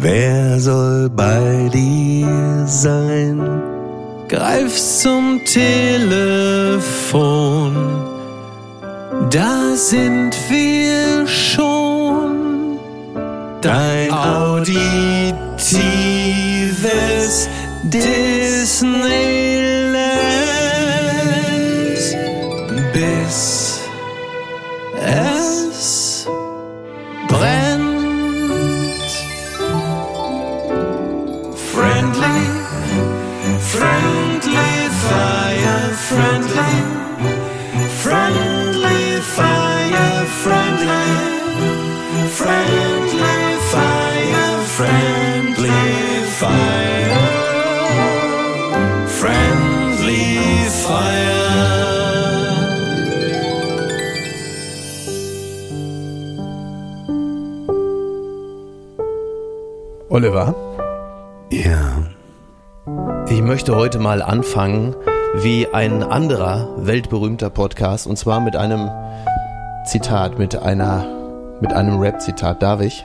Wer 0.00 0.58
soll 0.58 1.10
bei 1.10 1.68
dir 1.72 2.64
sein? 2.66 3.62
Greif 4.28 4.74
zum 4.74 5.40
Telefon. 5.44 6.92
Da 9.30 9.76
sind 9.76 10.34
wir 10.48 11.26
schon. 11.26 12.78
Dein 13.60 14.10
auditives 14.10 15.32
Disneyland. 17.84 19.81
Friendly, 36.22 36.74
friendly 38.02 39.20
fire, 39.36 40.24
friendly, 40.42 41.06
friendly 42.38 43.38
fire, 43.72 44.54
friendly 44.76 45.82
fire, 46.40 47.18
friendly 49.18 50.24
fire. 50.84 51.32
Oliver, 60.08 60.54
Ja, 61.50 62.02
ich 63.28 63.42
möchte 63.42 63.74
heute 63.76 63.98
mal 63.98 64.22
anfangen 64.22 64.94
wie 65.34 65.66
ein 65.72 66.02
anderer 66.02 66.68
weltberühmter 66.78 67.50
Podcast 67.50 68.06
und 68.06 68.16
zwar 68.16 68.40
mit 68.40 68.54
einem 68.56 68.90
Zitat, 69.86 70.38
mit 70.38 70.56
einer, 70.56 71.06
mit 71.60 71.72
einem 71.72 71.98
Rap-Zitat. 71.98 72.62
Darf 72.62 72.80
ich? 72.80 73.04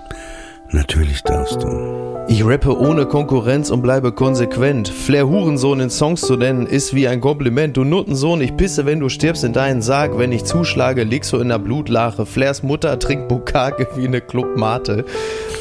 natürlich 0.72 1.23
darfst 1.23 1.64
du. 1.64 2.17
Ich 2.28 2.45
rappe 2.45 2.78
ohne 2.78 3.05
Konkurrenz 3.05 3.70
und 3.70 3.81
bleibe 3.81 4.11
konsequent. 4.11 4.89
Flair 4.89 5.28
Hurensohn 5.28 5.80
in 5.80 5.89
Songs 5.89 6.22
zu 6.22 6.36
nennen, 6.36 6.67
ist 6.67 6.94
wie 6.94 7.08
ein 7.08 7.22
Kompliment. 7.22 7.78
Du 7.78 7.86
Nuttensohn, 7.86 8.42
ich 8.42 8.58
pisse, 8.58 8.86
wenn 8.86 9.00
du 9.00 9.08
stirbst 9.08 9.45
in 9.45 9.53
deinen 9.53 9.81
Sarg. 9.81 10.17
Wenn 10.17 10.33
ich 10.33 10.44
zuschlage, 10.44 11.03
liegst 11.03 11.31
du 11.31 11.38
in 11.38 11.48
der 11.48 11.59
Blutlache. 11.59 12.25
Flairs 12.25 12.64
Mutter 12.64 13.00
trinkt 13.00 13.30
Bukake 13.30 13.88
wie 13.95 14.08
eine 14.08 14.20
Clubmate. 14.20 15.05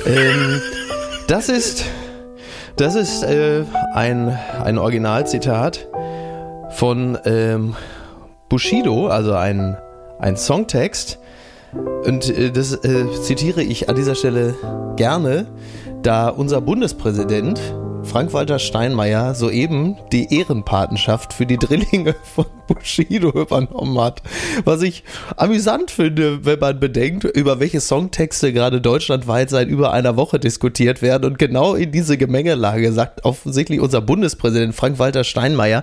Ähm, 0.06 0.60
das 1.28 1.48
ist, 1.48 1.84
das 2.74 2.96
ist 2.96 3.22
äh, 3.22 3.62
ein, 3.94 4.36
ein 4.64 4.78
Originalzitat 4.78 5.86
von 6.76 7.18
ähm, 7.24 7.74
Bushido, 8.48 9.08
also 9.08 9.32
ein, 9.32 9.76
ein 10.18 10.36
Songtext. 10.36 11.18
Und 12.04 12.28
äh, 12.28 12.52
das 12.52 12.74
äh, 12.74 13.06
zitiere 13.22 13.62
ich 13.62 13.88
an 13.88 13.96
dieser 13.96 14.14
Stelle 14.14 14.54
gerne, 14.96 15.46
da 16.02 16.28
unser 16.28 16.60
Bundespräsident 16.60 17.60
Frank-Walter 18.06 18.60
Steinmeier 18.60 19.34
soeben 19.34 19.96
die 20.12 20.32
Ehrenpatenschaft 20.32 21.32
für 21.32 21.44
die 21.44 21.58
Drillinge 21.58 22.14
von 22.22 22.46
Bushido 22.68 23.30
übernommen 23.30 24.00
hat. 24.00 24.22
Was 24.64 24.82
ich 24.82 25.04
amüsant 25.36 25.90
finde, 25.90 26.44
wenn 26.44 26.58
man 26.58 26.80
bedenkt, 26.80 27.24
über 27.24 27.60
welche 27.60 27.80
Songtexte 27.80 28.52
gerade 28.52 28.80
deutschlandweit 28.80 29.50
seit 29.50 29.68
über 29.68 29.92
einer 29.92 30.16
Woche 30.16 30.38
diskutiert 30.38 31.02
werden. 31.02 31.24
Und 31.24 31.38
genau 31.38 31.74
in 31.74 31.92
diese 31.92 32.16
Gemengelage 32.16 32.92
sagt 32.92 33.24
offensichtlich 33.24 33.80
unser 33.80 34.00
Bundespräsident 34.00 34.74
Frank-Walter 34.74 35.24
Steinmeier, 35.24 35.82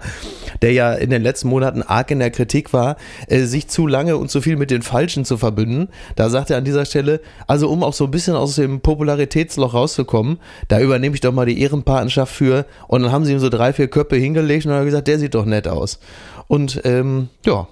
der 0.62 0.72
ja 0.72 0.94
in 0.94 1.10
den 1.10 1.24
letzten 1.24 1.50
Monaten 1.50 1.84
arg 1.84 2.10
in 2.12 2.20
der 2.20 2.32
Kritik 2.32 2.74
war, 2.74 2.96
äh, 3.28 3.42
sich 3.42 3.68
zu 3.68 3.86
lange 3.86 4.18
und 4.18 4.32
zu 4.32 4.42
viel 4.42 4.56
mit 4.56 4.72
den 4.72 4.82
Falschen 4.82 5.26
zu 5.26 5.38
verbünden. 5.38 5.90
Da 6.16 6.30
sagt 6.30 6.50
er 6.50 6.58
an 6.58 6.66
dieser 6.66 6.86
Stelle, 6.86 7.20
also 7.48 7.70
um 7.70 7.84
auch 7.84 7.94
so 7.94 8.06
ein 8.06 8.12
bisschen 8.12 8.36
aus 8.36 8.56
dem 8.56 8.80
Popularitätsloch 8.80 9.74
rauszukommen, 9.74 10.40
da 10.70 10.80
übernehme 10.80 11.16
ich 11.16 11.22
doch 11.22 11.34
mal 11.34 11.46
die 11.46 11.62
Ehrenpatenschaft 11.62 12.12
für. 12.25 12.66
Und 12.88 13.03
dann 13.03 13.12
haben 13.12 13.25
sie 13.25 13.34
ihm 13.34 13.40
so 13.40 13.50
drei, 13.50 13.74
vier 13.74 13.88
Köpfe 13.88 14.16
hingelegt 14.16 14.66
und 14.66 14.72
haben 14.72 14.85
gesagt, 14.85 15.07
der 15.07 15.19
sieht 15.19 15.35
doch 15.35 15.46
nett 15.46 15.68
aus. 15.68 16.00
Und 16.47 16.81
ähm, 16.84 17.29
ja, 17.46 17.68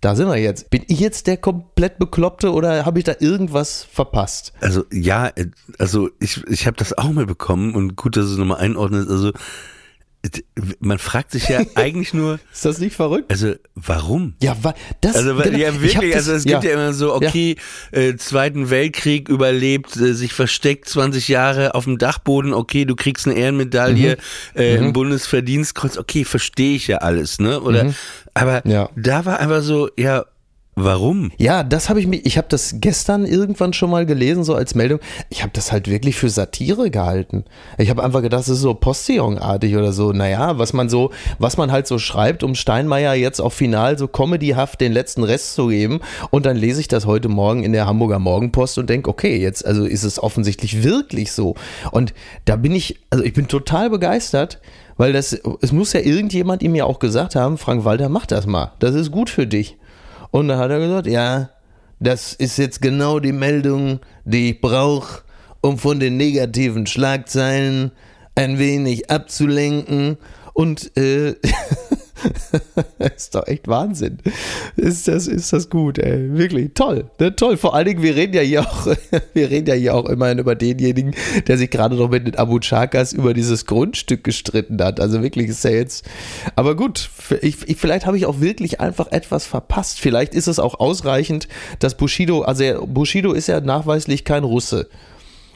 da 0.00 0.14
sind 0.14 0.28
wir 0.28 0.36
jetzt. 0.36 0.68
Bin 0.68 0.82
ich 0.86 1.00
jetzt 1.00 1.26
der 1.26 1.38
komplett 1.38 1.98
Bekloppte 1.98 2.52
oder 2.52 2.84
habe 2.84 2.98
ich 2.98 3.04
da 3.04 3.14
irgendwas 3.20 3.84
verpasst? 3.90 4.52
Also 4.60 4.84
ja, 4.92 5.28
äh, 5.28 5.46
also 5.78 6.10
ich, 6.20 6.44
ich 6.46 6.66
habe 6.66 6.76
das 6.76 6.96
auch 6.98 7.10
mal 7.10 7.26
bekommen 7.26 7.74
und 7.74 7.96
gut, 7.96 8.16
dass 8.16 8.26
es 8.26 8.36
nochmal 8.36 8.58
einordnest. 8.58 9.08
Also 9.08 9.32
man 10.80 10.98
fragt 10.98 11.32
sich 11.32 11.48
ja 11.48 11.60
eigentlich 11.74 12.14
nur, 12.14 12.38
Ist 12.52 12.64
das 12.64 12.78
nicht 12.78 12.96
verrückt? 12.96 13.30
also 13.30 13.54
warum? 13.74 14.34
Ja, 14.42 14.56
wa- 14.62 14.74
das 15.00 15.16
Also 15.16 15.36
weil- 15.36 15.44
genau, 15.50 15.58
ja 15.58 15.80
wirklich, 15.82 16.12
das- 16.12 16.28
also 16.28 16.32
es 16.32 16.44
gibt 16.44 16.64
ja, 16.64 16.70
ja 16.70 16.74
immer 16.76 16.92
so, 16.92 17.14
okay, 17.14 17.56
äh, 17.92 18.14
Zweiten 18.16 18.70
Weltkrieg 18.70 19.28
überlebt, 19.28 19.96
äh, 19.96 20.14
sich 20.14 20.32
versteckt 20.32 20.88
20 20.88 21.28
Jahre 21.28 21.74
auf 21.74 21.84
dem 21.84 21.98
Dachboden, 21.98 22.54
okay, 22.54 22.84
du 22.84 22.96
kriegst 22.96 23.26
eine 23.26 23.36
Ehrenmedaille, 23.36 24.16
Mhm. 24.54 24.60
äh, 24.60 24.78
ein 24.78 24.92
Bundesverdienstkreuz, 24.92 25.98
okay, 25.98 26.24
verstehe 26.24 26.76
ich 26.76 26.86
ja 26.88 26.98
alles, 26.98 27.38
ne? 27.38 27.60
Oder 27.60 27.92
aber 28.34 28.62
Mhm. 28.64 28.70
Ja. 28.70 28.88
da 28.96 29.24
war 29.24 29.38
einfach 29.40 29.62
so, 29.62 29.88
ja, 29.96 30.24
warum? 30.74 31.30
Ja, 31.38 31.62
das 31.62 31.88
habe 31.88 32.00
ich 32.00 32.06
mir, 32.06 32.16
ich 32.16 32.36
habe 32.36 32.48
das 32.48 32.76
gestern 32.78 33.24
irgendwann 33.24 33.72
schon 33.72 33.90
mal 33.90 34.06
gelesen, 34.06 34.44
so 34.44 34.54
als 34.54 34.74
Meldung. 34.74 35.00
Ich 35.30 35.42
habe 35.42 35.52
das 35.52 35.72
halt 35.72 35.88
wirklich 35.88 36.16
für 36.16 36.28
Satire 36.28 36.90
gehalten. 36.90 37.44
Ich 37.78 37.90
habe 37.90 38.02
einfach 38.02 38.22
gedacht, 38.22 38.40
das 38.40 38.48
ist 38.48 38.60
so 38.60 38.74
Postillon-artig 38.74 39.76
oder 39.76 39.92
so. 39.92 40.12
Naja, 40.12 40.58
was 40.58 40.72
man 40.72 40.88
so, 40.88 41.10
was 41.38 41.56
man 41.56 41.70
halt 41.72 41.86
so 41.86 41.98
schreibt, 41.98 42.42
um 42.42 42.54
Steinmeier 42.54 43.14
jetzt 43.14 43.40
auch 43.40 43.52
final 43.52 43.98
so 43.98 44.08
comedyhaft 44.08 44.80
den 44.80 44.92
letzten 44.92 45.22
Rest 45.22 45.54
zu 45.54 45.68
geben. 45.68 46.00
Und 46.30 46.46
dann 46.46 46.56
lese 46.56 46.80
ich 46.80 46.88
das 46.88 47.06
heute 47.06 47.28
Morgen 47.28 47.62
in 47.62 47.72
der 47.72 47.86
Hamburger 47.86 48.18
Morgenpost 48.18 48.78
und 48.78 48.90
denke, 48.90 49.10
okay, 49.10 49.36
jetzt, 49.36 49.64
also 49.64 49.84
ist 49.84 50.04
es 50.04 50.22
offensichtlich 50.22 50.82
wirklich 50.82 51.32
so. 51.32 51.54
Und 51.90 52.14
da 52.44 52.56
bin 52.56 52.72
ich, 52.72 53.00
also 53.10 53.24
ich 53.24 53.32
bin 53.32 53.48
total 53.48 53.90
begeistert. 53.90 54.60
Weil 54.96 55.12
das, 55.12 55.36
es 55.60 55.72
muss 55.72 55.92
ja 55.92 56.00
irgendjemand 56.00 56.62
ihm 56.62 56.74
ja 56.74 56.84
auch 56.84 57.00
gesagt 57.00 57.34
haben, 57.34 57.58
Frank 57.58 57.84
Walter, 57.84 58.08
mach 58.08 58.26
das 58.26 58.46
mal. 58.46 58.72
Das 58.78 58.94
ist 58.94 59.10
gut 59.10 59.28
für 59.28 59.46
dich. 59.46 59.76
Und 60.34 60.48
dann 60.48 60.58
hat 60.58 60.72
er 60.72 60.80
gesagt, 60.80 61.06
ja, 61.06 61.50
das 62.00 62.32
ist 62.32 62.58
jetzt 62.58 62.82
genau 62.82 63.20
die 63.20 63.30
Meldung, 63.30 64.00
die 64.24 64.50
ich 64.50 64.60
brauche, 64.60 65.22
um 65.60 65.78
von 65.78 66.00
den 66.00 66.16
negativen 66.16 66.88
Schlagzeilen 66.88 67.92
ein 68.34 68.58
wenig 68.58 69.12
abzulenken. 69.12 70.16
Und 70.52 70.90
äh, 70.96 71.36
ist 73.16 73.34
doch 73.34 73.46
echt 73.46 73.68
Wahnsinn. 73.68 74.18
Ist 74.76 75.08
das, 75.08 75.26
ist 75.26 75.52
das 75.52 75.68
gut, 75.68 75.98
ey. 75.98 76.32
Wirklich 76.36 76.72
toll. 76.74 77.10
Ne, 77.18 77.34
toll. 77.34 77.56
Vor 77.56 77.74
allen 77.74 77.86
Dingen, 77.86 78.02
wir 78.02 78.16
reden 78.16 78.34
ja 78.34 78.42
hier 78.42 78.62
auch, 78.62 78.86
wir 79.34 79.50
reden 79.50 79.66
ja 79.66 79.74
hier 79.74 79.94
auch 79.94 80.06
immerhin 80.08 80.38
über 80.38 80.54
denjenigen, 80.54 81.14
der 81.46 81.58
sich 81.58 81.70
gerade 81.70 81.96
noch 81.96 82.10
mit 82.10 82.26
den 82.26 82.36
Abu 82.36 82.58
Chakas 82.60 83.12
über 83.12 83.34
dieses 83.34 83.66
Grundstück 83.66 84.24
gestritten 84.24 84.82
hat. 84.82 85.00
Also 85.00 85.22
wirklich 85.22 85.48
ist 85.48 85.64
er 85.64 85.74
jetzt. 85.74 86.04
Aber 86.56 86.76
gut, 86.76 87.10
ich, 87.42 87.68
ich, 87.68 87.76
vielleicht 87.76 88.06
habe 88.06 88.16
ich 88.16 88.26
auch 88.26 88.40
wirklich 88.40 88.80
einfach 88.80 89.10
etwas 89.12 89.46
verpasst. 89.46 90.00
Vielleicht 90.00 90.34
ist 90.34 90.46
es 90.46 90.58
auch 90.58 90.80
ausreichend, 90.80 91.48
dass 91.78 91.96
Bushido, 91.96 92.42
also 92.42 92.86
Bushido 92.86 93.32
ist 93.32 93.48
ja 93.48 93.60
nachweislich 93.60 94.24
kein 94.24 94.44
Russe. 94.44 94.88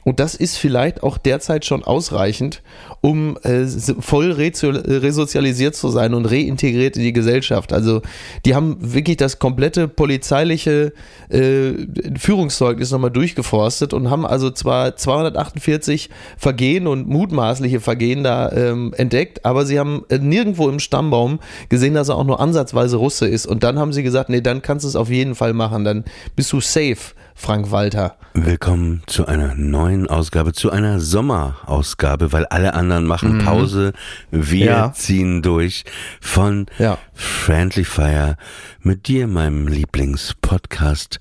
Und 0.09 0.21
das 0.21 0.35
ist 0.35 0.57
vielleicht 0.57 1.03
auch 1.03 1.19
derzeit 1.19 1.67
schon 1.67 1.85
ausreichend, 1.85 2.63
um 3.03 3.37
äh, 3.43 3.67
voll 4.01 4.33
resozialisiert 4.33 5.77
zu 5.77 5.91
sein 5.91 6.15
und 6.15 6.25
reintegriert 6.25 6.97
in 6.97 7.03
die 7.03 7.13
Gesellschaft. 7.13 7.75
Also 7.75 8.01
die 8.47 8.55
haben 8.55 8.79
wirklich 8.81 9.19
das 9.19 9.39
komplette 9.39 9.87
polizeiliche 9.87 10.95
äh, 11.29 11.73
Führungszeugnis 12.19 12.91
nochmal 12.91 13.11
durchgeforstet 13.11 13.93
und 13.93 14.09
haben 14.09 14.25
also 14.25 14.51
zwar 14.51 14.97
248 14.97 16.09
Vergehen 16.39 16.87
und 16.87 17.07
mutmaßliche 17.07 17.81
Vergehen 17.81 18.25
da 18.25 18.51
ähm, 18.51 18.95
entdeckt, 18.97 19.45
aber 19.45 19.67
sie 19.67 19.79
haben 19.79 20.07
äh, 20.09 20.17
nirgendwo 20.17 20.71
im 20.71 20.81
Stammbaum 20.81 21.39
gesehen, 21.69 21.93
dass 21.93 22.09
er 22.09 22.17
auch 22.17 22.25
nur 22.25 22.41
ansatzweise 22.41 22.97
Russe 22.97 23.29
ist. 23.29 23.47
Und 23.47 23.63
dann 23.63 23.79
haben 23.79 23.93
sie 23.93 24.03
gesagt, 24.03 24.31
nee, 24.31 24.41
dann 24.41 24.63
kannst 24.63 24.85
du 24.85 24.89
es 24.89 24.97
auf 24.97 25.11
jeden 25.11 25.35
Fall 25.35 25.53
machen, 25.53 25.85
dann 25.85 26.05
bist 26.35 26.51
du 26.55 26.63
safe 26.63 27.13
Frank 27.41 27.71
Walter. 27.71 28.17
Willkommen 28.35 29.03
zu 29.07 29.27
einer 29.27 29.55
neuen 29.55 30.09
Ausgabe, 30.09 30.53
zu 30.53 30.71
einer 30.73 30.99
Sommerausgabe, 30.99 32.33
weil 32.33 32.47
alle 32.47 32.75
anderen 32.75 33.05
machen 33.07 33.39
Pause. 33.45 33.93
Wir 34.33 34.67
Ja. 34.67 34.93
ziehen 34.93 35.41
durch 35.41 35.85
von 36.21 36.67
Ja. 36.79 36.99
Friendly 37.15 37.85
Fire 37.85 38.37
mit 38.81 39.07
dir, 39.07 39.29
meinem 39.29 39.69
Lieblingspodcast. 39.69 41.21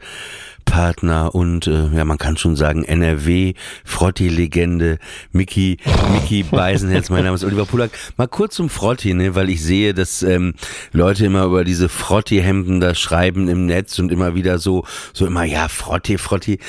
Partner 0.78 1.34
und 1.34 1.66
äh, 1.66 1.88
ja, 1.88 2.06
man 2.06 2.20
kann 2.20 2.38
schon 2.38 2.56
sagen 2.56 2.84
NRW 2.84 3.56
Frotti-Legende 3.84 5.00
Mickey 5.32 5.78
Mickey 6.14 6.44
Beisenherz. 6.44 7.10
Mein 7.10 7.24
Name 7.24 7.34
ist 7.34 7.44
Oliver 7.44 7.66
Pulak. 7.66 7.90
Mal 8.16 8.28
kurz 8.28 8.58
zum 8.58 8.70
Frotti, 8.70 9.16
ne, 9.16 9.34
weil 9.34 9.50
ich 9.50 9.64
sehe, 9.64 9.96
dass 9.96 10.22
ähm, 10.22 10.54
Leute 10.92 11.26
immer 11.26 11.46
über 11.46 11.64
diese 11.64 11.90
Frotti-Hemden 11.90 12.80
da 12.80 12.94
schreiben 12.94 13.48
im 13.48 13.66
Netz 13.66 13.98
und 13.98 14.12
immer 14.12 14.36
wieder 14.36 14.60
so 14.60 14.86
so 15.14 15.26
immer 15.26 15.46
ja 15.46 15.68
Frotti 15.68 16.20
Frotti. 16.20 16.60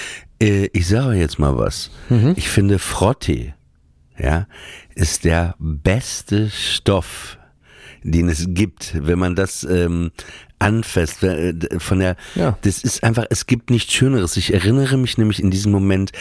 Äh, 0.41 0.71
ich 0.73 0.89
sage 0.89 1.17
jetzt 1.17 1.39
mal 1.39 1.59
was. 1.59 1.91
Ich 2.35 2.49
finde 2.49 2.79
Frotti 2.79 3.53
ja, 4.19 4.47
ist 4.95 5.27
der 5.27 5.55
beste 5.59 6.49
Stoff, 6.49 7.37
den 8.03 8.31
es 8.31 8.47
gibt, 8.49 9.07
wenn 9.07 9.19
man 9.19 9.35
das 9.35 9.65
ähm, 9.65 10.13
anfasst. 10.59 11.23
äh, 11.23 11.55
Von 11.79 12.01
der, 12.01 12.17
Ja. 12.35 12.59
das 12.63 12.83
ist 12.83 13.03
einfach, 13.05 13.27
es 13.31 13.47
gibt 13.47 13.71
nichts 13.71 13.93
Schöneres. 13.93 14.37
Ich 14.37 14.53
erinnere 14.53 14.97
mich 14.97 15.19
nämlich 15.19 15.41
in 15.43 15.51
diesem 15.51 15.73
Moment 15.73 16.13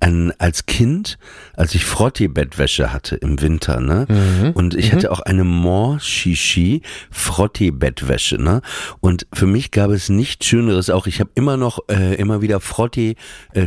an 0.00 0.32
als 0.38 0.66
Kind, 0.66 1.18
als 1.54 1.74
ich 1.74 1.84
Frottee-Bettwäsche 1.84 2.92
hatte 2.92 3.16
im 3.16 3.40
Winter, 3.40 3.80
ne? 3.80 4.52
Und 4.54 4.74
ich 4.74 4.92
hatte 4.92 5.10
auch 5.10 5.20
eine 5.20 5.44
More 5.44 6.00
Shishi 6.00 6.82
Frottee-Bettwäsche, 7.10 8.36
ne? 8.40 8.62
Und 9.00 9.26
für 9.32 9.46
mich 9.46 9.70
gab 9.70 9.90
es 9.90 10.08
nichts 10.08 10.46
Schöneres. 10.46 10.90
Auch 10.90 11.06
ich 11.06 11.20
habe 11.20 11.30
immer 11.34 11.56
noch 11.56 11.80
äh, 11.88 12.14
immer 12.14 12.40
wieder 12.42 12.60
Frottee 12.60 13.16
äh, 13.54 13.66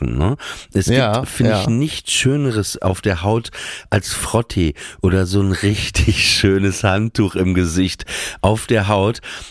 ne? 0.00 0.36
Es 0.72 0.86
Ja, 0.86 1.12
gibt, 1.14 1.28
finde 1.28 1.52
ja. 1.52 1.60
ich, 1.62 1.66
nichts 1.68 2.12
Schöneres 2.12 2.80
auf 2.80 3.00
der 3.00 3.22
Haut 3.22 3.50
als 3.90 4.12
Frottee 4.12 4.74
oder 5.02 5.26
so 5.26 5.40
ein 5.40 5.52
richtig 5.52 6.24
schönes 6.38 6.84
Handtuch 6.84 7.34
im 7.34 7.54
Gesicht 7.54 8.04
auf 8.40 8.66
der 8.66 8.88
Haut. 8.88 8.93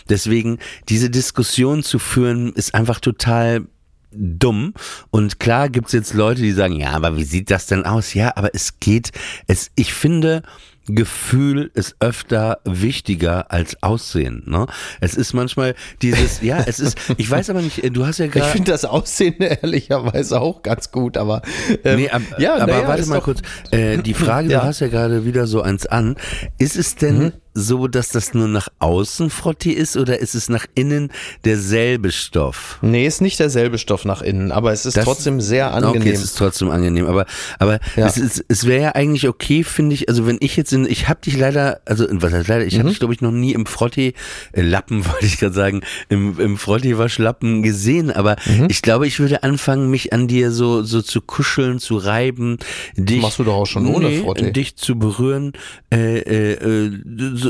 Deswegen 0.08 0.58
diese 0.88 1.10
Diskussion 1.10 1.82
zu 1.82 1.98
führen 1.98 2.52
ist 2.54 2.74
einfach 2.74 3.00
total 3.00 3.66
dumm. 4.12 4.74
Und 5.10 5.40
klar 5.40 5.68
gibt's 5.68 5.92
jetzt 5.92 6.14
Leute, 6.14 6.40
die 6.42 6.52
sagen, 6.52 6.76
ja, 6.78 6.90
aber 6.92 7.16
wie 7.16 7.24
sieht 7.24 7.50
das 7.50 7.66
denn 7.66 7.84
aus? 7.84 8.14
Ja, 8.14 8.32
aber 8.36 8.54
es 8.54 8.78
geht, 8.80 9.10
es, 9.48 9.70
ich 9.74 9.92
finde, 9.92 10.42
Gefühl 10.86 11.70
ist 11.72 11.96
öfter 12.00 12.58
wichtiger 12.64 13.50
als 13.50 13.82
Aussehen. 13.82 14.42
Ne? 14.46 14.66
Es 15.00 15.14
ist 15.14 15.32
manchmal 15.32 15.74
dieses, 16.02 16.40
ja, 16.42 16.58
es 16.66 16.78
ist, 16.78 16.98
ich 17.16 17.28
weiß 17.30 17.48
aber 17.50 17.62
nicht, 17.62 17.80
du 17.96 18.06
hast 18.06 18.18
ja 18.18 18.26
Ich 18.26 18.32
gerade. 18.32 18.52
finde 18.52 18.70
das 18.70 18.84
Aussehen 18.84 19.36
ehrlicherweise 19.40 20.40
auch 20.40 20.62
ganz 20.62 20.92
gut, 20.92 21.16
aber 21.16 21.40
ähm, 21.84 21.96
Nee, 22.00 22.10
ab, 22.10 22.20
ja, 22.38 22.56
aber 22.56 22.66
naja, 22.72 22.86
warte 22.86 23.06
mal 23.06 23.20
kurz. 23.22 23.40
Äh, 23.70 23.98
die 23.98 24.12
Frage, 24.14 24.48
Ja. 24.50 24.60
du 24.60 24.66
hast 24.66 24.80
ja 24.80 24.88
gerade 24.88 25.24
wieder 25.24 25.46
so 25.46 25.62
eins 25.62 25.86
an. 25.86 26.16
Ist 26.58 26.76
es 26.76 26.96
denn 26.96 27.18
Mhm. 27.18 27.32
So, 27.54 27.86
dass 27.88 28.08
das 28.08 28.34
nur 28.34 28.48
nach 28.48 28.68
außen 28.80 29.30
Frotti 29.30 29.70
ist 29.72 29.96
oder 29.96 30.18
ist 30.18 30.34
es 30.34 30.48
nach 30.48 30.66
innen 30.74 31.10
derselbe 31.44 32.10
Stoff? 32.12 32.78
Nee, 32.82 33.06
ist 33.06 33.20
nicht 33.20 33.38
derselbe 33.38 33.78
Stoff 33.78 34.04
nach 34.04 34.22
innen, 34.22 34.50
aber 34.52 34.72
es 34.72 34.86
ist 34.86 34.96
Das- 34.96 35.04
trotzdem 35.04 35.40
sehr 35.40 35.68
Okay, 35.74 35.86
angenehm. 35.86 36.12
es 36.14 36.22
ist 36.24 36.36
trotzdem 36.36 36.70
angenehm, 36.70 37.06
aber 37.06 37.26
aber 37.58 37.78
Ja. 37.96 38.06
es, 38.06 38.16
ist, 38.16 38.44
es 38.48 38.66
wäre 38.66 38.82
ja 38.82 38.90
eigentlich 38.94 39.28
okay, 39.28 39.62
finde 39.64 39.94
ich. 39.94 40.08
Also 40.08 40.26
wenn 40.26 40.38
ich 40.40 40.56
jetzt 40.56 40.72
in, 40.72 40.84
ich 40.86 41.08
habe 41.08 41.20
dich 41.24 41.36
leider, 41.36 41.80
also 41.84 42.06
was 42.10 42.32
heißt 42.32 42.48
leider, 42.48 42.62
Mhm. 42.62 42.68
ich 42.68 42.78
habe 42.78 42.88
dich 42.88 42.98
glaube 42.98 43.14
ich 43.14 43.20
noch 43.20 43.30
nie 43.32 43.52
im 43.52 43.66
Frotti 43.66 44.14
äh, 44.52 44.60
Lappen, 44.62 45.04
wollte 45.06 45.26
ich 45.26 45.38
gerade 45.38 45.54
sagen, 45.54 45.82
im 46.08 46.38
im 46.40 46.58
Frotti 46.58 46.98
Waschlappen 46.98 47.62
gesehen, 47.62 48.10
aber 48.10 48.36
Mhm. 48.46 48.66
ich 48.68 48.82
glaube, 48.82 49.06
ich 49.06 49.20
würde 49.20 49.42
anfangen, 49.44 49.90
mich 49.90 50.12
an 50.12 50.26
dir 50.28 50.50
so 50.50 50.82
so 50.82 51.02
zu 51.02 51.20
kuscheln, 51.20 51.78
zu 51.78 51.96
reiben, 51.98 52.58
dich 52.96 53.22
Machst 53.22 53.38
du 53.38 53.44
doch 53.44 53.54
auch 53.54 53.66
schon 53.66 53.86
ohne 53.86 54.08
nee, 54.08 54.20
Frotti. 54.22 54.52
dich 54.52 54.76
zu 54.76 54.98
berühren. 54.98 55.52
Äh, 55.92 56.18
äh, 56.18 56.52
äh, 56.54 56.90
so, 57.36 57.43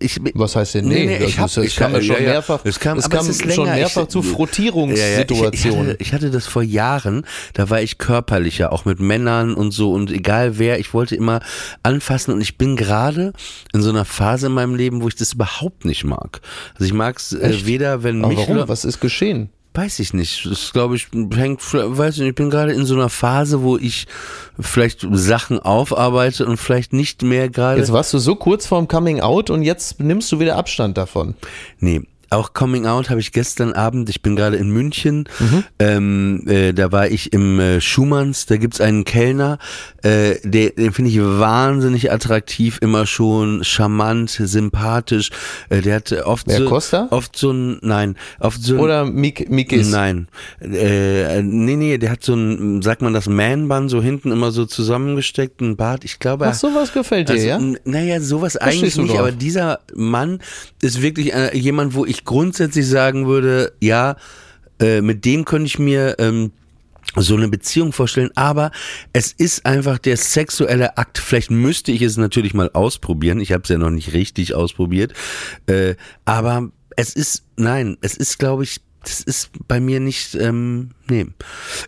ich, 0.00 0.18
Was 0.34 0.56
heißt 0.56 0.74
denn 0.76 0.88
nee? 0.88 1.16
ich 1.18 1.36
hab, 1.38 1.44
Also 1.44 1.60
es 1.62 1.68
ich 1.68 1.76
kam 1.76 1.92
ja 1.92 2.00
schon 2.02 2.16
ja, 2.16 2.22
mehrfach, 2.32 2.64
es 2.64 2.78
kam, 2.80 2.98
es 2.98 3.08
kam 3.10 3.28
ist 3.28 3.40
schon 3.52 3.64
länger. 3.66 3.76
mehrfach 3.76 4.02
Ich- 4.04 4.08
zu 4.08 4.18
Ja, 4.20 4.24
ja, 4.24 4.28
ich, 4.28 4.30
ich, 4.30 4.34
Frottierungssituationen. 4.36 5.88
hatte, 5.90 5.96
ich 6.02 6.12
hatte 6.12 6.30
das 6.30 6.46
vor 6.46 6.62
Jahren, 6.62 7.24
da 7.54 7.70
war 7.70 7.80
ich 7.82 7.98
körperlicher, 7.98 8.72
auch 8.72 8.84
mit 8.84 9.00
Männern 9.00 9.54
und 9.54 9.70
so 9.72 9.92
und 9.92 10.10
egal 10.10 10.58
wer, 10.58 10.78
ich 10.78 10.92
wollte 10.94 11.16
immer 11.16 11.40
anfassen 11.82 12.32
und 12.34 12.40
ich 12.40 12.58
bin 12.58 12.76
gerade 12.76 13.32
in 13.72 13.82
so 13.82 13.90
einer 13.90 14.04
Phase 14.04 14.46
in 14.46 14.52
meinem 14.52 14.74
Leben, 14.74 15.02
wo 15.02 15.08
ich 15.08 15.16
das 15.16 15.32
überhaupt 15.32 15.84
nicht 15.84 16.04
mag. 16.04 16.40
Also 16.74 16.84
ich 16.86 16.92
mag 16.92 17.18
es 17.18 17.32
äh, 17.32 17.66
weder, 17.66 18.02
wenn 18.02 18.18
Aber 18.24 18.28
mich 18.34 18.38
warum? 18.48 18.68
Was 18.68 18.84
ist 18.84 19.00
geschehen? 19.00 19.50
Weiß 19.76 19.98
ich 19.98 20.14
nicht. 20.14 20.46
Das 20.46 20.72
glaube 20.72 20.96
ich 20.96 21.08
hängt, 21.34 21.60
weiß 21.74 22.14
ich 22.14 22.20
nicht, 22.20 22.30
ich 22.30 22.34
bin 22.34 22.48
gerade 22.48 22.72
in 22.72 22.86
so 22.86 22.94
einer 22.94 23.10
Phase, 23.10 23.62
wo 23.62 23.76
ich 23.76 24.06
vielleicht 24.58 25.06
Sachen 25.12 25.58
aufarbeite 25.58 26.46
und 26.46 26.56
vielleicht 26.56 26.94
nicht 26.94 27.22
mehr 27.22 27.50
gerade. 27.50 27.78
Jetzt 27.78 27.92
warst 27.92 28.14
du 28.14 28.18
so 28.18 28.36
kurz 28.36 28.66
vorm 28.66 28.88
Coming 28.88 29.20
Out 29.20 29.50
und 29.50 29.62
jetzt 29.62 30.00
nimmst 30.00 30.32
du 30.32 30.40
wieder 30.40 30.56
Abstand 30.56 30.96
davon. 30.96 31.34
Nee. 31.78 32.02
Auch 32.30 32.52
Coming 32.54 32.86
Out 32.86 33.10
habe 33.10 33.20
ich 33.20 33.32
gestern 33.32 33.72
Abend, 33.72 34.08
ich 34.10 34.22
bin 34.22 34.34
gerade 34.36 34.56
in 34.56 34.70
München, 34.70 35.28
Mhm. 35.38 35.64
ähm, 35.78 36.42
äh, 36.46 36.72
da 36.72 36.90
war 36.92 37.08
ich 37.08 37.32
im 37.32 37.60
äh, 37.60 37.80
Schumanns, 37.80 38.46
da 38.46 38.56
gibt's 38.56 38.80
einen 38.80 39.04
Kellner, 39.04 39.58
äh, 40.02 40.34
der, 40.42 40.70
den 40.70 40.92
finde 40.92 41.10
ich 41.10 41.20
wahnsinnig 41.20 42.10
attraktiv, 42.12 42.78
immer 42.82 43.06
schon 43.06 43.62
charmant, 43.64 44.30
sympathisch, 44.30 45.30
äh, 45.68 45.80
der 45.82 45.96
hat 45.96 46.12
oft 46.24 46.46
Wer, 46.48 46.58
so, 46.58 46.64
Costa? 46.68 47.06
oft 47.10 47.36
so 47.36 47.50
ein, 47.52 47.78
nein, 47.82 48.16
oft 48.40 48.62
so 48.62 48.74
ein, 48.74 48.80
Oder 48.80 49.04
Mik 49.04 49.48
Mikis? 49.50 49.88
Nein. 49.90 50.28
Äh, 50.60 51.42
nee, 51.42 51.76
nee, 51.76 51.98
der 51.98 52.10
hat 52.10 52.24
so 52.24 52.34
ein, 52.34 52.82
sagt 52.82 53.02
man 53.02 53.12
das, 53.12 53.28
Man-Bun 53.28 53.88
so 53.88 54.02
hinten 54.02 54.32
immer 54.32 54.50
so 54.50 54.66
zusammengesteckt, 54.66 55.60
ein 55.60 55.76
Bart. 55.76 56.04
Ich 56.04 56.18
glaube, 56.18 56.46
Ach, 56.48 56.54
sowas 56.54 56.92
gefällt 56.92 57.28
dir, 57.28 57.34
also, 57.34 57.46
ja? 57.46 57.60
Naja, 57.84 58.20
sowas 58.20 58.52
stehst 58.52 58.66
eigentlich 58.66 58.96
nicht, 58.96 59.18
aber 59.18 59.32
dieser 59.32 59.80
Mann 59.94 60.40
ist 60.82 61.02
wirklich 61.02 61.32
äh, 61.34 61.56
jemand, 61.56 61.94
wo 61.94 62.04
ich 62.04 62.15
grundsätzlich 62.24 62.86
sagen 62.88 63.26
würde, 63.26 63.72
ja, 63.80 64.16
äh, 64.80 65.00
mit 65.00 65.24
dem 65.24 65.44
könnte 65.44 65.66
ich 65.66 65.78
mir 65.78 66.16
ähm, 66.18 66.52
so 67.14 67.36
eine 67.36 67.48
Beziehung 67.48 67.92
vorstellen, 67.92 68.30
aber 68.34 68.70
es 69.12 69.32
ist 69.32 69.64
einfach 69.64 69.98
der 69.98 70.16
sexuelle 70.16 70.98
Akt. 70.98 71.18
Vielleicht 71.18 71.50
müsste 71.50 71.92
ich 71.92 72.02
es 72.02 72.16
natürlich 72.16 72.52
mal 72.52 72.70
ausprobieren. 72.72 73.40
Ich 73.40 73.52
habe 73.52 73.62
es 73.62 73.68
ja 73.68 73.78
noch 73.78 73.90
nicht 73.90 74.12
richtig 74.12 74.54
ausprobiert, 74.54 75.14
äh, 75.66 75.94
aber 76.24 76.70
es 76.96 77.14
ist, 77.14 77.44
nein, 77.56 77.96
es 78.00 78.16
ist, 78.16 78.38
glaube 78.38 78.64
ich, 78.64 78.80
das 79.02 79.20
ist 79.20 79.50
bei 79.68 79.80
mir 79.80 80.00
nicht, 80.00 80.34
ähm, 80.34 80.90
nee. 81.08 81.26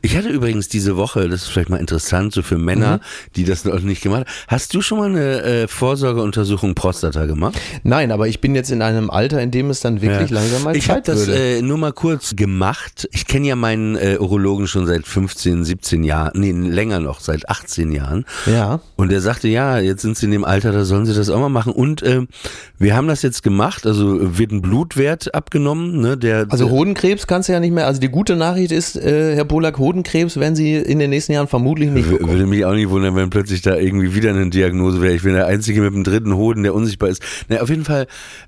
Ich 0.03 0.17
hatte 0.17 0.29
übrigens 0.29 0.69
diese 0.69 0.97
Woche, 0.97 1.29
das 1.29 1.43
ist 1.43 1.49
vielleicht 1.49 1.71
mal 1.71 1.79
interessant, 1.79 2.33
so 2.33 2.43
für 2.43 2.59
Männer, 2.59 3.01
die 3.37 3.45
das 3.45 3.65
noch 3.65 3.81
nicht 3.81 4.03
gemacht 4.03 4.21
haben. 4.21 4.31
Hast 4.49 4.75
du 4.75 4.81
schon 4.81 4.99
mal 4.99 5.09
eine 5.09 5.43
äh, 5.43 5.69
Vorsorgeuntersuchung 5.69 6.75
Prostata 6.75 7.27
gemacht? 7.27 7.59
Nein, 7.83 8.13
aber 8.13 8.29
ich 8.29 8.41
bin 8.41 8.55
jetzt 8.55 8.71
in 8.71 8.83
einem 8.83 9.11
Alter, 9.11 9.41
in 9.41 9.51
dem 9.51 9.71
es 9.71 9.81
dann 9.81 10.01
wirklich 10.01 10.31
langsam 10.31 10.63
mal 10.65 10.77
ich 10.77 10.89
habe 10.91 11.03
Zeit 11.03 11.09
das 11.09 11.27
würde. 11.27 11.59
äh, 11.59 11.63
nur 11.63 11.79
mal 11.79 11.93
kurz 11.93 12.37
gemacht. 12.37 13.09
Ich 13.13 13.27
kenne 13.27 13.49
ja 13.49 13.57
meinen 13.57 13.97
äh, 13.97 14.17
Urologen 14.19 14.67
schon 14.67 14.87
seit 14.87 15.07
15, 15.07 15.65
17 15.65 16.05
Jahren, 16.05 16.33
nee, 16.35 16.53
länger 16.53 17.01
noch, 17.01 17.21
seit 17.21 17.49
18 17.49 17.93
Jahren. 17.93 18.25
ja. 18.47 18.81
Und 18.97 19.13
er 19.13 19.21
sagte, 19.21 19.49
ja, 19.49 19.79
jetzt 19.79 20.03
sind 20.03 20.17
sie 20.17 20.27
in 20.27 20.33
dem 20.33 20.45
Alter, 20.45 20.73
da 20.73 20.85
sollen 20.85 21.07
sie 21.07 21.15
das 21.15 21.31
auch 21.31 21.39
mal 21.39 21.49
machen. 21.49 21.73
Und 21.73 22.03
äh, 22.03 22.23
wir 22.79 22.97
haben 22.97 23.07
das 23.09 23.23
jetzt 23.23 23.43
gemacht, 23.43 23.87
also 23.87 24.39
wird 24.39 24.51
ein 24.51 24.63
Blutwert 24.63 25.35
abgenommen, 25.35 26.01
ne, 26.01 26.17
der 26.17 26.47
Also 26.49 26.71
Hodenkrebs 26.71 27.27
kannst 27.27 27.49
du 27.49 27.53
ja 27.53 27.61
nicht 27.61 27.73
mehr, 27.73 27.87
also 27.87 28.01
die 28.01 28.09
gute 28.09 28.37
Nachricht 28.37 28.73
ist, 28.73 28.97
äh, 29.09 29.35
Herr 29.35 29.45
Polak, 29.45 29.79
Hodenkrebs 29.79 30.39
werden 30.39 30.55
Sie 30.55 30.75
in 30.77 30.99
den 30.99 31.11
nächsten 31.11 31.33
Jahren 31.33 31.49
vermutlich 31.49 31.91
nicht 31.91 32.11
bekommen. 32.11 32.31
Würde 32.33 32.47
mich 32.47 32.65
auch 32.65 32.75
nicht 32.75 32.91
wundern, 32.91 33.17
wenn 33.17 33.31
plötzlich 33.31 33.63
da 33.63 33.77
irgendwie 33.77 34.15
wieder 34.15 34.31
eine 34.31 34.51
Diagnose 34.51 35.01
wäre. 35.01 35.15
Ich 35.15 35.23
bin 35.23 35.35
der 35.35 35.47
Einzige 35.47 35.81
mit 35.81 35.95
dem 35.95 36.05
dritten 36.05 36.35
Hoden, 36.37 36.63
der 36.63 36.75
unsichtbar 36.75 37.09
ist. 37.09 37.23
Na, 37.49 37.61
auf 37.61 37.69
jeden 37.71 37.85
Fall, 37.85 38.07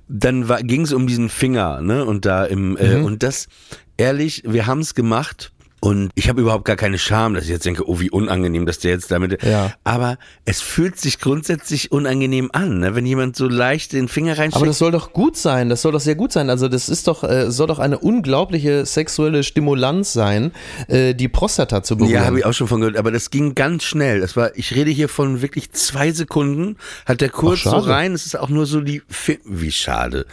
dann 0.09 0.47
ging 0.65 0.83
es 0.83 0.93
um 0.93 1.07
diesen 1.07 1.29
Finger, 1.29 1.81
ne? 1.81 2.05
Und 2.05 2.25
da 2.27 2.45
im, 2.45 2.77
äh, 2.77 2.99
Mhm. 2.99 3.05
und 3.05 3.23
das, 3.23 3.49
ehrlich, 3.97 4.43
wir 4.47 4.67
haben 4.67 4.81
es 4.81 4.95
gemacht. 4.95 5.53
Und 5.81 6.11
ich 6.15 6.29
habe 6.29 6.43
überhaupt 6.43 6.67
gar 6.67 6.77
keine 6.77 6.99
Scham, 6.99 7.33
dass 7.33 7.45
ich 7.45 7.51
jetzt 7.51 7.65
denke, 7.65 7.89
oh, 7.89 8.01
wie 8.01 8.11
unangenehm, 8.11 8.67
dass 8.67 8.79
der 8.79 8.91
jetzt 8.91 9.11
damit. 9.11 9.43
Ja. 9.43 9.73
Aber 9.83 10.19
es 10.45 10.61
fühlt 10.61 11.01
sich 11.01 11.19
grundsätzlich 11.19 11.91
unangenehm 11.91 12.51
an, 12.53 12.81
ne? 12.81 12.95
wenn 12.95 13.07
jemand 13.07 13.35
so 13.35 13.49
leicht 13.49 13.95
den 13.95 14.09
Finger 14.09 14.37
reinsteckt. 14.37 14.57
Aber 14.57 14.67
das 14.67 14.79
soll 14.79 14.93
doch 14.93 15.15
gut 15.15 15.39
sein, 15.39 15.71
das 15.71 15.81
soll 15.81 15.93
doch 15.93 16.01
sehr 16.01 16.17
gut 16.17 16.33
sein. 16.33 16.51
Also 16.51 16.69
das 16.69 16.91
ist 16.91 17.09
doch, 17.09 17.25
äh, 17.25 17.51
soll 17.51 17.67
doch 17.67 17.79
eine 17.79 17.99
unglaubliche 17.99 18.85
sexuelle 18.85 19.43
Stimulanz 19.43 20.13
sein, 20.13 20.53
äh, 20.89 21.15
die 21.15 21.29
Prostata 21.29 21.83
zu 21.83 21.97
berühren. 21.97 22.13
Ja, 22.13 22.25
habe 22.27 22.39
ich 22.39 22.45
auch 22.45 22.53
schon 22.53 22.69
von 22.69 22.81
gehört, 22.81 22.99
aber 22.99 23.11
das 23.11 23.31
ging 23.31 23.55
ganz 23.55 23.85
schnell. 23.85 24.21
Das 24.21 24.37
war, 24.37 24.57
ich 24.57 24.75
rede 24.75 24.91
hier 24.91 25.09
von 25.09 25.41
wirklich 25.41 25.73
zwei 25.73 26.13
Sekunden, 26.13 26.77
hat 27.07 27.23
der 27.23 27.31
kurz 27.31 27.61
Ach, 27.67 27.71
so 27.71 27.79
rein, 27.79 28.13
es 28.13 28.27
ist 28.27 28.39
auch 28.39 28.51
nur 28.51 28.67
so 28.67 28.83
die, 28.83 29.03
Fi 29.09 29.39
wie 29.47 29.73
schade. 29.73 30.27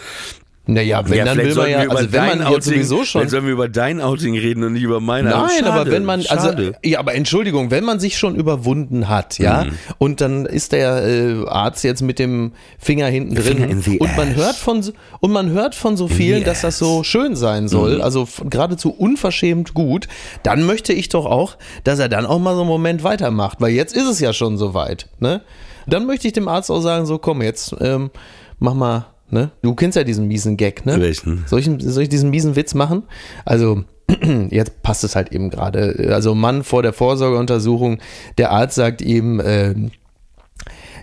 Naja, 0.69 1.01
wenn, 1.07 1.25
dann 1.25 1.38
will 1.38 1.55
man 1.55 1.69
ja, 1.69 1.79
also 1.88 2.12
wenn 2.12 2.39
man 2.39 2.51
jetzt 2.51 2.65
sowieso 2.65 3.05
schon. 3.05 3.21
Dann 3.21 3.29
sollen 3.29 3.45
wir 3.45 3.53
über 3.53 3.69
dein 3.69 4.01
Outing 4.01 4.38
reden 4.38 4.63
und 4.65 4.74
nicht 4.74 4.83
über 4.83 5.00
meine. 5.00 5.29
Nein, 5.29 5.50
schade, 5.59 5.71
aber 5.74 5.89
wenn 5.91 6.03
man, 6.03 6.19
also, 6.27 6.47
schade. 6.50 6.74
ja, 6.83 7.00
aber 7.00 7.15
Entschuldigung, 7.15 7.71
wenn 7.71 7.86
man 7.86 8.00
sich 8.01 8.17
schon 8.17 8.36
überwunden 8.36 9.07
hat, 9.07 9.39
ja, 9.39 9.63
Mhm. 9.63 9.71
und 9.97 10.19
dann 10.21 10.45
ist 10.45 10.74
der 10.74 11.05
äh, 11.07 11.45
Arzt 11.47 11.83
jetzt 11.86 12.01
mit 12.01 12.19
dem 12.19 12.51
Finger 12.77 13.07
hinten 13.07 13.36
drin 13.36 13.81
Finger 13.81 14.01
und 14.01 14.17
man 14.17 14.29
ass. 14.31 14.36
hört 14.36 14.55
von 14.55 14.83
so- 14.83 14.91
und 15.21 15.31
man 15.31 15.50
hört 15.51 15.74
von 15.74 15.95
so 15.95 16.07
vielen, 16.09 16.43
dass 16.43 16.62
das 16.62 16.77
so 16.77 17.03
schön 17.03 17.36
sein 17.38 17.63
Mhm. 17.63 17.67
soll, 17.69 18.01
also 18.01 18.24
f- 18.24 18.43
geradezu 18.50 18.89
unverschämt 18.91 19.74
gut, 19.74 20.07
dann 20.43 20.63
möchte 20.65 20.91
ich 20.91 21.07
doch 21.07 21.25
auch, 21.25 21.57
dass 21.86 22.00
er 22.00 22.09
dann 22.09 22.25
auch 22.25 22.39
mal 22.39 22.55
so 22.55 22.62
einen 22.62 22.69
Moment 22.69 23.03
weitermacht, 23.05 23.62
weil 23.62 23.71
jetzt 23.71 23.95
ist 23.95 24.07
es 24.07 24.19
ja 24.19 24.33
schon 24.33 24.57
soweit, 24.57 25.07
ne? 25.19 25.41
Dann 25.88 26.05
möchte 26.05 26.27
ich 26.27 26.33
dem 26.33 26.50
Arzt 26.50 26.69
auch 26.69 26.81
sagen, 26.81 27.05
so 27.05 27.17
komm 27.17 27.41
jetzt, 27.41 27.74
ähm, 27.79 28.12
mach 28.59 28.74
mal, 28.74 29.05
ne? 29.29 29.51
Du 29.62 29.75
kennst 29.75 29.96
ja 29.96 30.03
diesen 30.03 30.27
miesen 30.27 30.57
Gag, 30.57 30.86
ne? 30.86 31.00
Welchen? 31.00 31.43
Soll 31.48 31.60
ich, 31.60 31.69
soll 31.79 32.03
ich 32.03 32.10
diesen 32.10 32.29
miesen 32.29 32.55
Witz 32.55 32.74
machen? 32.74 33.03
Also, 33.46 33.84
jetzt 34.50 34.81
passt 34.84 35.03
es 35.03 35.15
halt 35.15 35.31
eben 35.31 35.50
gerade. 35.50 36.10
Also, 36.13 36.36
Mann 36.36 36.63
vor 36.63 36.84
der 36.84 36.93
Vorsorgeuntersuchung, 36.93 38.00
der 38.38 38.51
Arzt 38.51 38.75
sagt 38.75 39.01
ihm, 39.01 39.41
ähm, 39.43 39.91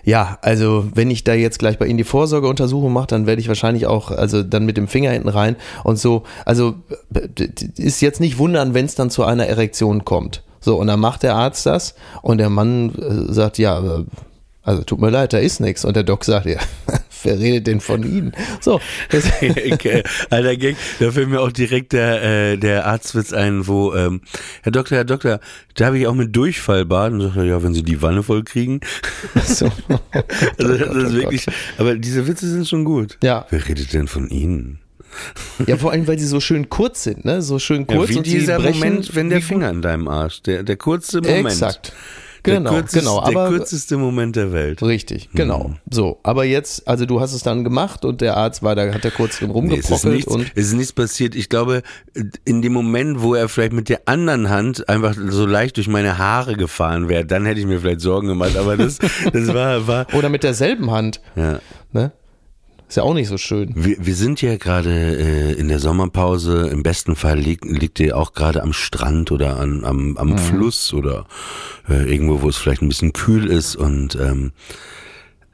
ja, 0.05 0.37
also 0.43 0.87
wenn 0.93 1.09
ich 1.09 1.23
da 1.23 1.33
jetzt 1.33 1.57
gleich 1.57 1.79
bei 1.79 1.87
Ihnen 1.87 1.97
die 1.97 2.03
Vorsorgeuntersuchung 2.03 2.93
mache, 2.93 3.07
dann 3.07 3.25
werde 3.25 3.41
ich 3.41 3.47
wahrscheinlich 3.47 3.87
auch, 3.87 4.11
also 4.11 4.43
dann 4.43 4.65
mit 4.65 4.77
dem 4.77 4.87
Finger 4.87 5.11
hinten 5.11 5.29
rein 5.29 5.55
und 5.83 5.97
so. 5.97 6.23
Also 6.45 6.75
ist 7.75 8.01
jetzt 8.01 8.19
nicht 8.19 8.37
wundern, 8.37 8.75
wenn 8.75 8.85
es 8.85 8.93
dann 8.93 9.09
zu 9.09 9.23
einer 9.23 9.47
Erektion 9.47 10.05
kommt. 10.05 10.43
So, 10.61 10.77
und 10.77 10.87
dann 10.87 10.99
macht 10.99 11.23
der 11.23 11.35
Arzt 11.35 11.65
das 11.65 11.95
und 12.21 12.37
der 12.37 12.49
Mann 12.49 12.93
äh, 12.95 13.33
sagt, 13.33 13.57
ja, 13.57 13.79
äh, 13.79 14.05
also 14.61 14.83
tut 14.83 14.99
mir 14.99 15.09
leid, 15.11 15.33
da 15.33 15.37
ist 15.37 15.59
nichts. 15.59 15.85
Und 15.85 15.95
der 15.95 16.03
Doc 16.03 16.23
sagt, 16.23 16.45
ja, 16.47 16.59
wer 17.25 17.39
redet 17.39 17.67
denn 17.67 17.81
von 17.81 18.03
Ihnen? 18.03 18.31
So, 18.61 18.79
das, 19.09 19.25
Okay. 19.71 20.03
Alter 20.29 20.55
Gag, 20.55 20.75
da 20.99 21.11
fällt 21.11 21.29
mir 21.29 21.41
auch 21.41 21.51
direkt 21.51 21.93
der, 21.93 22.23
äh, 22.23 22.57
der 22.57 22.85
Arztwitz 22.85 23.33
ein, 23.33 23.67
wo, 23.67 23.93
ähm, 23.93 24.21
Herr 24.63 24.71
Doktor, 24.71 24.97
Herr 24.97 25.05
Doktor, 25.05 25.39
da 25.75 25.87
habe 25.87 25.99
ich 25.99 26.07
auch 26.07 26.13
mit 26.13 26.35
Durchfall 26.35 26.85
baden. 26.85 27.19
Und 27.19 27.27
sagt 27.27 27.37
er, 27.37 27.45
ja, 27.45 27.63
wenn 27.63 27.73
Sie 27.73 27.83
die 27.83 28.01
Wanne 28.01 28.23
voll 28.23 28.43
kriegen. 28.43 28.79
so. 29.45 29.71
Also, 30.57 30.77
das 30.77 30.87
Gott, 30.87 30.97
ist 30.97 31.11
oh 31.11 31.13
wirklich, 31.13 31.45
aber 31.77 31.95
diese 31.95 32.27
Witze 32.27 32.49
sind 32.49 32.67
schon 32.67 32.85
gut. 32.85 33.17
Ja. 33.23 33.45
Wer 33.49 33.67
redet 33.67 33.93
denn 33.93 34.07
von 34.07 34.29
Ihnen? 34.29 34.79
Ja, 35.65 35.77
vor 35.77 35.91
allem, 35.91 36.07
weil 36.07 36.19
sie 36.19 36.27
so 36.27 36.39
schön 36.39 36.69
kurz 36.69 37.03
sind, 37.03 37.25
ne? 37.25 37.41
So 37.41 37.59
schön 37.59 37.87
kurz 37.87 38.09
Ja, 38.09 38.15
wie 38.15 38.17
und 38.17 38.25
dieser 38.25 38.57
brechen, 38.59 38.79
Moment, 38.79 39.15
wenn 39.15 39.29
der 39.29 39.41
Finger 39.41 39.69
in 39.69 39.81
deinem 39.81 40.07
Arsch, 40.07 40.41
der, 40.41 40.63
der 40.63 40.77
kurze 40.77 41.21
Moment. 41.21 41.47
Exakt. 41.47 41.93
Der 42.45 42.57
Genau, 42.57 42.71
kürzeste, 42.71 42.99
genau. 42.99 43.19
Der 43.21 43.27
Aber 43.27 43.49
kürzeste 43.49 43.97
Moment 43.97 44.35
der 44.35 44.51
Welt. 44.53 44.81
richtig, 44.81 45.29
genau. 45.33 45.73
So, 45.89 46.19
aber 46.23 46.45
jetzt, 46.45 46.87
also 46.87 47.05
du 47.05 47.19
hast 47.19 47.33
es 47.33 47.43
dann 47.43 47.63
gemacht 47.63 48.05
und 48.05 48.21
der 48.21 48.37
Arzt 48.37 48.63
war 48.63 48.75
da, 48.75 48.93
hat 48.93 49.05
er 49.05 49.11
kurz 49.11 49.39
drin 49.39 49.51
Nee, 49.51 49.77
es, 49.79 49.89
ist 49.89 49.91
rumgebrockelt 50.05 50.13
nichts, 50.13 50.31
und 50.31 50.51
es 50.55 50.67
ist 50.67 50.73
nichts 50.73 50.93
passiert. 50.93 51.35
Ich 51.35 51.49
glaube, 51.49 51.81
in 52.45 52.61
dem 52.61 52.73
Moment, 52.73 53.21
wo 53.21 53.35
er 53.35 53.49
vielleicht 53.49 53.73
mit 53.73 53.89
der 53.89 54.01
anderen 54.05 54.49
Hand 54.49 54.87
einfach 54.89 55.15
so 55.15 55.45
leicht 55.45 55.77
durch 55.77 55.87
meine 55.87 56.17
Haare 56.17 56.55
gefahren 56.55 57.09
wäre, 57.09 57.25
dann 57.25 57.45
hätte 57.45 57.59
ich 57.59 57.65
mir 57.65 57.79
vielleicht 57.79 58.01
Sorgen 58.01 58.27
gemacht. 58.27 58.57
Aber 58.57 58.77
das, 58.77 58.97
das 59.33 59.53
war, 59.53 59.87
war, 59.87 60.07
oder 60.13 60.29
mit 60.29 60.43
derselben 60.43 60.91
Hand, 60.91 61.21
ja. 61.35 61.59
ne? 61.91 62.11
Ist 62.87 62.97
ja 62.97 63.03
auch 63.03 63.13
nicht 63.15 63.27
so 63.27 63.37
schön. 63.37 63.71
Wir, 63.75 63.97
wir 63.99 64.15
sind 64.15 64.41
ja 64.41 64.57
gerade 64.57 64.91
äh, 64.91 65.53
in 65.53 65.69
der 65.69 65.79
Sommerpause. 65.79 66.69
Im 66.71 66.83
besten 66.83 67.15
Fall 67.15 67.39
liegt, 67.39 67.65
liegt 67.65 67.99
ihr 67.99 68.15
auch 68.15 68.33
gerade 68.33 68.61
am 68.61 68.73
Strand 68.73 69.31
oder 69.31 69.59
an, 69.59 69.83
am, 69.83 70.17
am 70.17 70.37
Fluss 70.37 70.93
oder 70.93 71.25
äh, 71.89 72.11
irgendwo, 72.11 72.41
wo 72.43 72.49
es 72.49 72.57
vielleicht 72.57 72.83
ein 72.83 72.87
bisschen 72.89 73.11
kühl 73.11 73.47
ist 73.47 73.75
und 73.75 74.15
ähm, 74.15 74.51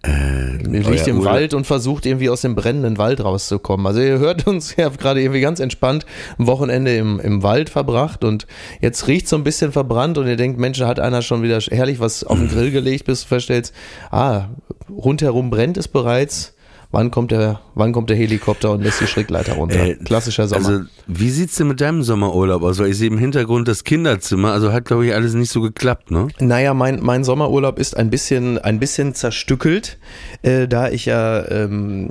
äh, 0.03 0.57
liegt 0.57 1.07
im 1.07 1.19
Urlaub- 1.19 1.33
Wald 1.33 1.53
und 1.53 1.67
versucht 1.67 2.05
irgendwie 2.05 2.29
aus 2.29 2.41
dem 2.41 2.55
brennenden 2.55 2.97
Wald 2.97 3.23
rauszukommen. 3.23 3.85
Also 3.85 4.01
ihr 4.01 4.19
hört 4.19 4.47
uns, 4.47 4.73
ihr 4.77 4.85
habt 4.85 4.99
gerade 4.99 5.21
irgendwie 5.21 5.41
ganz 5.41 5.59
entspannt 5.59 6.05
ein 6.39 6.47
Wochenende 6.47 6.95
im, 6.95 7.19
im 7.19 7.43
Wald 7.43 7.69
verbracht 7.69 8.23
und 8.23 8.47
jetzt 8.81 9.07
riecht 9.07 9.27
so 9.27 9.35
ein 9.35 9.43
bisschen 9.43 9.71
verbrannt 9.71 10.17
und 10.17 10.27
ihr 10.27 10.37
denkt, 10.37 10.59
Mensch, 10.59 10.79
da 10.79 10.87
hat 10.87 10.99
einer 10.99 11.21
schon 11.21 11.43
wieder 11.43 11.59
herrlich 11.59 11.99
was 11.99 12.23
auf 12.23 12.37
den 12.37 12.49
Grill 12.49 12.71
gelegt, 12.71 13.05
bis 13.05 13.21
du 13.21 13.27
feststellst, 13.27 13.73
ah, 14.09 14.49
rundherum 14.89 15.49
brennt 15.49 15.77
es 15.77 15.87
bereits. 15.87 16.55
Wann 16.93 17.09
kommt 17.09 17.31
der, 17.31 17.61
wann 17.73 17.93
kommt 17.93 18.09
der 18.09 18.17
Helikopter 18.17 18.71
und 18.71 18.81
lässt 18.83 18.99
die 18.99 19.07
Schrägleiter 19.07 19.53
runter? 19.53 19.79
Äh, 19.79 19.95
Klassischer 19.95 20.47
Sommer. 20.49 20.67
Also, 20.67 20.83
wie 21.07 21.29
sieht's 21.29 21.55
denn 21.55 21.67
mit 21.67 21.79
deinem 21.79 22.03
Sommerurlaub 22.03 22.63
aus? 22.63 22.79
Weil 22.79 22.89
ich 22.89 22.97
sehe 22.97 23.07
im 23.07 23.17
Hintergrund 23.17 23.69
das 23.69 23.85
Kinderzimmer, 23.85 24.51
also 24.51 24.73
hat, 24.73 24.85
glaube 24.85 25.05
ich, 25.05 25.13
alles 25.13 25.33
nicht 25.33 25.51
so 25.51 25.61
geklappt, 25.61 26.11
ne? 26.11 26.27
Naja, 26.39 26.73
mein, 26.73 26.99
mein 27.01 27.23
Sommerurlaub 27.23 27.79
ist 27.79 27.95
ein 27.95 28.09
bisschen, 28.09 28.57
ein 28.57 28.79
bisschen 28.79 29.15
zerstückelt, 29.15 29.99
äh, 30.41 30.67
da 30.67 30.89
ich 30.89 31.05
ja 31.05 31.49
ähm, 31.49 32.09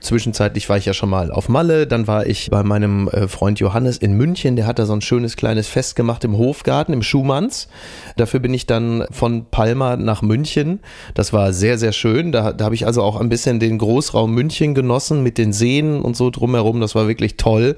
zwischenzeitlich 0.00 0.70
war 0.70 0.78
ich 0.78 0.86
ja 0.86 0.94
schon 0.94 1.10
mal 1.10 1.30
auf 1.30 1.50
Malle, 1.50 1.86
dann 1.86 2.06
war 2.06 2.26
ich 2.26 2.50
bei 2.50 2.62
meinem 2.62 3.08
äh, 3.08 3.28
Freund 3.28 3.60
Johannes 3.60 3.98
in 3.98 4.14
München, 4.14 4.56
der 4.56 4.66
hat 4.66 4.78
da 4.78 4.86
so 4.86 4.94
ein 4.94 5.02
schönes 5.02 5.36
kleines 5.36 5.68
Fest 5.68 5.96
gemacht 5.96 6.24
im 6.24 6.38
Hofgarten, 6.38 6.94
im 6.94 7.02
Schumanns. 7.02 7.68
Dafür 8.16 8.40
bin 8.40 8.54
ich 8.54 8.66
dann 8.66 9.04
von 9.10 9.44
Palma 9.50 9.96
nach 9.96 10.22
München. 10.22 10.80
Das 11.12 11.34
war 11.34 11.52
sehr, 11.52 11.76
sehr 11.76 11.92
schön. 11.92 12.32
Da, 12.32 12.52
da 12.52 12.64
habe 12.64 12.74
ich 12.74 12.86
also 12.86 13.02
auch 13.02 13.20
ein 13.20 13.28
bisschen 13.28 13.60
den 13.60 13.81
Großraum 13.82 14.32
München 14.32 14.76
genossen 14.76 15.24
mit 15.24 15.38
den 15.38 15.52
Seen 15.52 16.02
und 16.02 16.16
so 16.16 16.30
drumherum. 16.30 16.80
Das 16.80 16.94
war 16.94 17.08
wirklich 17.08 17.36
toll. 17.36 17.76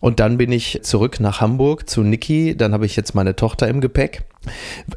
Und 0.00 0.20
dann 0.20 0.36
bin 0.36 0.52
ich 0.52 0.80
zurück 0.82 1.20
nach 1.20 1.40
Hamburg 1.40 1.88
zu 1.88 2.02
Niki. 2.02 2.56
Dann 2.56 2.72
habe 2.72 2.86
ich 2.86 2.96
jetzt 2.96 3.14
meine 3.14 3.36
Tochter 3.36 3.68
im 3.68 3.80
Gepäck. 3.80 4.24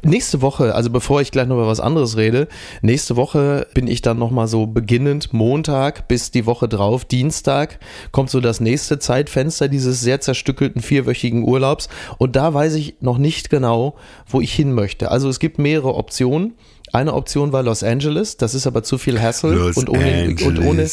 Nächste 0.02 0.42
Woche, 0.42 0.74
also 0.74 0.90
bevor 0.90 1.20
ich 1.20 1.32
gleich 1.32 1.48
noch 1.48 1.56
über 1.56 1.66
was 1.66 1.80
anderes 1.80 2.16
rede, 2.16 2.46
nächste 2.82 3.16
Woche 3.16 3.66
bin 3.74 3.88
ich 3.88 4.00
dann 4.00 4.18
nochmal 4.18 4.46
so 4.46 4.66
beginnend 4.66 5.32
Montag 5.32 6.06
bis 6.06 6.30
die 6.30 6.46
Woche 6.46 6.68
drauf, 6.68 7.04
Dienstag, 7.04 7.80
kommt 8.12 8.30
so 8.30 8.40
das 8.40 8.60
nächste 8.60 9.00
Zeitfenster 9.00 9.66
dieses 9.68 10.00
sehr 10.00 10.20
zerstückelten 10.20 10.82
vierwöchigen 10.82 11.42
Urlaubs. 11.42 11.88
Und 12.18 12.36
da 12.36 12.54
weiß 12.54 12.74
ich 12.74 12.96
noch 13.00 13.18
nicht 13.18 13.50
genau, 13.50 13.96
wo 14.26 14.40
ich 14.40 14.52
hin 14.52 14.72
möchte. 14.72 15.10
Also 15.10 15.28
es 15.28 15.40
gibt 15.40 15.58
mehrere 15.58 15.94
Optionen. 15.94 16.54
Eine 16.92 17.14
Option 17.14 17.52
war 17.52 17.62
Los 17.62 17.82
Angeles, 17.82 18.36
das 18.36 18.54
ist 18.54 18.66
aber 18.66 18.82
zu 18.82 18.98
viel 18.98 19.20
Hassel 19.20 19.54
Los 19.54 19.76
und 19.76 19.88
ohne, 19.88 20.36
und 20.44 20.58
ohne. 20.60 20.88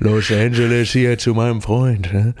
Los 0.00 0.30
Angeles 0.30 0.92
hier 0.92 1.18
zu 1.18 1.34
meinem 1.34 1.60
Freund, 1.60 2.12
ne? 2.12 2.34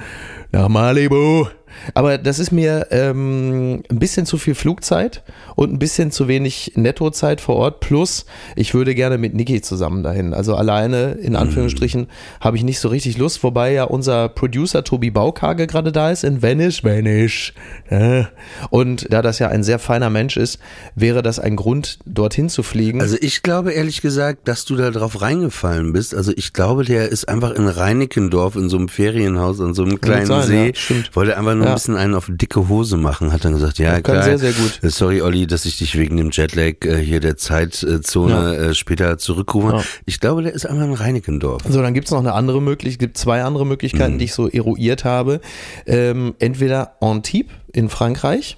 nach 0.52 0.68
Malibu. 0.68 1.48
Aber 1.94 2.18
das 2.18 2.38
ist 2.38 2.52
mir 2.52 2.88
ähm, 2.90 3.82
ein 3.90 3.98
bisschen 3.98 4.26
zu 4.26 4.38
viel 4.38 4.54
Flugzeit 4.54 5.22
und 5.56 5.72
ein 5.72 5.78
bisschen 5.78 6.10
zu 6.10 6.28
wenig 6.28 6.72
Nettozeit 6.76 7.40
vor 7.40 7.56
Ort. 7.56 7.80
Plus, 7.80 8.26
ich 8.56 8.74
würde 8.74 8.94
gerne 8.94 9.18
mit 9.18 9.34
Niki 9.34 9.60
zusammen 9.60 10.02
dahin. 10.02 10.34
Also 10.34 10.54
alleine, 10.54 11.12
in 11.12 11.36
Anführungsstrichen, 11.36 12.08
habe 12.40 12.56
ich 12.56 12.64
nicht 12.64 12.80
so 12.80 12.88
richtig 12.88 13.18
Lust. 13.18 13.42
Wobei 13.42 13.72
ja 13.72 13.84
unser 13.84 14.28
Producer 14.28 14.84
Tobi 14.84 15.10
Baukage 15.10 15.66
gerade 15.66 15.92
da 15.92 16.10
ist 16.10 16.24
in 16.24 16.42
Venice, 16.42 16.84
Venice. 16.84 17.52
Ja. 17.90 18.28
Und 18.70 19.12
da 19.12 19.22
das 19.22 19.38
ja 19.38 19.48
ein 19.48 19.62
sehr 19.62 19.78
feiner 19.78 20.10
Mensch 20.10 20.36
ist, 20.36 20.58
wäre 20.94 21.22
das 21.22 21.38
ein 21.38 21.56
Grund, 21.56 21.98
dorthin 22.04 22.48
zu 22.48 22.62
fliegen. 22.62 23.00
Also 23.00 23.16
ich 23.20 23.42
glaube 23.42 23.72
ehrlich 23.72 24.00
gesagt, 24.00 24.48
dass 24.48 24.64
du 24.64 24.76
da 24.76 24.90
drauf 24.90 25.20
reingefallen 25.20 25.92
bist. 25.92 26.14
Also 26.14 26.32
ich 26.36 26.52
glaube, 26.52 26.84
der 26.84 27.08
ist 27.08 27.28
einfach 27.28 27.52
in 27.52 27.68
Reinickendorf 27.68 28.56
in 28.56 28.68
so 28.68 28.76
einem 28.76 28.88
Ferienhaus 28.88 29.60
an 29.60 29.74
so 29.74 29.82
einem 29.84 30.00
kleinen 30.00 30.26
sein, 30.26 30.46
See. 30.46 30.72
ja, 30.88 30.94
wollte 31.12 31.36
einfach 31.36 31.54
nur. 31.54 31.67
Ein 31.68 31.74
bisschen 31.74 31.96
einen 31.96 32.14
auf 32.14 32.26
dicke 32.30 32.68
Hose 32.68 32.96
machen. 32.96 33.32
Hat 33.32 33.44
dann 33.44 33.52
gesagt, 33.52 33.78
ja 33.78 33.92
Kann 33.94 34.02
klar. 34.02 34.22
sehr, 34.24 34.38
sehr 34.38 34.52
gut. 34.52 34.80
Äh, 34.82 34.90
Sorry 34.90 35.22
Olli, 35.22 35.46
dass 35.46 35.64
ich 35.64 35.78
dich 35.78 35.96
wegen 35.98 36.16
dem 36.16 36.30
Jetlag 36.30 36.84
äh, 36.84 36.96
hier 36.96 37.20
der 37.20 37.36
Zeitzone 37.36 38.56
äh, 38.56 38.74
später 38.74 39.18
zurückrufe. 39.18 39.82
Ich 40.06 40.20
glaube, 40.20 40.42
der 40.42 40.52
ist 40.52 40.66
einfach 40.66 40.84
in 40.84 40.94
Reinickendorf. 40.94 41.62
So, 41.68 41.82
dann 41.82 41.94
gibt's 41.94 42.10
noch 42.10 42.18
eine 42.20 42.32
andere 42.34 42.60
Möglichkeit, 42.62 42.92
es 42.92 42.98
gibt 42.98 43.18
zwei 43.18 43.42
andere 43.42 43.66
Möglichkeiten, 43.66 44.14
Mhm. 44.14 44.18
die 44.18 44.24
ich 44.26 44.34
so 44.34 44.48
eruiert 44.48 45.04
habe. 45.04 45.40
Ähm, 45.86 46.34
entweder 46.38 46.96
Antibes 47.00 47.52
in 47.72 47.88
Frankreich 47.88 48.56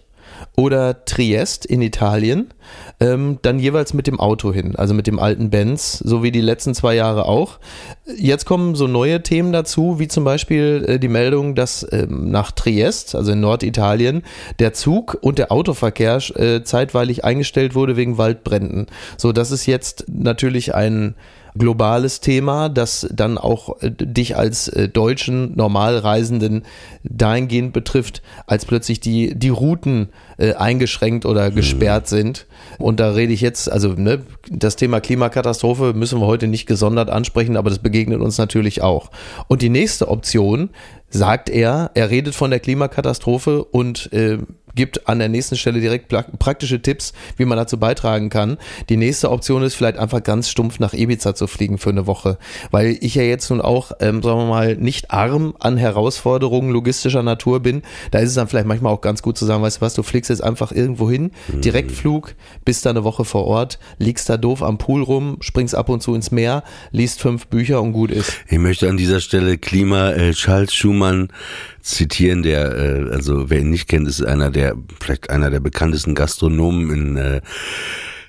oder 0.56 1.04
Triest 1.04 1.66
in 1.66 1.82
Italien, 1.82 2.52
ähm, 3.00 3.38
dann 3.42 3.58
jeweils 3.58 3.94
mit 3.94 4.06
dem 4.06 4.20
Auto 4.20 4.52
hin, 4.52 4.76
also 4.76 4.94
mit 4.94 5.06
dem 5.06 5.18
alten 5.18 5.50
Benz, 5.50 5.98
so 5.98 6.22
wie 6.22 6.30
die 6.30 6.40
letzten 6.40 6.74
zwei 6.74 6.94
Jahre 6.94 7.26
auch. 7.26 7.58
Jetzt 8.16 8.44
kommen 8.44 8.74
so 8.74 8.86
neue 8.86 9.22
Themen 9.22 9.52
dazu, 9.52 9.98
wie 9.98 10.08
zum 10.08 10.24
Beispiel 10.24 10.84
äh, 10.86 10.98
die 10.98 11.08
Meldung, 11.08 11.54
dass 11.54 11.86
ähm, 11.92 12.30
nach 12.30 12.52
Triest, 12.52 13.14
also 13.14 13.32
in 13.32 13.40
Norditalien, 13.40 14.22
der 14.58 14.72
Zug 14.72 15.16
und 15.20 15.38
der 15.38 15.52
Autoverkehr 15.52 16.18
äh, 16.36 16.62
zeitweilig 16.62 17.24
eingestellt 17.24 17.74
wurde 17.74 17.96
wegen 17.96 18.18
Waldbränden. 18.18 18.86
So, 19.16 19.32
das 19.32 19.50
ist 19.50 19.66
jetzt 19.66 20.06
natürlich 20.08 20.74
ein 20.74 21.14
globales 21.56 22.20
Thema, 22.20 22.68
das 22.68 23.06
dann 23.12 23.38
auch 23.38 23.80
äh, 23.82 23.90
dich 23.90 24.36
als 24.36 24.68
äh, 24.68 24.88
deutschen 24.88 25.56
Normalreisenden 25.56 26.64
dahingehend 27.02 27.72
betrifft, 27.72 28.22
als 28.46 28.64
plötzlich 28.64 29.00
die, 29.00 29.34
die 29.34 29.48
Routen 29.48 30.08
äh, 30.38 30.54
eingeschränkt 30.54 31.26
oder 31.26 31.50
gesperrt 31.50 32.08
sind. 32.08 32.46
Und 32.78 33.00
da 33.00 33.10
rede 33.10 33.32
ich 33.32 33.40
jetzt, 33.40 33.70
also 33.70 33.90
ne, 33.94 34.22
das 34.50 34.76
Thema 34.76 35.00
Klimakatastrophe 35.00 35.92
müssen 35.94 36.20
wir 36.20 36.26
heute 36.26 36.46
nicht 36.46 36.66
gesondert 36.66 37.10
ansprechen, 37.10 37.56
aber 37.56 37.70
das 37.70 37.78
begegnet 37.78 38.20
uns 38.20 38.38
natürlich 38.38 38.82
auch. 38.82 39.10
Und 39.48 39.62
die 39.62 39.68
nächste 39.68 40.08
Option, 40.08 40.70
sagt 41.10 41.50
er, 41.50 41.90
er 41.94 42.10
redet 42.10 42.34
von 42.34 42.50
der 42.50 42.60
Klimakatastrophe 42.60 43.64
und 43.64 44.12
äh, 44.12 44.38
gibt 44.74 45.08
an 45.08 45.18
der 45.18 45.28
nächsten 45.28 45.56
Stelle 45.56 45.80
direkt 45.80 46.08
praktische 46.38 46.80
Tipps, 46.80 47.12
wie 47.36 47.44
man 47.44 47.58
dazu 47.58 47.78
beitragen 47.78 48.30
kann. 48.30 48.58
Die 48.88 48.96
nächste 48.96 49.30
Option 49.30 49.62
ist 49.62 49.74
vielleicht 49.74 49.98
einfach 49.98 50.22
ganz 50.22 50.48
stumpf 50.48 50.78
nach 50.78 50.92
Ibiza 50.92 51.34
zu 51.34 51.46
fliegen 51.46 51.78
für 51.78 51.90
eine 51.90 52.06
Woche, 52.06 52.38
weil 52.70 52.96
ich 53.00 53.14
ja 53.14 53.22
jetzt 53.22 53.50
nun 53.50 53.60
auch, 53.60 53.92
ähm, 54.00 54.22
sagen 54.22 54.38
wir 54.38 54.46
mal, 54.46 54.76
nicht 54.76 55.10
arm 55.10 55.54
an 55.58 55.76
Herausforderungen 55.76 56.70
logistischer 56.70 57.22
Natur 57.22 57.60
bin. 57.60 57.82
Da 58.10 58.20
ist 58.20 58.30
es 58.30 58.34
dann 58.34 58.48
vielleicht 58.48 58.66
manchmal 58.66 58.92
auch 58.92 59.00
ganz 59.00 59.22
gut 59.22 59.36
zu 59.36 59.44
sagen, 59.44 59.62
weißt 59.62 59.78
du 59.78 59.80
was, 59.80 59.94
du 59.94 60.02
fliegst 60.02 60.30
jetzt 60.30 60.42
einfach 60.42 60.72
irgendwo 60.72 61.10
hin, 61.10 61.32
mhm. 61.48 61.60
Direktflug, 61.60 62.34
bist 62.64 62.86
da 62.86 62.90
eine 62.90 63.04
Woche 63.04 63.24
vor 63.24 63.46
Ort, 63.46 63.78
liegst 63.98 64.28
da 64.28 64.36
doof 64.36 64.62
am 64.62 64.78
Pool 64.78 65.02
rum, 65.02 65.38
springst 65.40 65.74
ab 65.74 65.88
und 65.88 66.02
zu 66.02 66.14
ins 66.14 66.30
Meer, 66.30 66.62
liest 66.92 67.20
fünf 67.20 67.48
Bücher 67.48 67.82
und 67.82 67.92
gut 67.92 68.10
ist. 68.10 68.32
Ich 68.48 68.58
möchte 68.58 68.88
an 68.88 68.96
dieser 68.96 69.20
Stelle 69.20 69.58
Klima 69.58 70.12
äh, 70.12 70.32
Charles 70.32 70.72
Schumann 70.72 70.99
zitieren, 71.82 72.42
der, 72.42 72.76
äh, 72.76 73.10
also 73.12 73.50
wer 73.50 73.60
ihn 73.60 73.70
nicht 73.70 73.88
kennt, 73.88 74.08
ist 74.08 74.24
einer 74.24 74.50
der, 74.50 74.74
vielleicht 75.00 75.30
einer 75.30 75.50
der 75.50 75.60
bekanntesten 75.60 76.14
Gastronomen 76.14 76.90
in 76.90 77.16
äh, 77.16 77.40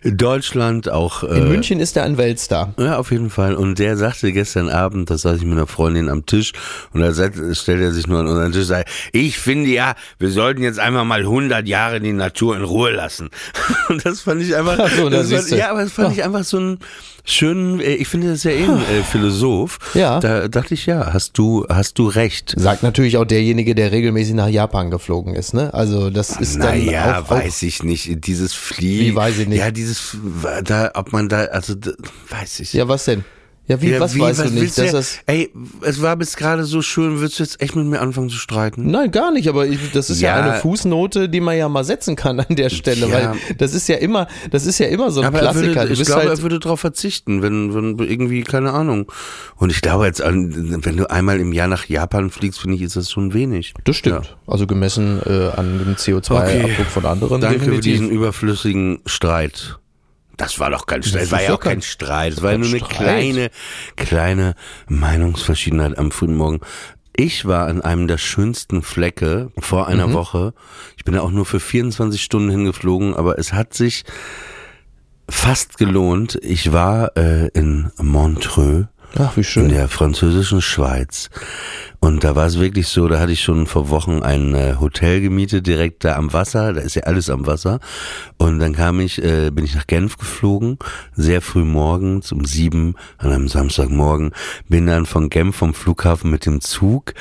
Deutschland 0.04 0.90
auch. 0.90 1.24
In 1.24 1.44
äh, 1.44 1.46
München 1.46 1.80
ist 1.80 1.96
er 1.96 2.04
ein 2.04 2.18
Weltstar. 2.18 2.74
Ja, 2.80 2.98
auf 2.98 3.12
jeden 3.12 3.30
Fall. 3.30 3.54
Und 3.54 3.78
der 3.78 3.98
sagte 3.98 4.32
gestern 4.32 4.70
Abend, 4.70 5.12
da 5.12 5.18
saß 5.18 5.38
ich 5.38 5.44
mit 5.44 5.54
einer 5.54 5.68
Freundin 5.68 6.10
am 6.10 6.26
Tisch 6.26 6.54
und 6.92 7.02
da 7.02 7.14
stellt 7.14 7.82
er 7.82 7.92
sich 7.92 8.08
nur 8.08 8.20
an 8.20 8.28
unseren 8.28 8.52
Tisch 8.52 8.62
und 8.62 8.68
sagt, 8.68 8.90
ich 9.12 9.38
finde 9.38 9.70
ja, 9.70 9.94
wir 10.18 10.32
sollten 10.32 10.64
jetzt 10.64 10.80
einfach 10.80 11.04
mal 11.04 11.20
100 11.20 11.68
Jahre 11.68 12.00
die 12.00 12.14
Natur 12.14 12.58
in 12.58 12.64
Ruhe 12.64 12.92
lassen. 12.92 13.30
Und 13.90 14.06
das 14.06 14.22
fand 14.22 14.42
ich 14.42 14.56
einfach, 14.56 14.90
so, 14.90 15.10
das 15.10 15.32
fand, 15.32 15.50
ja, 15.52 15.72
aber 15.72 15.84
das 15.84 15.92
fand 15.92 16.14
ich 16.14 16.24
einfach 16.24 16.44
so 16.44 16.58
ein, 16.58 16.80
schönen, 17.24 17.80
äh, 17.80 17.94
ich 17.94 18.08
finde 18.08 18.30
das 18.30 18.44
ja 18.44 18.52
eh 18.52 18.64
ein 18.64 18.80
äh, 18.80 19.04
Philosoph. 19.04 19.80
Ja. 19.94 20.20
Da 20.20 20.48
dachte 20.48 20.74
ich, 20.74 20.86
ja, 20.86 21.14
hast 21.14 21.38
du, 21.38 21.66
hast 21.70 21.98
du 22.00 22.08
recht. 22.08 22.54
Sagt 22.58 22.84
natürlich 22.84 23.18
auch 23.18 23.26
derjenige, 23.26 23.76
der 23.76 23.92
regelmäßig 23.92 24.36
nach 24.36 24.48
Japan 24.48 24.92
geflogen 24.92 25.36
ist, 25.36 25.54
ne? 25.54 25.74
Also 25.74 26.10
das 26.10 26.40
ist 26.40 26.58
Na 26.58 26.68
dann 26.68 26.84
ja, 26.84 27.22
auch, 27.22 27.30
weiß 27.30 27.64
ich 27.64 27.84
nicht. 27.84 28.26
Dieses 28.26 28.54
Fliegen. 28.54 29.06
Wie 29.06 29.16
weiß 29.16 29.40
ich 29.40 29.48
nicht. 29.48 29.60
Ja, 29.60 29.72
dieses, 29.72 30.18
da, 30.64 30.92
ob 30.94 31.12
man 31.12 31.30
da, 31.30 31.46
also, 31.46 31.76
weiß 32.30 32.60
ich. 32.62 32.74
Ja, 32.74 32.88
was 32.88 33.06
denn? 33.06 33.24
Ja, 33.72 33.82
wie, 33.82 33.92
ja, 33.92 34.02
was 34.02 34.16
wie, 34.16 34.20
weißt 34.20 34.44
was 34.44 34.52
du 34.52 34.60
nicht? 34.60 34.78
Dass 34.78 34.92
das 34.92 35.20
ey, 35.28 35.50
es 35.80 36.02
war 36.02 36.18
bis 36.18 36.36
gerade 36.36 36.66
so 36.66 36.82
schön, 36.82 37.20
würdest 37.20 37.40
du 37.40 37.44
jetzt 37.44 37.62
echt 37.62 37.74
mit 37.74 37.86
mir 37.86 38.02
anfangen 38.02 38.28
zu 38.28 38.36
streiten? 38.36 38.92
Nein, 38.92 39.12
gar 39.12 39.32
nicht, 39.32 39.48
aber 39.48 39.66
ich, 39.66 39.80
das 39.94 40.10
ist 40.10 40.20
ja. 40.20 40.38
ja. 40.38 40.44
eine 40.44 40.60
Fußnote, 40.60 41.30
die 41.30 41.40
man 41.40 41.58
ja 41.58 41.70
mal 41.70 41.86
setzen 41.86 42.18
kann 42.18 42.42
an 42.42 42.54
der 42.54 42.70
Stelle, 42.70 43.08
ja. 43.08 43.14
weil 43.14 43.56
das 43.58 43.74
ist 43.74 43.88
ja 43.88 43.96
immer, 43.96 44.28
das 44.50 44.66
ist 44.66 44.78
ja 44.80 44.88
immer 44.88 45.10
so 45.10 45.22
ein 45.22 45.28
aber 45.28 45.40
Klassiker. 45.40 45.84
Würde, 45.84 45.94
ich 45.94 46.04
glaube, 46.04 46.24
halt 46.24 46.40
er 46.40 46.42
würde 46.42 46.60
darauf 46.60 46.82
verzichten, 46.82 47.42
wenn, 47.42 47.74
wenn 47.74 47.98
irgendwie, 48.00 48.44
keine 48.44 48.74
Ahnung. 48.74 49.10
Und 49.56 49.72
ich 49.72 49.82
glaube 49.82 50.06
jetzt, 50.06 50.20
wenn 50.20 50.98
du 50.98 51.10
einmal 51.10 51.40
im 51.40 51.54
Jahr 51.54 51.70
nach 51.70 51.86
Japan 51.86 52.30
fliegst, 52.30 52.60
finde 52.60 52.76
ich, 52.76 52.82
ist 52.82 52.98
das 52.98 53.10
schon 53.10 53.34
wenig. 53.34 53.74
Das 53.86 53.96
stimmt. 53.96 54.36
Also 54.48 54.68
gemessen 54.68 55.22
äh, 55.26 55.48
an 55.56 55.80
dem 55.80 55.96
CO2-Abdruck 55.96 56.64
okay. 56.64 56.86
von 56.90 57.06
anderen. 57.06 57.40
Danke 57.40 57.60
definitiv. 57.60 57.86
für 57.86 57.90
diesen 57.90 58.10
überflüssigen 58.10 59.00
Streit. 59.06 59.78
Das 60.38 60.60
war 60.60 60.70
doch 60.70 60.86
kein 60.86 61.04
Streit. 61.04 61.24
Es 61.24 61.32
war 61.32 61.42
ja 61.42 61.54
auch 61.54 61.60
kein 61.60 61.82
Streit. 61.82 62.34
Es 62.34 62.42
war 62.42 62.58
nur 62.58 62.68
eine 62.68 62.78
Streit. 62.80 62.90
kleine, 62.90 63.52
kleine 63.96 64.56
Meinungsverschiedenheit 64.88 65.98
am 65.98 66.12
frühen 66.12 66.36
Morgen. 66.36 66.60
Ich 67.16 67.46
war 67.46 67.68
an 67.68 67.82
einem 67.82 68.08
der 68.08 68.18
schönsten 68.18 68.82
Flecke 68.82 69.52
vor 69.58 69.88
einer 69.88 70.08
mhm. 70.08 70.14
Woche. 70.14 70.54
Ich 70.98 71.04
bin 71.04 71.14
ja 71.14 71.22
auch 71.22 71.32
nur 71.32 71.46
für 71.46 71.60
24 71.60 72.22
Stunden 72.22 72.50
hingeflogen, 72.50 73.14
aber 73.14 73.38
es 73.38 73.54
hat 73.54 73.74
sich 73.74 74.06
fast 75.30 75.78
gelohnt. 75.78 76.40
Ich 76.42 76.72
war 76.72 77.16
äh, 77.18 77.48
in 77.50 77.92
Montreux 77.98 78.88
Ach, 79.18 79.36
wie 79.36 79.44
schön. 79.44 79.66
In 79.66 79.70
der 79.70 79.88
französischen 79.88 80.62
Schweiz. 80.62 81.30
Und 82.04 82.24
da 82.24 82.36
war 82.36 82.48
es 82.48 82.60
wirklich 82.60 82.88
so, 82.88 83.08
da 83.08 83.20
hatte 83.20 83.32
ich 83.32 83.44
schon 83.44 83.68
vor 83.68 83.90
Wochen 83.90 84.24
ein 84.24 84.56
äh, 84.56 84.76
Hotel 84.80 85.22
gemietet, 85.22 85.68
direkt 85.68 86.04
da 86.04 86.16
am 86.16 86.34
Wasser, 86.34 86.74
da 86.74 86.82
ist 86.82 86.96
ja 86.96 87.04
alles 87.04 87.30
am 87.30 87.46
Wasser. 87.46 87.80
Und 88.38 88.58
dann 88.58 88.74
kam 88.74 89.00
ich, 89.00 89.24
äh, 89.24 89.52
bin 89.52 89.64
ich 89.64 89.76
nach 89.76 89.86
Genf 89.86 90.18
geflogen, 90.18 90.80
sehr 91.16 91.42
früh 91.42 91.64
morgens 91.64 92.32
um 92.32 92.44
sieben 92.44 92.96
an 93.20 93.32
einem 93.32 93.48
Samstagmorgen, 93.48 94.32
bin 94.68 94.88
dann 94.88 95.06
von 95.06 95.30
Genf 95.30 95.58
vom 95.58 95.76
Flughafen 95.76 96.32
mit 96.32 96.48
dem 96.48 96.60
Zug 96.60 97.14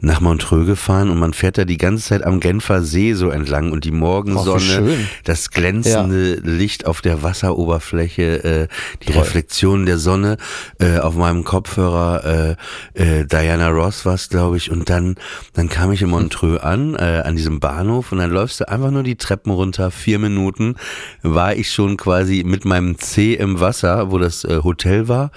nach 0.00 0.20
Montreux 0.20 0.66
gefahren 0.66 1.10
und 1.10 1.18
man 1.18 1.32
fährt 1.32 1.56
da 1.56 1.64
die 1.64 1.78
ganze 1.78 2.04
Zeit 2.04 2.22
am 2.22 2.38
Genfer 2.38 2.82
See 2.82 3.14
so 3.14 3.30
entlang 3.30 3.72
und 3.72 3.84
die 3.84 3.90
Morgensonne, 3.92 4.82
oh, 4.82 5.04
das 5.24 5.50
glänzende 5.50 6.34
ja. 6.36 6.40
Licht 6.44 6.86
auf 6.86 7.00
der 7.00 7.22
Wasseroberfläche, 7.22 8.44
äh, 8.44 8.68
die 9.02 9.12
Toll. 9.12 9.22
Reflexion 9.22 9.86
der 9.86 9.98
Sonne 9.98 10.36
äh, 10.78 10.98
auf 10.98 11.16
meinem 11.16 11.44
Kopfhörer, 11.44 12.56
äh, 12.94 13.20
äh, 13.20 13.24
Diana 13.24 13.70
Ross 13.70 14.04
glaube 14.30 14.56
ich, 14.56 14.70
und 14.70 14.90
dann 14.90 15.16
dann 15.52 15.68
kam 15.68 15.92
ich 15.92 16.02
in 16.02 16.10
Montreux 16.10 16.62
an, 16.62 16.94
äh, 16.94 17.22
an 17.24 17.36
diesem 17.36 17.60
Bahnhof 17.60 18.12
und 18.12 18.18
dann 18.18 18.30
läufst 18.30 18.60
du 18.60 18.68
einfach 18.68 18.90
nur 18.90 19.02
die 19.02 19.16
Treppen 19.16 19.52
runter, 19.52 19.90
vier 19.90 20.18
Minuten 20.18 20.76
war 21.22 21.54
ich 21.54 21.72
schon 21.72 21.96
quasi 21.96 22.42
mit 22.44 22.64
meinem 22.64 22.98
C 22.98 23.34
im 23.34 23.60
Wasser, 23.60 24.10
wo 24.10 24.18
das 24.18 24.44
äh, 24.44 24.60
Hotel 24.62 25.08
war 25.08 25.30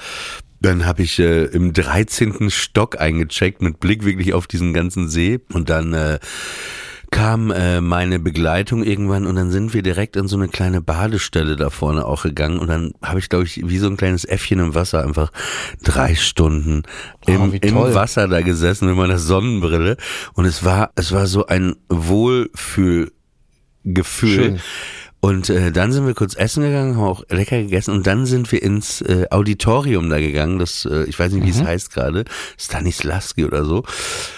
dann 0.62 0.86
habe 0.86 1.03
ich 1.03 1.19
äh, 1.19 1.46
im 1.46 1.72
13. 1.72 2.50
Stock 2.50 3.00
eingecheckt 3.00 3.62
mit 3.62 3.79
Blick 3.79 4.03
wirklich 4.03 4.34
auf 4.34 4.46
diesen 4.46 4.73
ganzen 4.73 5.08
See 5.08 5.39
und 5.54 5.69
dann 5.69 5.93
äh, 5.93 6.19
kam 7.12 7.52
äh, 7.52 7.82
meine 7.82 8.19
Begleitung 8.19 8.84
irgendwann 8.84 9.26
und 9.26 9.36
dann 9.36 9.52
sind 9.52 9.74
wir 9.74 9.82
direkt 9.82 10.15
in 10.15 10.28
so 10.28 10.38
eine 10.38 10.48
kleine 10.48 10.82
Badestelle 10.82 11.56
da 11.56 11.69
vorne 11.69 12.06
auch 12.06 12.24
gegangen 12.24 12.60
und 12.60 12.67
dann 12.67 12.93
habe 13.02 13.19
ich 13.19 13.30
glaube 13.30 13.45
ich 13.45 13.67
wie 13.67 13.78
so 13.78 13.88
ein 13.88 13.98
kleines 13.98 14.26
Äffchen 14.26 14.60
im 14.60 14.76
Wasser 14.76 15.04
einfach 15.04 15.32
drei 15.84 16.15
Stunden 16.15 16.84
im, 17.26 17.52
oh, 17.52 17.58
im 17.62 17.76
Wasser 17.76 18.28
da 18.28 18.41
gesessen 18.41 18.88
mit 18.88 18.98
meiner 18.98 19.17
Sonnenbrille 19.17 19.98
und 20.34 20.45
es 20.45 20.63
war 20.63 20.91
es 20.95 21.12
war 21.12 21.26
so 21.28 21.48
ein 21.48 21.76
Wohlfühlgefühl. 21.89 23.12
Schön. 23.86 24.60
Und 25.21 25.49
äh, 25.49 25.71
dann 25.73 25.91
sind 25.91 26.08
wir 26.08 26.13
kurz 26.13 26.36
essen 26.36 26.63
gegangen, 26.63 26.95
haben 26.95 27.03
auch 27.03 27.23
lecker 27.29 27.58
gegessen 27.58 27.91
und 27.93 28.08
dann 28.08 28.25
sind 28.25 28.49
wir 28.53 28.63
ins 28.63 29.01
äh, 29.01 29.25
Auditorium 29.29 30.10
da 30.10 30.19
gegangen. 30.19 30.60
Das, 30.60 30.86
äh, 30.86 31.03
ich 31.03 31.19
weiß 31.19 31.34
nicht, 31.34 31.43
wie 31.43 31.51
mhm. 31.51 31.62
es 31.62 31.67
heißt 31.67 31.93
gerade, 31.93 32.23
Stanislavski 32.58 33.43
oder 33.43 33.65
so. 33.65 33.84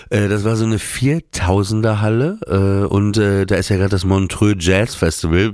Äh, 0.10 0.28
das 0.28 0.44
war 0.44 0.56
so 0.56 0.66
eine 0.66 0.78
4000er 0.78 2.02
Halle 2.02 2.40
äh, 2.48 2.88
und 2.88 3.18
äh, 3.18 3.46
da 3.46 3.56
ist 3.56 3.70
ja 3.70 3.78
gerade 3.78 3.90
das 3.90 4.06
Montreux 4.06 4.56
Jazz 4.60 4.96
Festival, 4.96 5.54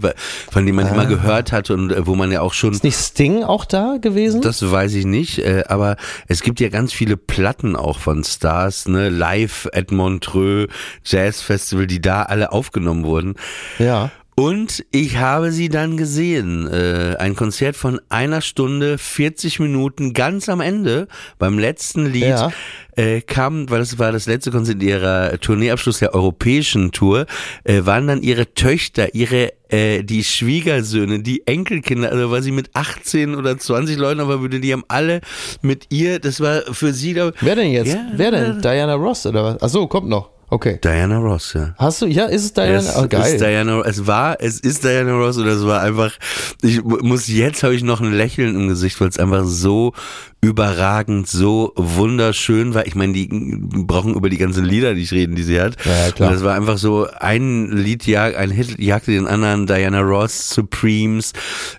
von 0.49 0.65
dem 0.65 0.75
man 0.75 0.87
ah. 0.87 0.93
immer 0.93 1.05
gehört 1.05 1.51
hat 1.51 1.71
und 1.71 1.91
äh, 1.91 2.07
wo 2.07 2.15
man 2.15 2.31
ja 2.31 2.39
auch 2.39 2.53
schon. 2.53 2.71
Ist 2.71 2.85
nicht 2.85 2.97
Sting 2.97 3.43
auch 3.43 3.65
da 3.65 3.97
gewesen? 3.99 4.41
Das 4.41 4.71
weiß 4.71 4.93
ich 4.93 5.05
nicht, 5.05 5.39
äh, 5.39 5.65
aber 5.67 5.97
es 6.27 6.41
gibt 6.41 6.61
ja 6.61 6.69
ganz 6.69 6.93
viele 6.93 7.17
Platten 7.17 7.75
auch 7.75 7.99
von 7.99 8.23
Stars, 8.23 8.87
ne, 8.87 9.09
live 9.09 9.67
at 9.73 9.91
Montreux 9.91 10.71
Jazz 11.03 11.41
Festival, 11.41 11.85
die 11.85 11.99
da 11.99 12.23
alle 12.23 12.53
aufgenommen 12.53 13.03
wurden. 13.03 13.35
Ja. 13.77 14.09
Und 14.39 14.85
ich 14.91 15.17
habe 15.17 15.51
sie 15.51 15.67
dann 15.67 15.97
gesehen. 15.97 16.67
Äh, 16.67 17.15
ein 17.17 17.35
Konzert 17.35 17.75
von 17.75 17.99
einer 18.09 18.41
Stunde, 18.41 18.99
40 18.99 19.59
Minuten, 19.59 20.13
ganz 20.13 20.47
am 20.47 20.61
Ende, 20.61 21.07
beim 21.39 21.57
letzten 21.57 22.05
Lied, 22.05 22.21
ja. 22.21 22.51
äh, 22.95 23.21
kam, 23.21 23.67
weil 23.71 23.79
das 23.79 23.97
war 23.97 24.11
das 24.11 24.27
letzte 24.27 24.51
Konzert 24.51 24.83
ihrer 24.83 25.39
Tourneeabschluss 25.39 25.97
der 25.97 26.13
europäischen 26.13 26.91
Tour, 26.91 27.25
äh, 27.63 27.83
waren 27.85 28.05
dann 28.05 28.21
ihre 28.21 28.53
Töchter, 28.53 29.15
ihre 29.15 29.53
äh, 29.69 30.03
die 30.03 30.23
Schwiegersöhne, 30.23 31.23
die 31.23 31.47
Enkelkinder, 31.47 32.11
also 32.11 32.29
war 32.29 32.43
sie 32.43 32.51
mit 32.51 32.69
18 32.75 33.33
oder 33.33 33.57
20 33.57 33.97
Leuten 33.97 34.19
aber 34.19 34.41
würde, 34.41 34.59
die 34.59 34.71
haben 34.71 34.85
alle 34.87 35.21
mit 35.63 35.87
ihr, 35.89 36.19
das 36.19 36.41
war 36.41 36.61
für 36.73 36.93
sie. 36.93 37.15
Wer 37.15 37.55
denn 37.55 37.71
jetzt? 37.71 37.87
Ja, 37.87 38.05
Wer 38.13 38.29
denn? 38.29 38.61
Diana 38.61 38.93
Ross 38.93 39.25
oder 39.25 39.43
was? 39.43 39.57
Ach 39.63 39.69
so, 39.69 39.87
kommt 39.87 40.07
noch. 40.09 40.36
Okay. 40.49 40.79
Diana 40.81 41.17
Ross, 41.17 41.53
ja. 41.53 41.75
Hast 41.77 42.01
du, 42.01 42.05
ja, 42.05 42.25
ist 42.25 42.45
es 42.45 42.53
Diana? 42.53 42.77
Es 42.77 42.95
oh, 42.95 43.07
geil. 43.07 43.33
Ist 43.33 43.41
Diana, 43.41 43.81
es 43.81 44.07
war, 44.07 44.37
es 44.39 44.59
ist 44.61 44.83
Diana 44.83 45.11
Ross 45.11 45.37
oder 45.37 45.51
es 45.51 45.65
war 45.65 45.81
einfach, 45.81 46.13
ich 46.61 46.81
muss 46.83 47.27
jetzt 47.27 47.63
habe 47.63 47.75
ich 47.75 47.83
noch 47.83 47.99
ein 47.99 48.13
Lächeln 48.13 48.55
im 48.55 48.69
Gesicht, 48.69 48.99
weil 49.01 49.09
es 49.09 49.19
einfach 49.19 49.43
so 49.43 49.93
überragend, 50.39 51.27
so 51.27 51.73
wunderschön 51.75 52.73
war. 52.73 52.87
Ich 52.87 52.95
meine, 52.95 53.11
die 53.11 53.27
brauchen 53.27 54.13
über 54.13 54.29
die 54.29 54.37
ganzen 54.37 54.63
Lieder 54.63 54.93
nicht 54.93 55.11
reden, 55.11 55.35
die 55.35 55.43
sie 55.43 55.59
hat. 55.59 55.75
Ja, 55.83 56.11
klar. 56.11 56.29
Und 56.29 56.35
das 56.35 56.43
war 56.43 56.55
einfach 56.55 56.77
so 56.77 57.07
ein 57.19 57.69
Lied, 57.71 58.07
ein 58.15 58.51
Hit 58.51 58.79
jagte 58.79 59.11
den 59.11 59.27
anderen, 59.27 59.67
Diana 59.67 59.99
Ross, 59.99 60.49
Supremes, 60.51 61.33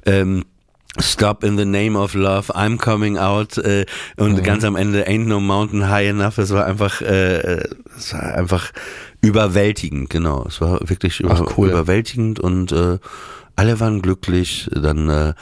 ähm, 0.04 0.44
Stop 1.00 1.44
in 1.44 1.56
the 1.56 1.64
name 1.64 1.96
of 1.96 2.14
love, 2.14 2.52
I'm 2.54 2.78
coming 2.78 3.18
out 3.18 3.56
äh, 3.58 3.86
und 4.16 4.32
mhm. 4.32 4.42
ganz 4.42 4.64
am 4.64 4.76
Ende 4.76 5.06
Ain't 5.06 5.26
no 5.26 5.40
mountain 5.40 5.88
high 5.88 6.08
enough. 6.08 6.38
Es 6.38 6.50
war 6.50 6.66
einfach, 6.66 7.00
äh, 7.00 7.62
es 7.96 8.12
war 8.12 8.34
einfach 8.34 8.72
überwältigend, 9.20 10.10
genau. 10.10 10.44
Es 10.46 10.60
war 10.60 10.80
wirklich 10.88 11.20
über, 11.20 11.32
Ach, 11.32 11.56
cool. 11.56 11.68
überwältigend 11.70 12.40
und 12.40 12.72
äh, 12.72 12.98
alle 13.58 13.80
waren 13.80 14.02
glücklich. 14.02 14.70
Dann 14.72 15.08
äh, 15.08 15.34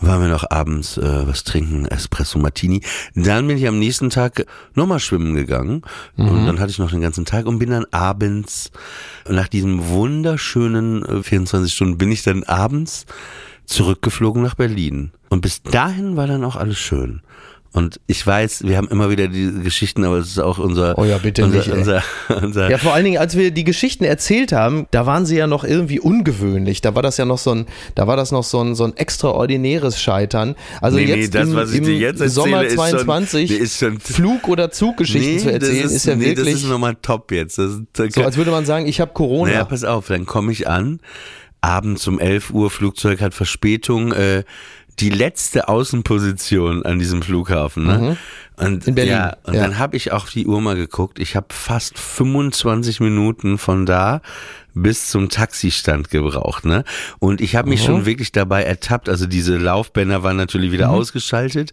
waren 0.00 0.22
wir 0.22 0.28
noch 0.28 0.48
abends 0.48 0.96
äh, 0.96 1.26
was 1.26 1.42
trinken, 1.42 1.86
Espresso 1.86 2.38
Martini. 2.38 2.82
Dann 3.16 3.48
bin 3.48 3.58
ich 3.58 3.66
am 3.66 3.80
nächsten 3.80 4.10
Tag 4.10 4.46
nochmal 4.74 5.00
schwimmen 5.00 5.34
gegangen 5.34 5.82
mhm. 6.16 6.28
und 6.28 6.46
dann 6.46 6.60
hatte 6.60 6.70
ich 6.70 6.78
noch 6.78 6.90
den 6.90 7.00
ganzen 7.00 7.24
Tag 7.24 7.46
und 7.46 7.58
bin 7.58 7.70
dann 7.70 7.86
abends 7.90 8.70
nach 9.28 9.48
diesem 9.48 9.88
wunderschönen 9.88 11.04
äh, 11.04 11.22
24 11.22 11.74
Stunden 11.74 11.98
bin 11.98 12.12
ich 12.12 12.22
dann 12.22 12.44
abends 12.44 13.06
zurückgeflogen 13.66 14.42
nach 14.42 14.54
Berlin. 14.54 15.12
Und 15.30 15.40
bis 15.40 15.62
dahin 15.62 16.16
war 16.16 16.26
dann 16.26 16.44
auch 16.44 16.56
alles 16.56 16.78
schön. 16.78 17.20
Und 17.72 17.98
ich 18.06 18.24
weiß, 18.24 18.62
wir 18.68 18.76
haben 18.76 18.86
immer 18.86 19.10
wieder 19.10 19.26
diese 19.26 19.58
Geschichten, 19.58 20.04
aber 20.04 20.18
es 20.18 20.28
ist 20.28 20.38
auch 20.38 20.58
unser. 20.58 20.96
Oh 20.96 21.04
ja, 21.04 21.18
bitte 21.18 21.42
unser, 21.44 21.58
nicht. 21.58 21.72
Unser, 21.72 22.04
unser, 22.40 22.70
Ja, 22.70 22.78
vor 22.78 22.94
allen 22.94 23.04
Dingen, 23.04 23.18
als 23.18 23.36
wir 23.36 23.50
die 23.50 23.64
Geschichten 23.64 24.04
erzählt 24.04 24.52
haben, 24.52 24.86
da 24.92 25.06
waren 25.06 25.26
sie 25.26 25.36
ja 25.36 25.48
noch 25.48 25.64
irgendwie 25.64 25.98
ungewöhnlich. 25.98 26.82
Da 26.82 26.94
war 26.94 27.02
das 27.02 27.16
ja 27.16 27.24
noch 27.24 27.38
so 27.38 27.50
ein, 27.50 27.66
da 27.96 28.06
war 28.06 28.16
das 28.16 28.30
noch 28.30 28.44
so 28.44 28.60
ein, 28.62 28.76
so 28.76 28.84
ein 28.84 28.96
extraordinäres 28.96 30.00
Scheitern. 30.00 30.54
Also 30.80 30.98
Nee, 30.98 31.06
nee, 31.06 31.14
jetzt 31.22 31.34
das, 31.34 31.48
im, 31.48 31.56
was 31.56 31.72
ich 31.72 31.78
im 31.78 31.84
dir 31.86 31.96
jetzt 31.96 32.20
erzähle, 32.20 32.30
Sommer 32.30 32.62
ist 32.64 32.74
schon- 32.76 32.90
22 32.90 33.50
nee, 33.50 33.56
ist 33.56 33.78
schon- 33.80 33.98
Flug- 33.98 34.46
oder 34.46 34.70
Zuggeschichten 34.70 35.40
zu 35.40 35.52
erzählen, 35.52 35.82
das 35.82 35.92
ist, 35.92 36.06
ja 36.06 36.14
nee, 36.14 36.26
wirklich 36.26 36.54
Das 36.54 36.62
ist 36.62 36.68
nochmal 36.68 36.94
top 37.02 37.32
jetzt. 37.32 37.58
Das, 37.58 37.72
das, 37.92 38.14
so, 38.14 38.22
als 38.22 38.36
würde 38.36 38.52
man 38.52 38.66
sagen, 38.66 38.86
ich 38.86 39.00
habe 39.00 39.12
Corona. 39.12 39.50
Naja, 39.50 39.64
pass 39.64 39.82
auf, 39.82 40.06
dann 40.06 40.26
komme 40.26 40.52
ich 40.52 40.68
an, 40.68 41.00
abends 41.64 42.06
um 42.06 42.18
11 42.20 42.50
Uhr, 42.50 42.70
Flugzeug 42.70 43.20
hat 43.20 43.34
Verspätung, 43.34 44.12
äh, 44.12 44.44
die 45.00 45.10
letzte 45.10 45.68
Außenposition 45.68 46.84
an 46.84 46.98
diesem 46.98 47.22
Flughafen, 47.22 47.86
ne? 47.86 48.16
Und, 48.56 48.82
Mhm. 48.82 48.88
In 48.88 48.94
Berlin, 48.94 49.12
Ja, 49.12 49.36
und 49.44 49.54
ja. 49.54 49.62
dann 49.62 49.78
habe 49.78 49.96
ich 49.96 50.12
auf 50.12 50.30
die 50.30 50.46
Uhr 50.46 50.60
mal 50.60 50.76
geguckt. 50.76 51.18
Ich 51.18 51.34
habe 51.36 51.46
fast 51.50 51.98
25 51.98 53.00
Minuten 53.00 53.58
von 53.58 53.84
da 53.86 54.20
bis 54.76 55.06
zum 55.08 55.28
Taxistand 55.28 56.10
gebraucht, 56.10 56.64
ne? 56.64 56.82
Und 57.20 57.40
ich 57.40 57.54
habe 57.54 57.68
mich 57.68 57.82
Mhm. 57.82 57.86
schon 57.86 58.06
wirklich 58.06 58.32
dabei 58.32 58.64
ertappt. 58.64 59.08
Also 59.08 59.26
diese 59.26 59.56
Laufbänder 59.56 60.24
waren 60.24 60.36
natürlich 60.36 60.72
wieder 60.72 60.90
ausgeschaltet. 60.90 61.70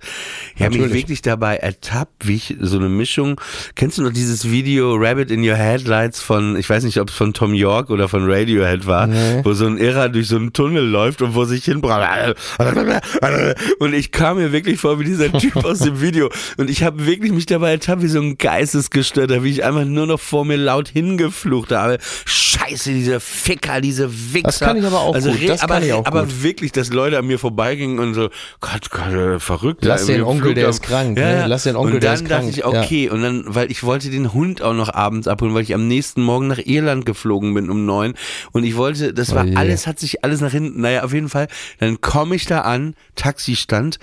Ich 0.56 0.62
habe 0.62 0.78
mich 0.78 0.94
wirklich 0.94 1.24
dabei 1.24 1.56
ertappt, 1.58 2.28
wie 2.28 2.36
ich 2.36 2.58
so 2.60 2.78
eine 2.78 2.90
Mischung. 2.90 3.42
Kennst 3.74 3.98
du 3.98 4.04
noch 4.04 4.14
dieses 4.14 4.52
Video 4.52 4.94
Rabbit 4.98 5.32
in 5.32 5.42
Your 5.44 5.56
Headlights 5.56 6.22
von, 6.22 6.56
ich 6.56 6.70
weiß 6.70 6.84
nicht, 6.84 7.00
ob 7.00 7.10
es 7.10 7.16
von 7.16 7.34
Tom 7.34 7.56
York 7.56 7.90
oder 7.90 8.08
von 8.08 8.30
Radiohead 8.32 8.86
war, 8.86 9.10
wo 9.44 9.54
so 9.54 9.66
ein 9.66 9.80
Irrer 9.80 10.08
durch 10.10 10.28
so 10.28 10.36
einen 10.36 10.54
Tunnel 10.54 10.84
läuft 10.86 11.24
und 11.24 11.34
vor 11.34 11.48
sich 11.48 11.66
hin 11.66 11.82
und 13.80 13.94
ich 13.94 14.12
kam 14.12 14.38
mir 14.38 14.52
wirklich 14.52 14.80
vor 14.80 15.00
wie 15.00 15.06
dieser 15.06 15.32
Typ 15.32 15.56
aus 15.66 15.80
dem 15.80 16.02
Video 16.02 16.30
und 16.58 16.70
ich 16.72 16.84
habe 16.84 17.06
wirklich 17.06 17.32
mich 17.32 17.46
dabei 17.46 17.72
ertappt 17.72 18.02
wie 18.02 18.08
so 18.08 18.20
ein 18.22 18.38
Geistesgestörter, 18.38 19.44
wie 19.44 19.50
ich 19.50 19.64
einfach 19.64 19.86
nur 19.86 20.08
noch 20.08 20.20
vor 20.20 20.46
mir 20.46 20.56
laut 20.56 20.88
hingeflucht 20.88 21.72
habe. 21.72 21.98
Scheiße, 22.26 22.92
diese 22.94 23.20
Ficker, 23.20 23.82
diese 23.82 24.10
Wichser. 24.34 24.42
Das 24.48 24.60
kann 24.60 24.78
ich 24.78 24.86
aber 24.86 25.02
auch 25.02 25.14
also, 25.14 25.32
gut, 25.32 25.50
das 25.50 25.62
aber, 25.62 25.76
kann 25.76 25.84
ich 25.84 25.94
auch 25.94 26.06
aber 26.06 26.24
gut. 26.24 26.44
wirklich, 26.44 26.72
dass 26.72 26.92
Leute 26.92 27.18
an 27.18 27.28
mir 27.28 27.40
vorbeigingen 27.40 28.00
und 28.00 28.14
so, 28.14 28.30
Gott, 28.62 28.90
Gott, 28.90 29.12
äh, 29.14 29.40
verrückt. 29.40 29.84
Lass 29.84 30.06
da 30.06 30.14
den 30.14 30.24
Onkel, 30.24 30.54
der 30.54 30.70
ist 30.70 30.82
krank, 30.82 31.18
Ja, 31.18 31.26
ne? 31.26 31.38
ja. 31.40 31.46
Lass 31.46 31.64
den 31.64 31.76
Onkel, 31.76 31.96
und 31.96 32.04
der 32.04 32.14
dann 32.14 32.24
ist 32.24 32.32
dachte 32.32 32.44
krank. 32.44 32.58
ich, 32.58 32.66
okay, 32.66 33.10
und 33.10 33.22
dann, 33.22 33.44
weil 33.48 33.70
ich 33.70 33.84
wollte 33.84 34.10
den 34.10 34.34
Hund 34.34 34.62
auch 34.62 34.74
noch 34.74 34.94
abends 34.94 35.28
abholen, 35.28 35.54
weil 35.54 35.64
ich 35.64 35.74
am 35.74 35.88
nächsten 35.88 36.22
Morgen 36.22 36.48
nach 36.48 36.60
Irland 36.60 37.06
geflogen 37.06 37.54
bin 37.54 37.70
um 37.70 37.86
neun 37.86 38.14
und 38.54 38.64
ich 38.64 38.76
wollte, 38.78 39.14
das 39.14 39.36
war 39.36 39.46
Oh 39.46 39.56
alles, 39.56 39.88
hat 39.88 40.00
sich 40.00 40.24
alles 40.24 40.40
nach 40.40 40.52
hinten, 40.52 40.82
naja, 40.82 41.04
auf 41.04 41.14
jeden 41.14 41.30
Fall, 41.30 41.48
dann 41.80 42.00
komme 42.00 42.36
ich 42.36 42.46
da 42.46 42.62
an, 42.62 42.96
Taxistand, 43.16 43.98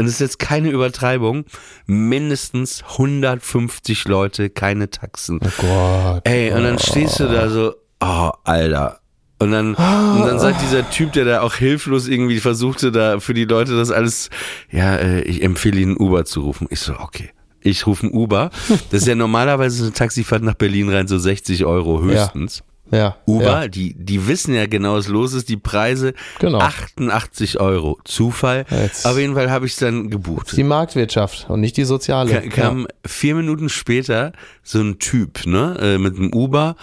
und 0.00 0.06
es 0.06 0.14
ist 0.14 0.20
jetzt 0.20 0.38
keine 0.38 0.70
Übertreibung, 0.70 1.44
mindestens 1.86 2.82
150 2.92 4.08
Leute, 4.08 4.48
keine 4.48 4.88
Taxen. 4.88 5.40
oh 5.44 5.48
Gott. 5.60 6.26
Ey, 6.26 6.52
und 6.52 6.62
dann 6.62 6.78
stehst 6.78 7.20
du 7.20 7.24
da 7.24 7.50
so, 7.50 7.74
oh, 8.00 8.30
Alter. 8.44 9.00
Und 9.38 9.52
dann, 9.52 9.74
und 9.74 10.26
dann 10.26 10.38
sagt 10.38 10.62
dieser 10.62 10.88
Typ, 10.88 11.12
der 11.12 11.26
da 11.26 11.40
auch 11.42 11.54
hilflos 11.54 12.08
irgendwie 12.08 12.40
versuchte, 12.40 12.92
da 12.92 13.20
für 13.20 13.34
die 13.34 13.44
Leute 13.44 13.76
das 13.76 13.90
alles, 13.90 14.30
ja, 14.70 14.96
äh, 14.96 15.20
ich 15.20 15.42
empfehle 15.42 15.78
Ihnen 15.78 15.98
Uber 15.98 16.24
zu 16.24 16.40
rufen. 16.40 16.66
Ich 16.70 16.80
so, 16.80 16.94
okay. 16.98 17.30
Ich 17.60 17.86
rufe 17.86 18.06
ein 18.06 18.12
Uber. 18.12 18.48
Das 18.90 19.02
ist 19.02 19.06
ja 19.06 19.14
normalerweise 19.14 19.82
eine 19.82 19.92
Taxifahrt 19.92 20.42
nach 20.42 20.54
Berlin 20.54 20.88
rein 20.88 21.08
so 21.08 21.18
60 21.18 21.66
Euro 21.66 22.00
höchstens. 22.00 22.62
Ja. 22.90 23.16
Uber, 23.26 23.44
Ja. 23.62 23.68
die, 23.68 23.94
die 23.94 24.26
wissen 24.26 24.54
ja 24.54 24.66
genau, 24.66 24.94
was 24.94 25.08
los 25.08 25.32
ist. 25.34 25.48
Die 25.48 25.56
Preise 25.56 26.12
Genau. 26.38 26.58
88 26.58 27.60
Euro. 27.60 27.98
Zufall. 28.04 28.66
Jetzt- 28.70 29.06
Auf 29.06 29.16
jeden 29.18 29.34
Fall 29.34 29.50
habe 29.50 29.66
ich 29.66 29.72
es 29.72 29.78
dann 29.78 30.10
gebucht. 30.10 30.56
Die 30.56 30.62
Marktwirtschaft 30.64 31.46
und 31.48 31.60
nicht 31.60 31.76
die 31.76 31.84
soziale. 31.84 32.32
Ka- 32.42 32.48
kam 32.48 32.86
vier 33.06 33.34
Minuten 33.34 33.68
später 33.68 34.32
so 34.62 34.80
ein 34.80 34.98
Typ, 34.98 35.46
ne, 35.46 35.76
äh, 35.80 35.98
mit 35.98 36.16
einem 36.16 36.32
Uber. 36.32 36.76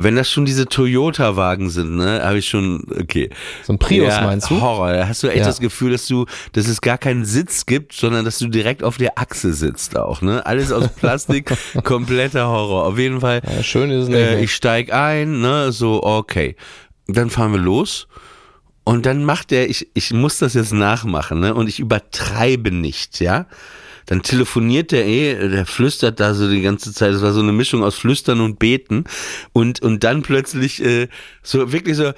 Wenn 0.00 0.14
das 0.14 0.30
schon 0.30 0.44
diese 0.44 0.66
Toyota-Wagen 0.66 1.70
sind, 1.70 1.96
ne, 1.96 2.20
habe 2.22 2.38
ich 2.38 2.48
schon, 2.48 2.84
okay. 3.00 3.30
So 3.64 3.72
ein 3.72 3.78
Prius 3.80 4.08
ja, 4.14 4.20
meinst 4.22 4.48
du? 4.48 4.60
Horror. 4.60 4.92
Da 4.92 5.08
hast 5.08 5.22
du 5.24 5.28
echt 5.28 5.38
Ja. 5.38 5.44
das 5.46 5.58
Gefühl, 5.58 5.90
dass 5.90 6.06
du, 6.06 6.26
dass 6.52 6.68
es 6.68 6.80
gar 6.80 6.98
keinen 6.98 7.24
Sitz 7.24 7.66
gibt, 7.66 7.92
sondern 7.92 8.24
dass 8.24 8.38
du 8.38 8.46
direkt 8.46 8.84
auf 8.84 8.96
der 8.96 9.18
Achse 9.18 9.52
sitzt 9.52 9.96
auch, 9.96 10.22
ne? 10.22 10.46
Alles 10.46 10.70
aus 10.70 10.88
Plastik, 10.88 11.52
kompletter 11.84 12.46
Horror. 12.46 12.86
Auf 12.86 12.98
jeden 12.98 13.20
Fall. 13.20 13.40
Ja, 13.44 13.62
schön 13.62 13.90
ist 13.90 14.04
es 14.04 14.08
nicht. 14.08 14.18
Äh, 14.18 14.36
ne? 14.36 14.40
ich 14.42 14.54
steig 14.54 14.92
ein, 14.92 15.40
ne, 15.40 15.72
so, 15.72 16.02
okay. 16.04 16.54
Dann 17.08 17.28
fahren 17.30 17.52
wir 17.52 17.60
los. 17.60 18.06
Und 18.84 19.04
dann 19.04 19.24
macht 19.24 19.52
er, 19.52 19.68
ich, 19.68 19.88
ich 19.94 20.12
muss 20.12 20.38
das 20.38 20.54
jetzt 20.54 20.72
nachmachen, 20.72 21.40
ne? 21.40 21.54
Und 21.54 21.68
ich 21.68 21.80
übertreibe 21.80 22.70
nicht, 22.70 23.20
ja? 23.20 23.46
Dann 24.08 24.22
telefoniert 24.22 24.90
der 24.90 25.06
eh, 25.06 25.48
der 25.48 25.66
flüstert 25.66 26.18
da 26.18 26.32
so 26.32 26.48
die 26.50 26.62
ganze 26.62 26.94
Zeit. 26.94 27.12
Das 27.12 27.22
war 27.22 27.32
so 27.32 27.40
eine 27.40 27.52
Mischung 27.52 27.84
aus 27.84 27.96
Flüstern 27.96 28.40
und 28.40 28.58
Beten. 28.58 29.04
Und, 29.52 29.82
und 29.82 30.02
dann 30.02 30.22
plötzlich 30.22 30.82
äh, 30.82 31.08
so 31.42 31.72
wirklich 31.72 31.96
so. 31.96 32.12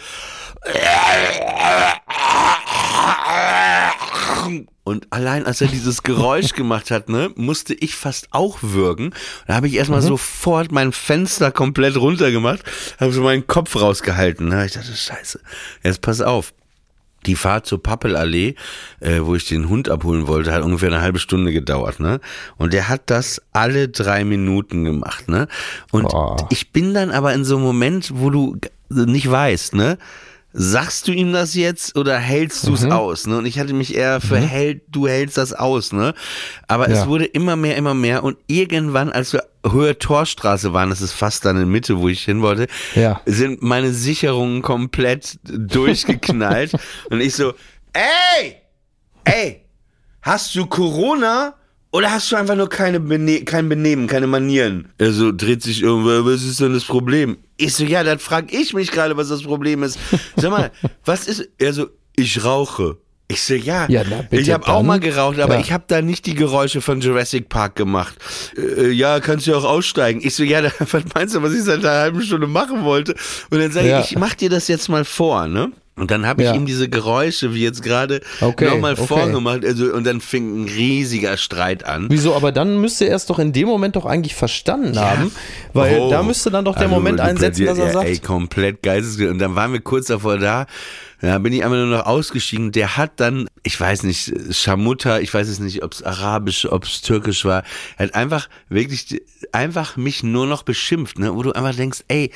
Und 4.85 5.07
allein 5.11 5.47
als 5.47 5.61
er 5.61 5.67
dieses 5.67 6.03
Geräusch 6.05 6.53
gemacht 6.53 6.93
hat, 6.93 7.09
ne, 7.09 7.31
musste 7.35 7.75
ich 7.75 7.97
fast 7.97 8.29
auch 8.31 8.59
würgen. 8.63 9.13
Da 9.47 9.55
habe 9.55 9.67
ich 9.67 9.75
erstmal 9.75 10.03
sofort 10.03 10.71
mein 10.71 10.93
Fenster 10.93 11.51
komplett 11.51 11.97
runtergemacht, 11.97 12.63
habe 12.99 13.13
so 13.13 13.23
meinen 13.23 13.47
Kopf 13.47 13.77
rausgehalten. 13.77 14.49
Ne? 14.49 14.67
Ich 14.67 14.73
dachte, 14.73 14.95
scheiße, 14.95 15.41
jetzt 15.83 16.03
pass 16.03 16.21
auf. 16.21 16.53
Die 17.27 17.37
Fahrt 17.37 17.67
zur 17.67 17.83
Pappelallee, 17.83 18.55
äh, 19.01 19.21
wo 19.21 19.35
ich 19.35 19.47
den 19.47 19.69
Hund 19.69 19.89
abholen 19.89 20.27
wollte, 20.27 20.53
hat 20.53 20.63
ungefähr 20.63 20.89
eine 20.89 21.03
halbe 21.03 21.19
Stunde 21.19 21.53
gedauert, 21.53 22.01
ne? 22.01 22.21
Und 22.57 22.73
der 22.73 22.89
hat 22.89 23.03
das 23.07 23.43
alle 23.53 23.89
drei 23.89 24.25
Minuten 24.25 24.85
gemacht, 24.85 25.29
ne? 25.29 25.49
Und 25.91 26.09
Boah. 26.09 26.37
ich 26.51 26.73
bin 26.73 26.95
dann 26.95 27.11
aber 27.11 27.35
in 27.35 27.45
so 27.45 27.57
einem 27.57 27.65
Moment, 27.65 28.13
wo 28.15 28.31
du 28.31 28.57
nicht 28.89 29.31
weißt, 29.31 29.75
ne? 29.75 29.99
Sagst 30.53 31.07
du 31.07 31.13
ihm 31.13 31.33
das 31.33 31.55
jetzt 31.55 31.97
oder 31.97 32.19
hältst 32.19 32.67
du 32.67 32.75
es 32.75 32.83
Mhm. 32.83 32.91
aus? 32.93 33.27
Ne? 33.29 33.39
Und 33.39 33.47
ich 33.47 33.61
hatte 33.61 33.73
mich 33.73 33.95
eher 33.95 34.21
für 34.21 34.37
hält, 34.39 34.83
du 34.89 35.07
hältst 35.07 35.37
das 35.37 35.53
aus, 35.53 35.93
ne? 35.93 36.13
Aber 36.67 36.89
es 36.89 36.99
Ja. 37.01 37.07
wurde 37.07 37.25
immer 37.25 37.55
mehr, 37.55 37.77
immer 37.77 37.95
mehr 37.95 38.25
und 38.25 38.37
irgendwann, 38.49 39.11
als 39.13 39.33
wir 39.33 39.45
Höhe 39.65 39.97
Torstraße 39.99 40.73
waren, 40.73 40.91
das 40.91 41.03
ist 41.03 41.13
fast 41.13 41.45
dann 41.45 41.57
in 41.61 41.69
Mitte, 41.69 41.99
wo 41.99 42.09
ich 42.09 42.25
hin 42.25 42.43
wollte, 42.43 42.67
Ja. 42.97 43.21
sind 43.27 43.63
meine 43.63 43.93
Sicherungen 43.93 44.63
komplett 44.63 45.39
durchgeknallt 45.45 46.73
und 47.11 47.21
ich 47.21 47.35
so, 47.35 47.53
ey, 47.93 48.57
ey, 49.25 49.65
hast 50.23 50.55
du 50.57 50.67
Corona? 50.67 51.55
Oder 51.93 52.13
hast 52.13 52.31
du 52.31 52.37
einfach 52.37 52.55
nur 52.55 52.69
keine 52.69 53.01
Bene 53.01 53.45
kein 53.45 53.69
Benehmen, 53.69 54.07
keine 54.07 54.29
Manieren? 54.29 54.91
Er 54.99 55.11
so 55.13 55.33
dreht 55.33 55.63
sich 55.63 55.83
irgendwo, 55.83 56.25
was 56.31 56.43
ist 56.45 56.61
denn 56.61 56.73
das 56.73 56.85
Problem? 56.85 57.37
Ich 57.57 57.75
so, 57.75 57.85
ja, 57.85 58.05
dann 58.05 58.19
frag 58.21 58.53
ich 58.53 58.73
mich 58.75 58.93
gerade, 58.93 59.17
was 59.17 59.29
das 59.29 59.43
Problem 59.43 59.83
ist. 59.83 59.99
Sag 60.37 60.51
mal, 60.51 60.71
was 61.05 61.27
ist, 61.27 61.49
er 61.59 61.73
so, 61.73 61.87
ich 62.15 62.45
rauche. 62.45 62.97
Ich 63.27 63.43
so, 63.43 63.55
ja, 63.55 63.89
Ja, 63.89 64.03
na, 64.09 64.25
ich 64.31 64.51
habe 64.51 64.67
auch 64.67 64.79
dann. 64.79 64.87
mal 64.87 64.99
geraucht, 65.01 65.39
aber 65.39 65.55
Ja. 65.55 65.61
ich 65.61 65.71
habe 65.73 65.85
da 65.87 66.03
nicht 66.03 66.27
die 66.27 66.35
Geräusche 66.35 66.81
von 66.81 67.01
Jurassic 67.01 67.49
Park 67.49 67.77
gemacht. 67.77 68.15
Äh, 68.57 68.91
ja, 68.91 69.21
kannst 69.21 69.47
du 69.47 69.55
auch 69.57 69.63
aussteigen. 69.65 70.21
Ich 70.23 70.35
so, 70.35 70.43
ja, 70.43 70.63
da- 70.63 70.73
was 70.79 71.03
meinst 71.15 71.35
du, 71.35 71.43
was 71.43 71.53
ich 71.55 71.63
seit 71.63 71.79
einer 71.85 71.91
halben 72.01 72.23
Stunde 72.23 72.47
machen 72.49 72.83
wollte? 72.85 73.15
Und 73.51 73.59
dann 73.61 73.71
sage 73.73 73.89
Ja. 73.89 74.01
ich, 74.01 74.13
ich 74.13 74.19
mach 74.19 74.35
dir 74.35 74.51
das 74.51 74.67
jetzt 74.69 74.89
mal 74.89 75.05
vor, 75.05 75.47
ne? 75.47 75.71
Und 75.97 76.11
dann 76.11 76.25
habe 76.27 76.43
ich 76.43 76.49
Ja. 76.49 76.55
ihm 76.55 76.65
diese 76.65 76.89
Geräusche, 76.89 77.53
wie 77.53 77.63
jetzt 77.63 77.83
gerade, 77.83 78.21
Okay, 78.41 78.71
nochmal 78.71 78.95
okay. 78.95 79.07
vorgemacht. 79.07 79.65
Also, 79.67 79.93
und 79.93 80.05
dann 80.07 80.21
fing 80.23 80.63
ein 80.63 80.65
riesiger 80.69 81.37
Streit 81.37 81.85
an. 81.85 82.07
Wieso? 82.09 82.35
Aber 82.35 82.53
dann 82.53 82.81
müsste 82.81 83.07
er 83.07 83.17
es 83.17 83.27
doch 83.27 83.39
in 83.39 83.53
dem 83.53 83.69
Moment 83.69 83.97
doch 83.97 84.07
eigentlich 84.07 84.35
verstanden 84.35 84.99
haben, 84.99 85.31
weil 85.75 85.99
Oh. 85.99 86.11
da 86.11 86.23
müsste 86.23 86.51
dann 86.51 86.65
doch 86.65 86.75
der 86.75 86.85
Also, 86.85 86.95
Moment 86.95 87.21
einsetzen, 87.21 87.67
dass 87.67 87.77
er 87.79 87.85
plädiert- 87.85 87.93
sagt, 87.93 88.07
ja, 88.07 88.13
Ey, 88.15 88.19
komplett 88.19 88.83
geistesgestört. 88.83 89.33
Und 89.35 89.39
dann 89.41 89.55
waren 89.57 89.73
wir 89.75 89.81
kurz 89.81 90.07
davor 90.07 90.39
da. 90.39 90.67
Da 91.21 91.39
bin 91.39 91.53
ich 91.53 91.63
einfach 91.65 91.77
nur 91.77 91.87
noch 91.87 92.07
ausgestiegen. 92.07 92.73
Der 92.73 92.97
hat 92.97 93.21
dann, 93.21 93.47
ich 93.63 93.79
weiß 93.79 94.05
nicht, 94.05 94.33
Schamutta, 94.55 95.19
ich 95.21 95.33
weiß 95.33 95.49
es 95.49 95.59
nicht, 95.59 95.83
ob 95.83 95.93
es 95.93 96.03
arabisch, 96.03 96.65
ob 96.67 96.85
es 96.85 97.03
türkisch 97.03 97.45
war, 97.45 97.63
hat 97.99 98.15
einfach 98.15 98.49
wirklich, 98.71 99.21
einfach 99.53 99.97
mich 99.97 100.23
nur 100.23 100.47
noch 100.47 100.63
beschimpft, 100.63 101.19
ne? 101.19 101.35
wo 101.35 101.43
du 101.43 101.53
einfach 101.53 101.75
denkst, 101.77 102.05
ey, 102.09 102.31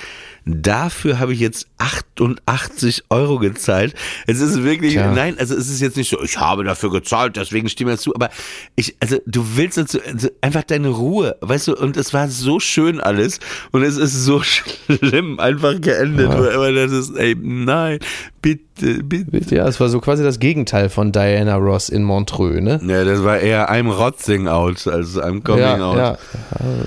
dafür 0.44 1.18
habe 1.18 1.32
ich 1.32 1.40
jetzt 1.40 1.66
88 1.78 3.04
Euro 3.10 3.38
gezahlt. 3.38 3.94
Es 4.26 4.40
ist 4.40 4.62
wirklich, 4.62 4.92
Tja. 4.92 5.12
nein, 5.12 5.38
also 5.38 5.54
es 5.56 5.68
ist 5.70 5.80
jetzt 5.80 5.96
nicht 5.96 6.10
so, 6.10 6.22
ich 6.22 6.38
habe 6.38 6.64
dafür 6.64 6.90
gezahlt, 6.90 7.36
deswegen 7.36 7.68
stimme 7.68 7.94
ich 7.94 8.00
zu, 8.00 8.14
aber 8.14 8.28
ich, 8.76 8.96
also 9.00 9.18
du 9.26 9.56
willst 9.56 9.78
dazu, 9.78 9.98
also 10.06 10.28
einfach 10.42 10.64
deine 10.64 10.88
Ruhe, 10.88 11.36
weißt 11.40 11.68
du, 11.68 11.76
und 11.76 11.96
es 11.96 12.12
war 12.12 12.28
so 12.28 12.60
schön 12.60 13.00
alles 13.00 13.40
und 13.72 13.82
es 13.82 13.96
ist 13.96 14.24
so 14.24 14.42
schlimm 14.42 15.40
einfach 15.40 15.80
geendet, 15.80 16.30
Ja. 16.30 16.38
wo 16.38 16.44
immer 16.44 16.72
das 16.72 16.92
ist, 16.92 17.16
ey, 17.16 17.34
nein, 17.40 17.98
bitte. 18.42 18.62
Ja, 18.80 19.66
es 19.68 19.80
war 19.80 19.88
so 19.88 20.00
quasi 20.00 20.22
das 20.22 20.38
Gegenteil 20.38 20.88
von 20.88 21.12
Diana 21.12 21.56
Ross 21.56 21.88
in 21.88 22.02
Montreux, 22.02 22.60
ne? 22.60 22.80
Ja, 22.86 23.04
das 23.04 23.22
war 23.22 23.38
eher 23.38 23.70
I'm 23.70 23.90
Rotzing 23.90 24.48
out 24.48 24.86
als 24.86 25.16
I'm 25.16 25.42
coming 25.42 25.60
ja, 25.60 25.78
out. 25.78 25.96
ja, 25.96 26.18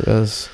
das, 0.06 0.50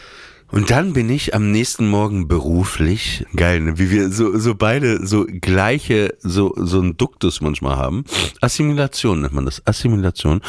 Und 0.53 0.69
dann 0.69 0.93
bin 0.93 1.09
ich 1.09 1.33
am 1.33 1.49
nächsten 1.49 1.87
Morgen 1.89 2.27
beruflich, 2.27 3.25
geil, 3.35 3.59
ne? 3.59 3.79
wie 3.79 3.89
wir 3.89 4.11
so, 4.11 4.37
so 4.37 4.53
beide 4.53 5.03
so 5.03 5.25
gleiche, 5.25 6.13
so, 6.19 6.53
so 6.55 6.79
ein 6.79 6.95
Duktus 6.95 7.41
manchmal 7.41 7.77
haben. 7.77 8.03
Assimilation 8.39 9.21
nennt 9.21 9.33
man 9.33 9.45
das, 9.45 9.63
Assimilation. 9.65 10.41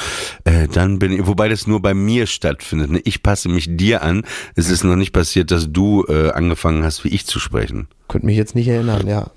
Äh, 0.44 0.68
dann 0.68 0.98
bin 0.98 1.10
ich, 1.10 1.26
wobei 1.26 1.48
das 1.48 1.66
nur 1.66 1.80
bei 1.80 1.94
mir 1.94 2.26
stattfindet. 2.26 2.90
Ne? 2.90 3.00
Ich 3.04 3.22
passe 3.22 3.48
mich 3.48 3.78
dir 3.78 4.02
an. 4.02 4.24
Es 4.54 4.68
ist 4.68 4.84
noch 4.84 4.96
nicht 4.96 5.14
passiert, 5.14 5.50
dass 5.50 5.72
du 5.72 6.04
äh, 6.06 6.32
angefangen 6.32 6.84
hast, 6.84 7.04
wie 7.04 7.08
ich 7.08 7.24
zu 7.24 7.38
sprechen. 7.38 7.88
Könnte 8.06 8.26
mich 8.26 8.36
jetzt 8.36 8.54
nicht 8.54 8.68
erinnern, 8.68 9.06
ja. 9.06 9.30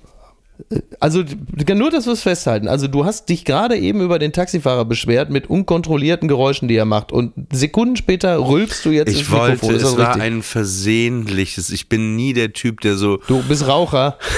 Also 1.00 1.24
nur, 1.74 1.90
dass 1.90 2.06
wir 2.06 2.12
es 2.12 2.22
festhalten. 2.22 2.68
Also 2.68 2.88
du 2.88 3.04
hast 3.04 3.28
dich 3.28 3.44
gerade 3.44 3.76
eben 3.76 4.00
über 4.00 4.18
den 4.18 4.32
Taxifahrer 4.32 4.84
beschwert 4.84 5.30
mit 5.30 5.48
unkontrollierten 5.48 6.28
Geräuschen, 6.28 6.68
die 6.68 6.76
er 6.76 6.84
macht. 6.84 7.12
Und 7.12 7.32
Sekunden 7.52 7.96
später 7.96 8.38
rülpst 8.46 8.84
du 8.84 8.90
jetzt 8.90 9.10
Ich 9.10 9.20
ins 9.20 9.30
Mikrofon. 9.30 9.62
wollte, 9.62 9.78
das 9.82 9.92
es 9.92 9.98
war 9.98 10.08
richtig? 10.08 10.22
ein 10.22 10.42
versehentliches. 10.42 11.70
Ich 11.70 11.88
bin 11.88 12.16
nie 12.16 12.32
der 12.32 12.52
Typ, 12.52 12.80
der 12.80 12.96
so. 12.96 13.18
Du 13.28 13.42
bist 13.42 13.66
Raucher. 13.66 14.18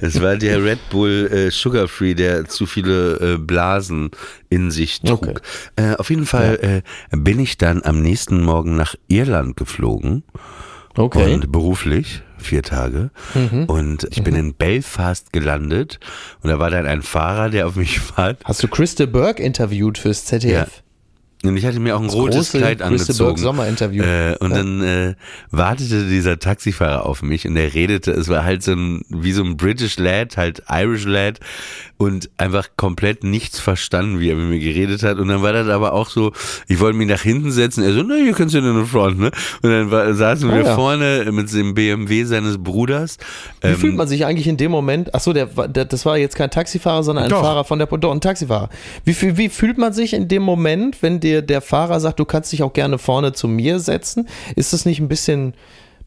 Es 0.00 0.22
war 0.22 0.36
der 0.36 0.64
Red 0.64 0.78
Bull 0.90 1.28
äh, 1.30 1.50
Sugar 1.50 1.86
Free, 1.86 2.14
der 2.14 2.46
zu 2.46 2.64
viele 2.66 3.34
äh, 3.34 3.38
Blasen 3.38 4.10
in 4.48 4.70
sich 4.70 5.00
trug. 5.02 5.22
Okay. 5.28 5.34
Äh, 5.76 5.96
auf 5.96 6.08
jeden 6.10 6.24
Fall 6.26 6.82
äh, 7.12 7.16
bin 7.16 7.38
ich 7.38 7.58
dann 7.58 7.82
am 7.82 8.00
nächsten 8.00 8.42
Morgen 8.42 8.74
nach 8.76 8.94
Irland 9.06 9.56
geflogen. 9.56 10.24
Okay. 10.96 11.34
Und 11.34 11.50
beruflich, 11.50 12.22
vier 12.38 12.62
Tage. 12.62 13.10
Und 13.66 14.06
ich 14.10 14.22
bin 14.22 14.34
in 14.34 14.54
Belfast 14.54 15.32
gelandet. 15.32 15.98
Und 16.42 16.50
da 16.50 16.58
war 16.58 16.70
dann 16.70 16.86
ein 16.86 17.02
Fahrer, 17.02 17.50
der 17.50 17.66
auf 17.66 17.76
mich 17.76 18.00
war. 18.16 18.36
Hast 18.44 18.62
du 18.62 18.68
Christa 18.68 19.06
Burke 19.06 19.42
interviewt 19.42 19.98
fürs 19.98 20.24
ZDF? 20.24 20.84
Und 21.44 21.56
ich 21.58 21.66
hatte 21.66 21.78
mir 21.78 21.96
auch 21.96 22.00
ein 22.00 22.08
rotes 22.08 22.52
große 22.52 22.58
Kleid 22.58 22.82
angezogen. 22.82 23.18
Burke 23.18 23.40
Sommerinterview. 23.40 24.02
Äh, 24.02 24.36
und 24.40 24.50
dann 24.54 24.82
äh, 24.82 25.14
wartete 25.50 26.08
dieser 26.08 26.38
Taxifahrer 26.38 27.04
auf 27.04 27.22
mich 27.22 27.46
und 27.46 27.56
er 27.56 27.74
redete, 27.74 28.12
es 28.12 28.28
war 28.28 28.44
halt 28.44 28.62
so 28.62 28.72
ein, 28.72 29.02
wie 29.10 29.32
so 29.32 29.44
ein 29.44 29.56
British 29.56 29.98
Lad, 29.98 30.36
halt 30.36 30.62
Irish 30.70 31.04
Lad 31.04 31.40
und 31.96 32.28
einfach 32.38 32.68
komplett 32.76 33.24
nichts 33.24 33.60
verstanden, 33.60 34.20
wie 34.20 34.30
er 34.30 34.36
mit 34.36 34.48
mir 34.48 34.58
geredet 34.58 35.02
hat. 35.02 35.18
Und 35.18 35.28
dann 35.28 35.42
war 35.42 35.52
das 35.52 35.68
aber 35.68 35.92
auch 35.92 36.08
so, 36.10 36.32
ich 36.68 36.80
wollte 36.80 36.98
mich 36.98 37.08
nach 37.08 37.22
hinten 37.22 37.52
setzen, 37.52 37.84
er 37.84 37.92
so, 37.92 38.02
na, 38.02 38.16
hier 38.16 38.32
kannst 38.32 38.54
du 38.54 38.58
in 38.58 38.64
den 38.64 38.86
Front, 38.86 39.18
ne? 39.18 39.30
Und 39.62 39.70
dann 39.70 39.90
war, 39.90 40.12
saßen 40.14 40.50
Ah, 40.50 40.54
wir 40.56 40.64
ja. 40.64 40.74
vorne 40.74 41.30
mit 41.32 41.52
dem 41.52 41.74
BMW 41.74 42.24
seines 42.24 42.58
Bruders. 42.58 43.18
Wie 43.60 43.68
Ähm, 43.68 43.76
fühlt 43.76 43.96
man 43.96 44.08
sich 44.08 44.26
eigentlich 44.26 44.48
in 44.48 44.56
dem 44.56 44.70
Moment? 44.70 45.14
Achso, 45.14 45.32
der, 45.32 45.46
der, 45.46 45.84
das 45.84 46.04
war 46.04 46.18
jetzt 46.18 46.36
kein 46.36 46.50
Taxifahrer, 46.50 47.02
sondern 47.02 47.24
ein 47.24 47.30
Doch. 47.30 47.42
Fahrer 47.42 47.64
von 47.64 47.78
der 47.78 47.86
doch 47.86 48.10
ein 48.12 48.20
Taxifahrer. 48.20 48.70
Wie, 49.04 49.36
wie 49.36 49.48
fühlt 49.48 49.78
man 49.78 49.92
sich 49.92 50.14
in 50.14 50.26
dem 50.28 50.42
Moment, 50.42 51.02
wenn 51.02 51.20
dir 51.20 51.42
der 51.42 51.60
Fahrer 51.60 52.00
sagt, 52.00 52.18
du 52.18 52.24
kannst 52.24 52.52
dich 52.52 52.62
auch 52.62 52.72
gerne 52.72 52.98
vorne 52.98 53.32
zu 53.32 53.46
mir 53.48 53.78
setzen? 53.78 54.28
Ist 54.56 54.72
das 54.72 54.84
nicht 54.84 55.00
ein 55.00 55.08
bisschen, 55.08 55.54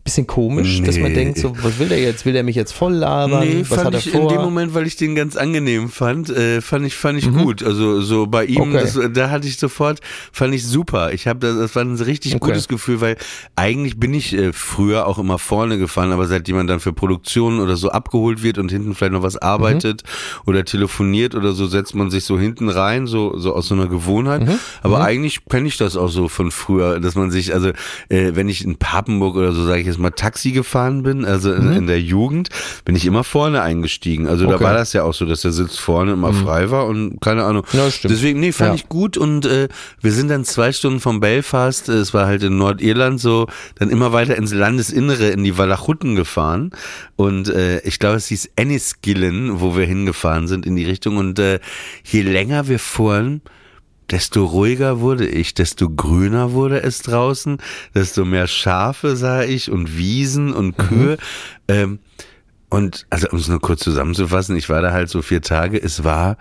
bisschen 0.07 0.27
komisch, 0.27 0.81
dass 0.83 0.97
man 0.97 1.11
Nee. 1.11 1.15
denkt, 1.15 1.37
so, 1.39 1.55
was 1.61 1.79
will 1.79 1.89
der 1.89 1.99
jetzt? 2.01 2.25
Will 2.25 2.33
der 2.33 2.43
mich 2.43 2.55
jetzt 2.55 2.71
voll 2.73 2.93
labern? 2.93 3.41
Nee, 3.47 3.59
was 3.67 3.67
fand 3.81 3.87
hat 3.87 3.93
er 3.93 3.99
ich 3.99 4.09
vor? 4.09 4.21
in 4.23 4.27
dem 4.29 4.41
Moment, 4.41 4.73
weil 4.73 4.87
ich 4.87 4.95
den 4.95 5.15
ganz 5.15 5.35
angenehm 5.35 5.89
fand, 5.89 6.29
äh, 6.29 6.61
fand 6.61 6.85
ich 6.85 6.95
fand 6.95 7.19
ich 7.19 7.31
gut. 7.31 7.61
Also 7.63 8.01
so 8.01 8.25
bei 8.27 8.45
ihm, 8.45 8.69
Mhm. 8.69 8.75
Okay. 8.75 8.81
das, 8.93 8.99
da 9.13 9.29
hatte 9.29 9.47
ich 9.47 9.57
sofort, 9.57 9.99
fand 10.31 10.53
ich 10.53 10.65
super. 10.65 11.13
Ich 11.13 11.27
habe 11.27 11.39
das, 11.39 11.57
das 11.57 11.75
war 11.75 11.83
ein 11.83 11.95
richtig 11.95 12.35
Okay. 12.35 12.47
gutes 12.47 12.67
Gefühl, 12.67 13.01
weil 13.01 13.17
eigentlich 13.55 13.99
bin 13.99 14.13
ich 14.13 14.33
äh, 14.33 14.53
früher 14.53 15.05
auch 15.07 15.19
immer 15.19 15.37
vorne 15.39 15.77
gefahren, 15.77 16.11
aber 16.11 16.25
seit 16.27 16.47
jemand 16.47 16.69
dann 16.69 16.79
für 16.79 16.93
Produktionen 16.93 17.59
oder 17.59 17.75
so 17.75 17.89
abgeholt 17.89 18.41
wird 18.43 18.57
und 18.57 18.71
hinten 18.71 18.95
vielleicht 18.95 19.13
noch 19.13 19.23
was 19.23 19.37
arbeitet 19.37 20.03
Mhm. 20.03 20.49
oder 20.49 20.65
telefoniert 20.65 21.35
oder 21.35 21.51
so, 21.53 21.67
setzt 21.67 21.95
man 21.95 22.09
sich 22.09 22.23
so 22.25 22.39
hinten 22.39 22.69
rein, 22.69 23.07
so 23.07 23.37
so 23.37 23.53
aus 23.53 23.67
so 23.67 23.75
einer 23.75 23.87
Gewohnheit. 23.87 24.45
Mhm. 24.47 24.59
Aber 24.83 25.01
eigentlich 25.03 25.45
kenne 25.49 25.67
ich 25.67 25.77
das 25.77 25.97
auch 25.97 26.07
so 26.09 26.27
von 26.29 26.51
früher, 26.51 26.99
dass 26.99 27.15
man 27.15 27.29
sich, 27.31 27.53
also 27.53 27.69
äh, 28.09 28.31
wenn 28.35 28.47
ich 28.49 28.63
in 28.63 28.77
Papenburg 28.77 29.35
oder 29.35 29.51
so, 29.51 29.65
sage 29.65 29.81
ich 29.81 29.87
jetzt 29.87 29.96
mal, 29.97 30.11
Taxi 30.11 30.51
gefahren 30.51 31.03
bin, 31.03 31.25
also 31.25 31.51
in, 31.53 31.71
in 31.73 31.87
der 31.87 32.01
Jugend, 32.01 32.49
bin 32.85 32.95
ich 32.95 33.05
immer 33.05 33.23
vorne 33.23 33.61
eingestiegen. 33.61 34.27
Also 34.27 34.43
da 34.45 34.49
Mhm. 34.49 34.55
Okay. 34.55 34.63
Mhm. 34.63 34.67
war 34.67 34.73
das 34.75 34.93
ja 34.93 35.03
auch 35.03 35.13
so, 35.13 35.25
dass 35.25 35.41
der 35.41 35.51
Sitz 35.51 35.77
vorne 35.77 36.13
immer 36.13 36.33
frei 36.33 36.71
war 36.71 36.85
und 36.87 37.19
keine 37.21 37.43
Ahnung. 37.43 37.63
Ja, 37.73 37.89
stimmt. 37.91 38.13
Deswegen, 38.13 38.39
nee, 38.39 38.51
fand 38.51 38.69
Ja. 38.69 38.75
ich 38.75 38.89
gut 38.89 39.17
und 39.17 39.45
äh, 39.45 39.67
wir 40.01 40.11
sind 40.11 40.29
dann 40.29 40.45
zwei 40.45 40.71
Stunden 40.71 40.99
von 40.99 41.19
Belfast, 41.19 41.89
äh, 41.89 41.93
es 41.93 42.13
war 42.13 42.25
halt 42.27 42.43
in 42.43 42.57
Nordirland 42.57 43.19
so, 43.19 43.47
dann 43.75 43.89
immer 43.89 44.13
weiter 44.13 44.35
ins 44.35 44.53
Landesinnere, 44.53 45.29
in 45.29 45.43
die 45.43 45.57
Walachuten 45.57 46.15
gefahren 46.15 46.71
und 47.15 47.49
äh, 47.49 47.79
ich 47.81 47.99
glaube, 47.99 48.17
es 48.17 48.27
hieß 48.27 48.49
Enniskillen, 48.55 49.59
wo 49.61 49.75
wir 49.75 49.85
hingefahren 49.85 50.47
sind 50.47 50.65
in 50.65 50.75
die 50.75 50.85
Richtung 50.85 51.17
und 51.17 51.39
äh, 51.39 51.59
je 52.03 52.21
länger 52.21 52.67
wir 52.67 52.79
fuhren, 52.79 53.41
desto 54.11 54.45
ruhiger 54.45 54.99
wurde 54.99 55.27
ich, 55.27 55.53
desto 55.53 55.89
grüner 55.89 56.53
wurde 56.53 56.81
es 56.81 56.99
draußen, 56.99 57.57
desto 57.93 58.25
mehr 58.25 58.47
Schafe 58.47 59.15
sah 59.15 59.43
ich 59.43 59.71
und 59.71 59.97
Wiesen 59.97 60.53
und 60.53 60.77
Kühe. 60.77 61.17
Ähm, 61.69 61.99
und 62.69 63.05
also 63.09 63.27
um 63.29 63.39
es 63.39 63.47
nur 63.47 63.59
kurz 63.59 63.81
zusammenzufassen, 63.81 64.55
ich 64.55 64.69
war 64.69 64.81
da 64.81 64.91
halt 64.91 65.09
so 65.09 65.21
vier 65.21 65.41
Tage, 65.41 65.81
es 65.81 66.03
war 66.03 66.37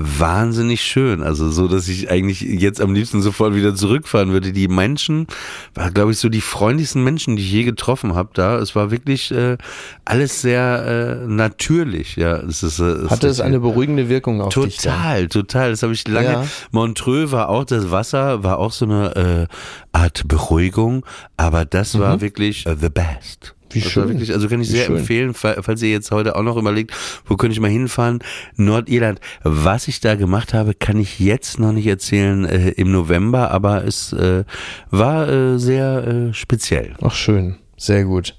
wahnsinnig 0.00 0.82
schön. 0.82 1.22
Also 1.22 1.50
so, 1.50 1.68
dass 1.68 1.86
ich 1.88 2.10
eigentlich 2.10 2.40
jetzt 2.40 2.80
am 2.80 2.94
liebsten 2.94 3.20
sofort 3.20 3.54
wieder 3.54 3.74
zurückfahren 3.74 4.32
würde. 4.32 4.52
Die 4.52 4.66
Menschen, 4.66 5.26
war 5.74 5.90
glaube 5.90 6.12
ich 6.12 6.18
so 6.18 6.28
die 6.28 6.40
freundlichsten 6.40 7.04
Menschen, 7.04 7.36
die 7.36 7.42
ich 7.42 7.52
je 7.52 7.64
getroffen 7.64 8.14
habe 8.14 8.30
da. 8.32 8.58
Es 8.58 8.74
war 8.74 8.90
wirklich 8.90 9.30
äh, 9.30 9.58
alles 10.06 10.40
sehr 10.40 11.20
äh, 11.22 11.26
natürlich. 11.26 12.16
Ja, 12.16 12.36
es 12.36 12.62
ist, 12.62 12.80
äh, 12.80 12.84
es 12.84 13.10
Hatte 13.10 13.28
es 13.28 13.40
eine 13.40 13.60
beruhigende 13.60 14.08
Wirkung 14.08 14.40
auf 14.40 14.54
dich? 14.54 14.78
dann? 14.78 14.94
Total, 14.94 15.28
total. 15.28 15.70
Das 15.70 15.82
habe 15.82 15.92
ich 15.92 16.08
lange. 16.08 16.28
Ja. 16.28 16.46
Montreux 16.70 17.30
war 17.30 17.50
auch 17.50 17.64
das 17.64 17.90
Wasser, 17.90 18.42
war 18.42 18.58
auch 18.58 18.72
so 18.72 18.86
eine 18.86 19.48
äh, 19.50 19.54
Art 19.92 20.26
Beruhigung, 20.26 21.04
aber 21.36 21.64
das 21.64 21.98
war 21.98 22.20
wirklich 22.20 22.66
äh, 22.66 22.76
the 22.80 22.88
best. 22.88 23.54
Wie 23.74 23.80
das 23.80 23.92
schön. 23.92 24.08
Wirklich, 24.08 24.32
also 24.32 24.48
kann 24.48 24.60
ich 24.60 24.68
Wie 24.68 24.72
sehr 24.76 24.86
schön. 24.86 24.96
empfehlen, 24.98 25.34
fa- 25.34 25.56
falls 25.62 25.82
ihr 25.82 25.90
jetzt 25.90 26.10
heute 26.10 26.36
auch 26.36 26.42
noch 26.42 26.56
überlegt, 26.56 26.92
wo 27.26 27.36
könnte 27.36 27.52
ich 27.52 27.60
mal 27.60 27.70
hinfahren? 27.70 28.20
Nordirland. 28.56 29.20
Was 29.42 29.88
ich 29.88 30.00
da 30.00 30.14
gemacht 30.14 30.54
habe, 30.54 30.74
kann 30.74 30.98
ich 30.98 31.18
jetzt 31.20 31.58
noch 31.58 31.72
nicht 31.72 31.86
erzählen 31.86 32.44
äh, 32.44 32.70
im 32.70 32.90
November, 32.92 33.50
aber 33.50 33.84
es 33.84 34.12
äh, 34.12 34.44
war 34.90 35.28
äh, 35.28 35.58
sehr 35.58 36.06
äh, 36.30 36.34
speziell. 36.34 36.94
Ach 37.02 37.14
schön, 37.14 37.56
sehr 37.76 38.04
gut. 38.04 38.36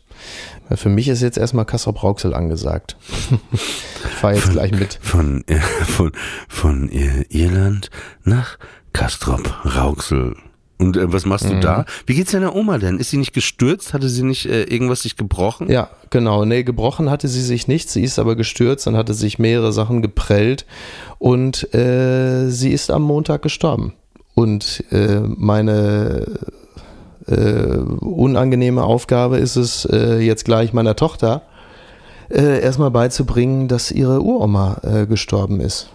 Ja, 0.70 0.76
Für 0.78 0.90
mich 0.90 1.08
ist 1.08 1.22
jetzt 1.22 1.38
erstmal 1.38 1.66
Kassel 1.66 1.94
Rauxel 1.94 2.34
angesagt. 2.34 2.96
ich 3.52 3.60
fahre 4.20 4.36
jetzt 4.36 4.52
gleich 4.52 4.72
mit. 4.72 5.00
Von, 5.02 5.44
äh, 5.48 5.60
von, 5.60 6.12
von 6.48 6.90
äh, 6.90 7.26
Irland 7.30 7.90
nach 8.24 8.58
Kastrop 8.94 9.54
Rauxel. 9.76 10.36
Und 10.82 10.98
äh, 10.98 11.14
was 11.14 11.26
machst 11.26 11.46
du 11.48 11.54
Mhm. 11.54 11.62
da? 11.62 11.86
Wie 12.08 12.16
geht's 12.16 12.32
deiner 12.32 12.56
Oma 12.56 12.78
denn? 12.80 12.98
Ist 12.98 13.12
sie 13.12 13.18
nicht 13.18 13.34
gestürzt? 13.34 13.94
Hatte 13.94 14.10
sie 14.10 14.24
nicht 14.24 14.48
äh, 14.48 14.64
irgendwas 14.64 15.04
sich 15.04 15.16
gebrochen? 15.16 15.70
Ja, 15.72 15.90
genau. 16.10 16.44
Nee, 16.44 16.64
gebrochen 16.64 17.10
hatte 17.12 17.28
sie 17.28 17.42
sich 17.42 17.68
nicht. 17.68 17.90
Sie 17.90 18.04
ist 18.04 18.18
aber 18.18 18.36
gestürzt 18.36 18.88
und 18.88 18.98
hatte 18.98 19.14
sich 19.14 19.38
mehrere 19.38 19.72
Sachen 19.72 20.02
geprellt. 20.02 20.66
Und 21.20 21.74
äh, 21.76 22.50
sie 22.50 22.72
ist 22.72 22.90
am 22.90 23.04
Montag 23.04 23.44
gestorben. 23.44 23.94
Und 24.34 24.84
äh, 24.92 25.20
meine 25.20 26.26
äh, 27.28 27.78
unangenehme 27.78 28.84
Aufgabe 28.84 29.38
ist 29.38 29.56
es, 29.58 29.86
äh, 29.86 30.18
jetzt 30.20 30.46
gleich 30.46 30.74
meiner 30.74 30.96
Tochter 30.96 31.44
erstmal 32.34 32.92
beizubringen, 32.92 33.68
dass 33.68 33.92
ihre 33.92 34.22
Uroma 34.22 34.80
gestorben 35.10 35.60
ist. 35.60 35.90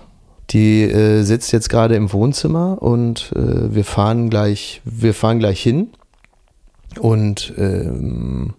Die 0.50 0.82
äh, 0.82 1.22
sitzt 1.22 1.52
jetzt 1.52 1.68
gerade 1.68 1.96
im 1.96 2.12
Wohnzimmer 2.12 2.80
und 2.80 3.32
äh, 3.34 3.74
wir 3.74 3.84
fahren 3.84 4.30
gleich, 4.30 4.80
wir 4.84 5.14
fahren 5.14 5.38
gleich 5.38 5.60
hin. 5.60 5.88
Und 7.00 7.52
ähm, 7.58 8.54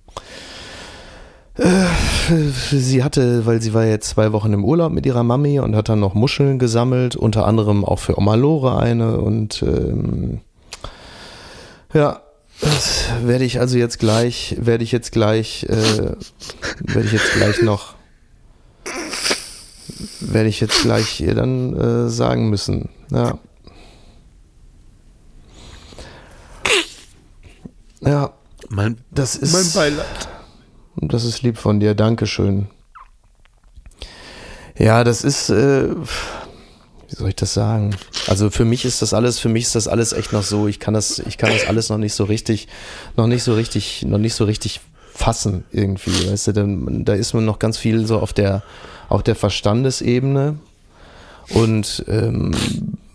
sie 2.72 3.04
hatte, 3.04 3.46
weil 3.46 3.62
sie 3.62 3.74
war 3.74 3.86
jetzt 3.86 4.10
zwei 4.10 4.32
Wochen 4.32 4.54
im 4.54 4.64
Urlaub 4.64 4.92
mit 4.92 5.06
ihrer 5.06 5.24
Mami 5.24 5.60
und 5.60 5.76
hat 5.76 5.90
dann 5.90 6.00
noch 6.00 6.14
Muscheln 6.14 6.60
gesammelt, 6.60 7.16
unter 7.16 7.48
anderem 7.48 7.84
auch 7.84 8.00
für 8.00 8.18
Oma 8.18 8.36
Lore 8.36 8.78
eine 8.78 9.20
und 9.20 9.64
ähm, 9.64 10.42
ja, 11.94 12.22
das 12.62 13.06
werde 13.24 13.44
ich 13.46 13.60
also 13.60 13.78
jetzt 13.78 14.00
gleich, 14.00 14.56
werde 14.60 14.84
ich 14.84 14.92
jetzt 14.92 15.12
gleich, 15.12 15.64
äh, 15.70 16.16
werde 16.80 17.06
ich 17.06 17.14
jetzt 17.14 17.34
gleich 17.34 17.62
noch, 17.62 17.96
werde 20.20 20.50
ich 20.50 20.60
jetzt 20.60 20.82
gleich 20.82 21.20
ihr 21.22 21.36
dann 21.36 21.76
äh, 21.76 22.10
sagen 22.10 22.50
müssen. 22.50 22.90
Ja. 23.12 23.38
Ja, 28.02 28.32
Mein, 28.70 28.98
das 29.12 29.36
ist. 29.36 29.54
mein 29.54 29.72
Beileid. 29.74 30.30
Das 30.98 31.24
ist 31.24 31.42
lieb 31.42 31.58
von 31.58 31.80
dir, 31.80 31.94
Dankeschön. 31.96 32.68
Ja, 34.78 35.04
das 35.04 35.24
ist, 35.24 35.50
äh, 35.50 35.90
wie 35.96 37.16
soll 37.16 37.30
ich 37.30 37.36
das 37.36 37.54
sagen? 37.54 37.96
Also 38.28 38.50
für 38.50 38.66
mich 38.66 38.86
ist 38.86 39.02
das 39.02 39.14
alles, 39.14 39.40
für 39.40 39.50
mich 39.50 39.64
ist 39.66 39.76
das 39.76 39.88
alles 39.88 40.14
echt 40.14 40.34
noch 40.34 40.44
so, 40.44 40.68
ich 40.68 40.80
kann 40.80 40.94
das, 40.94 41.20
ich 41.20 41.38
kann 41.38 41.50
das 41.52 41.66
alles 41.68 41.90
noch 41.90 41.98
nicht 41.98 42.14
so 42.14 42.24
richtig, 42.26 42.68
noch 43.16 43.28
nicht 43.28 43.44
so 43.44 43.54
richtig, 43.56 44.04
noch 44.06 44.20
nicht 44.20 44.36
so 44.36 44.46
richtig 44.46 44.82
fassen 45.18 45.64
irgendwie, 45.72 46.30
weißt 46.30 46.48
du, 46.48 46.52
denn, 46.52 47.04
da 47.04 47.14
ist 47.14 47.34
man 47.34 47.44
noch 47.44 47.58
ganz 47.58 47.78
viel 47.78 48.06
so 48.06 48.20
auf 48.20 48.34
der, 48.34 48.62
auf 49.10 49.24
der 49.24 49.34
Verstandesebene. 49.36 50.60
Und 51.50 52.06
ähm, 52.08 52.54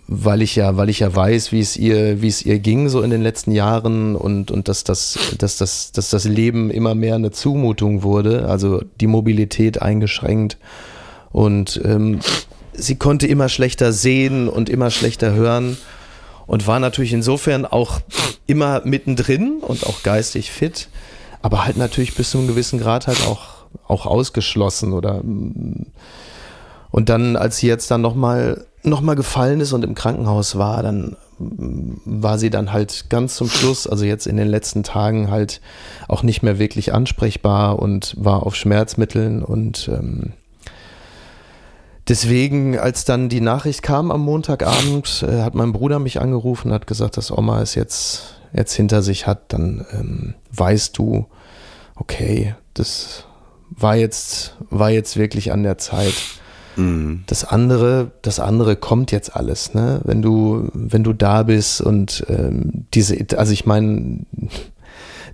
weil 0.08 0.42
ich 0.42 0.56
ja, 0.56 0.76
weil 0.76 0.88
ich 0.88 0.98
ja 0.98 1.14
weiß, 1.14 1.52
wie 1.52 1.60
es 1.60 1.76
ihr, 1.76 2.20
wie 2.20 2.28
es 2.28 2.44
ihr 2.44 2.58
ging 2.58 2.88
so 2.88 3.02
in 3.02 3.10
den 3.10 3.22
letzten 3.22 3.52
Jahren 3.52 4.16
und, 4.16 4.50
und 4.50 4.68
dass 4.68 4.82
das, 4.82 5.16
dass 5.38 5.58
das, 5.58 5.92
dass 5.92 6.10
das 6.10 6.24
Leben 6.24 6.70
immer 6.70 6.96
mehr 6.96 7.14
eine 7.14 7.30
Zumutung 7.30 8.02
wurde, 8.02 8.48
also 8.48 8.82
die 9.00 9.06
Mobilität 9.06 9.80
eingeschränkt. 9.80 10.58
Und 11.30 11.80
ähm, 11.84 12.18
sie 12.72 12.96
konnte 12.96 13.28
immer 13.28 13.48
schlechter 13.48 13.92
sehen 13.92 14.48
und 14.48 14.68
immer 14.68 14.90
schlechter 14.90 15.34
hören 15.34 15.76
und 16.46 16.66
war 16.66 16.80
natürlich 16.80 17.12
insofern 17.12 17.64
auch 17.64 18.00
immer 18.46 18.82
mittendrin 18.84 19.58
und 19.60 19.86
auch 19.86 20.02
geistig 20.02 20.50
fit, 20.50 20.88
aber 21.42 21.64
halt 21.64 21.76
natürlich 21.76 22.14
bis 22.14 22.30
zu 22.30 22.38
einem 22.38 22.48
gewissen 22.48 22.78
Grad 22.78 23.06
halt 23.06 23.26
auch, 23.26 23.66
auch 23.86 24.06
ausgeschlossen 24.06 24.92
oder 24.92 25.22
und 26.92 27.08
dann, 27.08 27.36
als 27.36 27.58
sie 27.58 27.66
jetzt 27.66 27.90
dann 27.90 28.00
nochmal 28.00 28.66
noch 28.84 29.00
mal 29.00 29.14
gefallen 29.14 29.60
ist 29.60 29.72
und 29.72 29.84
im 29.84 29.94
Krankenhaus 29.94 30.58
war, 30.58 30.82
dann 30.82 31.16
war 31.38 32.38
sie 32.38 32.50
dann 32.50 32.72
halt 32.72 33.06
ganz 33.10 33.36
zum 33.36 33.48
Schluss, 33.48 33.86
also 33.86 34.04
jetzt 34.04 34.26
in 34.26 34.36
den 34.36 34.48
letzten 34.48 34.82
Tagen 34.82 35.30
halt 35.30 35.60
auch 36.08 36.22
nicht 36.22 36.42
mehr 36.42 36.58
wirklich 36.58 36.92
ansprechbar 36.92 37.78
und 37.78 38.14
war 38.18 38.44
auf 38.44 38.54
Schmerzmitteln 38.54 39.42
und 39.42 39.88
ähm, 39.92 40.32
deswegen, 42.08 42.78
als 42.78 43.04
dann 43.04 43.28
die 43.28 43.40
Nachricht 43.40 43.82
kam 43.82 44.10
am 44.10 44.20
Montagabend, 44.20 45.24
äh, 45.28 45.42
hat 45.42 45.54
mein 45.54 45.72
Bruder 45.72 45.98
mich 45.98 46.20
angerufen, 46.20 46.72
hat 46.72 46.86
gesagt, 46.86 47.16
dass 47.16 47.36
Oma 47.36 47.62
es 47.62 47.74
jetzt, 47.74 48.41
jetzt 48.52 48.74
hinter 48.74 49.02
sich 49.02 49.26
hat, 49.26 49.52
dann 49.52 49.86
ähm, 49.92 50.34
weißt 50.52 50.96
du, 50.98 51.26
okay, 51.96 52.54
das 52.74 53.24
war 53.70 53.96
jetzt, 53.96 54.56
war 54.70 54.90
jetzt 54.90 55.16
wirklich 55.16 55.52
an 55.52 55.62
der 55.62 55.78
Zeit. 55.78 56.14
Mhm. 56.76 57.24
Das 57.26 57.44
andere, 57.44 58.12
das 58.22 58.40
andere 58.40 58.76
kommt 58.76 59.12
jetzt 59.12 59.36
alles, 59.36 59.74
ne? 59.74 60.00
Wenn 60.04 60.22
du, 60.22 60.68
wenn 60.72 61.04
du 61.04 61.12
da 61.12 61.42
bist 61.42 61.80
und 61.80 62.24
ähm, 62.28 62.86
diese, 62.94 63.16
also 63.36 63.52
ich 63.52 63.66
meine, 63.66 64.20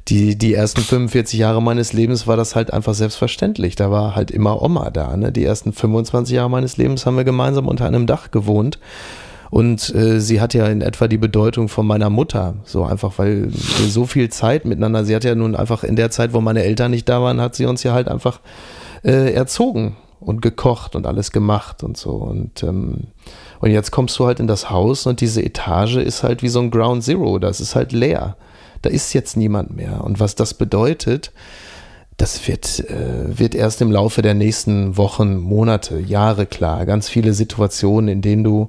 die, 0.08 0.36
die 0.36 0.54
ersten 0.54 0.80
45 0.80 1.38
Jahre 1.38 1.60
meines 1.60 1.92
Lebens 1.92 2.26
war 2.26 2.36
das 2.36 2.56
halt 2.56 2.72
einfach 2.72 2.94
selbstverständlich. 2.94 3.76
Da 3.76 3.90
war 3.90 4.14
halt 4.14 4.30
immer 4.30 4.62
Oma 4.62 4.90
da. 4.90 5.16
Ne? 5.16 5.32
Die 5.32 5.44
ersten 5.44 5.72
25 5.72 6.34
Jahre 6.34 6.50
meines 6.50 6.76
Lebens 6.76 7.04
haben 7.04 7.16
wir 7.16 7.24
gemeinsam 7.24 7.68
unter 7.68 7.86
einem 7.86 8.06
Dach 8.06 8.30
gewohnt. 8.30 8.78
Und 9.50 9.94
äh, 9.94 10.20
sie 10.20 10.40
hat 10.40 10.54
ja 10.54 10.66
in 10.66 10.82
etwa 10.82 11.08
die 11.08 11.18
Bedeutung 11.18 11.68
von 11.68 11.86
meiner 11.86 12.10
Mutter. 12.10 12.56
So 12.64 12.84
einfach, 12.84 13.18
weil 13.18 13.52
wir 13.52 13.88
so 13.88 14.04
viel 14.04 14.28
Zeit 14.28 14.64
miteinander, 14.64 15.04
sie 15.04 15.14
hat 15.14 15.24
ja 15.24 15.34
nun 15.34 15.56
einfach 15.56 15.84
in 15.84 15.96
der 15.96 16.10
Zeit, 16.10 16.32
wo 16.32 16.40
meine 16.40 16.64
Eltern 16.64 16.90
nicht 16.90 17.08
da 17.08 17.22
waren, 17.22 17.40
hat 17.40 17.54
sie 17.54 17.66
uns 17.66 17.82
ja 17.82 17.92
halt 17.92 18.08
einfach 18.08 18.40
äh, 19.04 19.32
erzogen 19.32 19.96
und 20.20 20.42
gekocht 20.42 20.96
und 20.96 21.06
alles 21.06 21.32
gemacht 21.32 21.82
und 21.82 21.96
so. 21.96 22.10
Und, 22.10 22.62
ähm, 22.62 23.08
und 23.60 23.70
jetzt 23.70 23.90
kommst 23.90 24.18
du 24.18 24.26
halt 24.26 24.40
in 24.40 24.46
das 24.46 24.70
Haus 24.70 25.06
und 25.06 25.20
diese 25.20 25.42
Etage 25.42 25.96
ist 25.96 26.22
halt 26.22 26.42
wie 26.42 26.48
so 26.48 26.60
ein 26.60 26.70
Ground 26.70 27.04
Zero. 27.04 27.38
Das 27.38 27.60
ist 27.60 27.74
halt 27.74 27.92
leer. 27.92 28.36
Da 28.82 28.90
ist 28.90 29.12
jetzt 29.12 29.36
niemand 29.36 29.74
mehr. 29.74 30.04
Und 30.04 30.20
was 30.20 30.34
das 30.34 30.54
bedeutet, 30.54 31.32
das 32.18 32.46
wird, 32.48 32.80
äh, 32.80 33.38
wird 33.38 33.54
erst 33.54 33.80
im 33.80 33.92
Laufe 33.92 34.22
der 34.22 34.34
nächsten 34.34 34.96
Wochen, 34.96 35.38
Monate, 35.38 36.00
Jahre 36.00 36.46
klar. 36.46 36.84
Ganz 36.84 37.08
viele 37.08 37.32
Situationen, 37.32 38.08
in 38.08 38.22
denen 38.22 38.44
du 38.44 38.68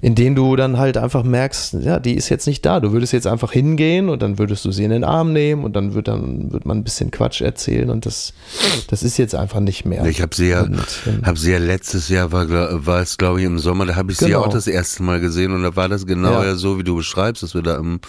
in 0.00 0.14
denen 0.14 0.34
du 0.34 0.56
dann 0.56 0.78
halt 0.78 0.96
einfach 0.96 1.22
merkst, 1.22 1.74
ja, 1.82 1.98
die 1.98 2.14
ist 2.14 2.30
jetzt 2.30 2.46
nicht 2.46 2.64
da. 2.64 2.80
Du 2.80 2.92
würdest 2.92 3.12
jetzt 3.12 3.26
einfach 3.26 3.52
hingehen 3.52 4.08
und 4.08 4.22
dann 4.22 4.38
würdest 4.38 4.64
du 4.64 4.72
sie 4.72 4.84
in 4.84 4.90
den 4.90 5.04
Arm 5.04 5.34
nehmen 5.34 5.64
und 5.64 5.76
dann 5.76 5.92
wird 5.92 6.08
dann 6.08 6.50
wird 6.50 6.64
man 6.64 6.78
ein 6.78 6.84
bisschen 6.84 7.10
Quatsch 7.10 7.42
erzählen 7.42 7.90
und 7.90 8.06
das 8.06 8.32
das 8.88 9.02
ist 9.02 9.18
jetzt 9.18 9.34
einfach 9.34 9.60
nicht 9.60 9.84
mehr. 9.84 10.06
Ich 10.06 10.22
habe 10.22 10.34
sie 10.34 10.48
ja, 10.48 10.64
ähm, 10.64 10.80
hab 11.22 11.36
sie 11.36 11.52
ja 11.52 11.58
letztes 11.58 12.08
Jahr 12.08 12.32
war, 12.32 12.46
war 12.86 13.00
es 13.00 13.18
glaube 13.18 13.40
ich 13.40 13.46
im 13.46 13.58
Sommer, 13.58 13.84
da 13.84 13.96
habe 13.96 14.12
ich 14.12 14.18
genau. 14.18 14.26
sie 14.26 14.32
ja 14.32 14.38
auch 14.38 14.48
das 14.48 14.66
erste 14.66 15.02
Mal 15.02 15.20
gesehen 15.20 15.52
und 15.52 15.62
da 15.62 15.76
war 15.76 15.88
das 15.88 16.06
genau 16.06 16.40
ja. 16.40 16.46
ja 16.46 16.54
so, 16.54 16.78
wie 16.78 16.84
du 16.84 16.96
beschreibst, 16.96 17.42
dass 17.42 17.54
wir 17.54 17.62
da 17.62 17.76
im 17.76 18.00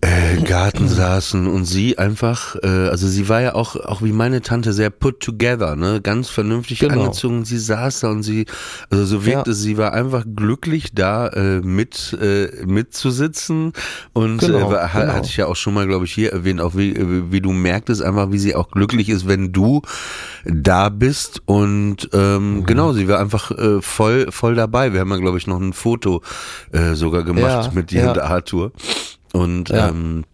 äh, 0.00 0.40
Garten 0.42 0.88
saßen 0.88 1.48
und 1.48 1.64
sie 1.64 1.98
einfach, 1.98 2.54
äh, 2.62 2.66
also 2.66 3.08
sie 3.08 3.28
war 3.28 3.40
ja 3.40 3.54
auch, 3.56 3.74
auch 3.74 4.00
wie 4.00 4.12
meine 4.12 4.42
Tante 4.42 4.72
sehr 4.72 4.90
put 4.90 5.18
together, 5.18 5.74
ne, 5.74 6.00
ganz 6.00 6.28
vernünftig 6.28 6.78
genau. 6.78 7.00
angezogen. 7.02 7.44
Sie 7.44 7.58
saß 7.58 8.00
da 8.00 8.10
und 8.10 8.22
sie, 8.22 8.46
also 8.90 9.04
so 9.04 9.26
wirkte 9.26 9.50
ja. 9.50 9.56
sie 9.56 9.76
war 9.76 9.92
einfach 9.92 10.24
glücklich 10.36 10.94
da 10.94 11.26
äh, 11.28 11.60
mit 11.60 12.16
äh, 12.20 12.64
mitzusitzen 12.64 13.72
und 14.12 14.38
genau, 14.38 14.70
äh, 14.72 14.88
genau. 14.92 15.12
hatte 15.12 15.26
ich 15.26 15.36
ja 15.36 15.46
auch 15.46 15.56
schon 15.56 15.74
mal, 15.74 15.88
glaube 15.88 16.04
ich, 16.04 16.12
hier 16.12 16.32
erwähnt, 16.32 16.60
auch 16.60 16.76
wie 16.76 16.94
wie 17.32 17.40
du 17.40 17.52
merktest 17.52 18.02
einfach, 18.02 18.30
wie 18.30 18.38
sie 18.38 18.54
auch 18.54 18.70
glücklich 18.70 19.08
ist, 19.08 19.26
wenn 19.26 19.52
du 19.52 19.82
da 20.44 20.90
bist 20.90 21.42
und 21.46 22.08
ähm, 22.12 22.58
mhm. 22.58 22.66
genau, 22.66 22.92
sie 22.92 23.08
war 23.08 23.18
einfach 23.18 23.50
äh, 23.50 23.82
voll 23.82 24.30
voll 24.30 24.54
dabei. 24.54 24.92
Wir 24.92 25.00
haben 25.00 25.10
ja, 25.10 25.16
glaube 25.16 25.38
ich, 25.38 25.48
noch 25.48 25.60
ein 25.60 25.72
Foto 25.72 26.22
äh, 26.70 26.94
sogar 26.94 27.24
gemacht 27.24 27.66
ja, 27.66 27.70
mit 27.74 27.90
dir 27.90 28.02
ja. 28.02 28.10
und 28.12 28.18
Arthur. 28.20 28.72
Und 29.32 29.70
ja. 29.70 29.88
ähm, 29.88 30.24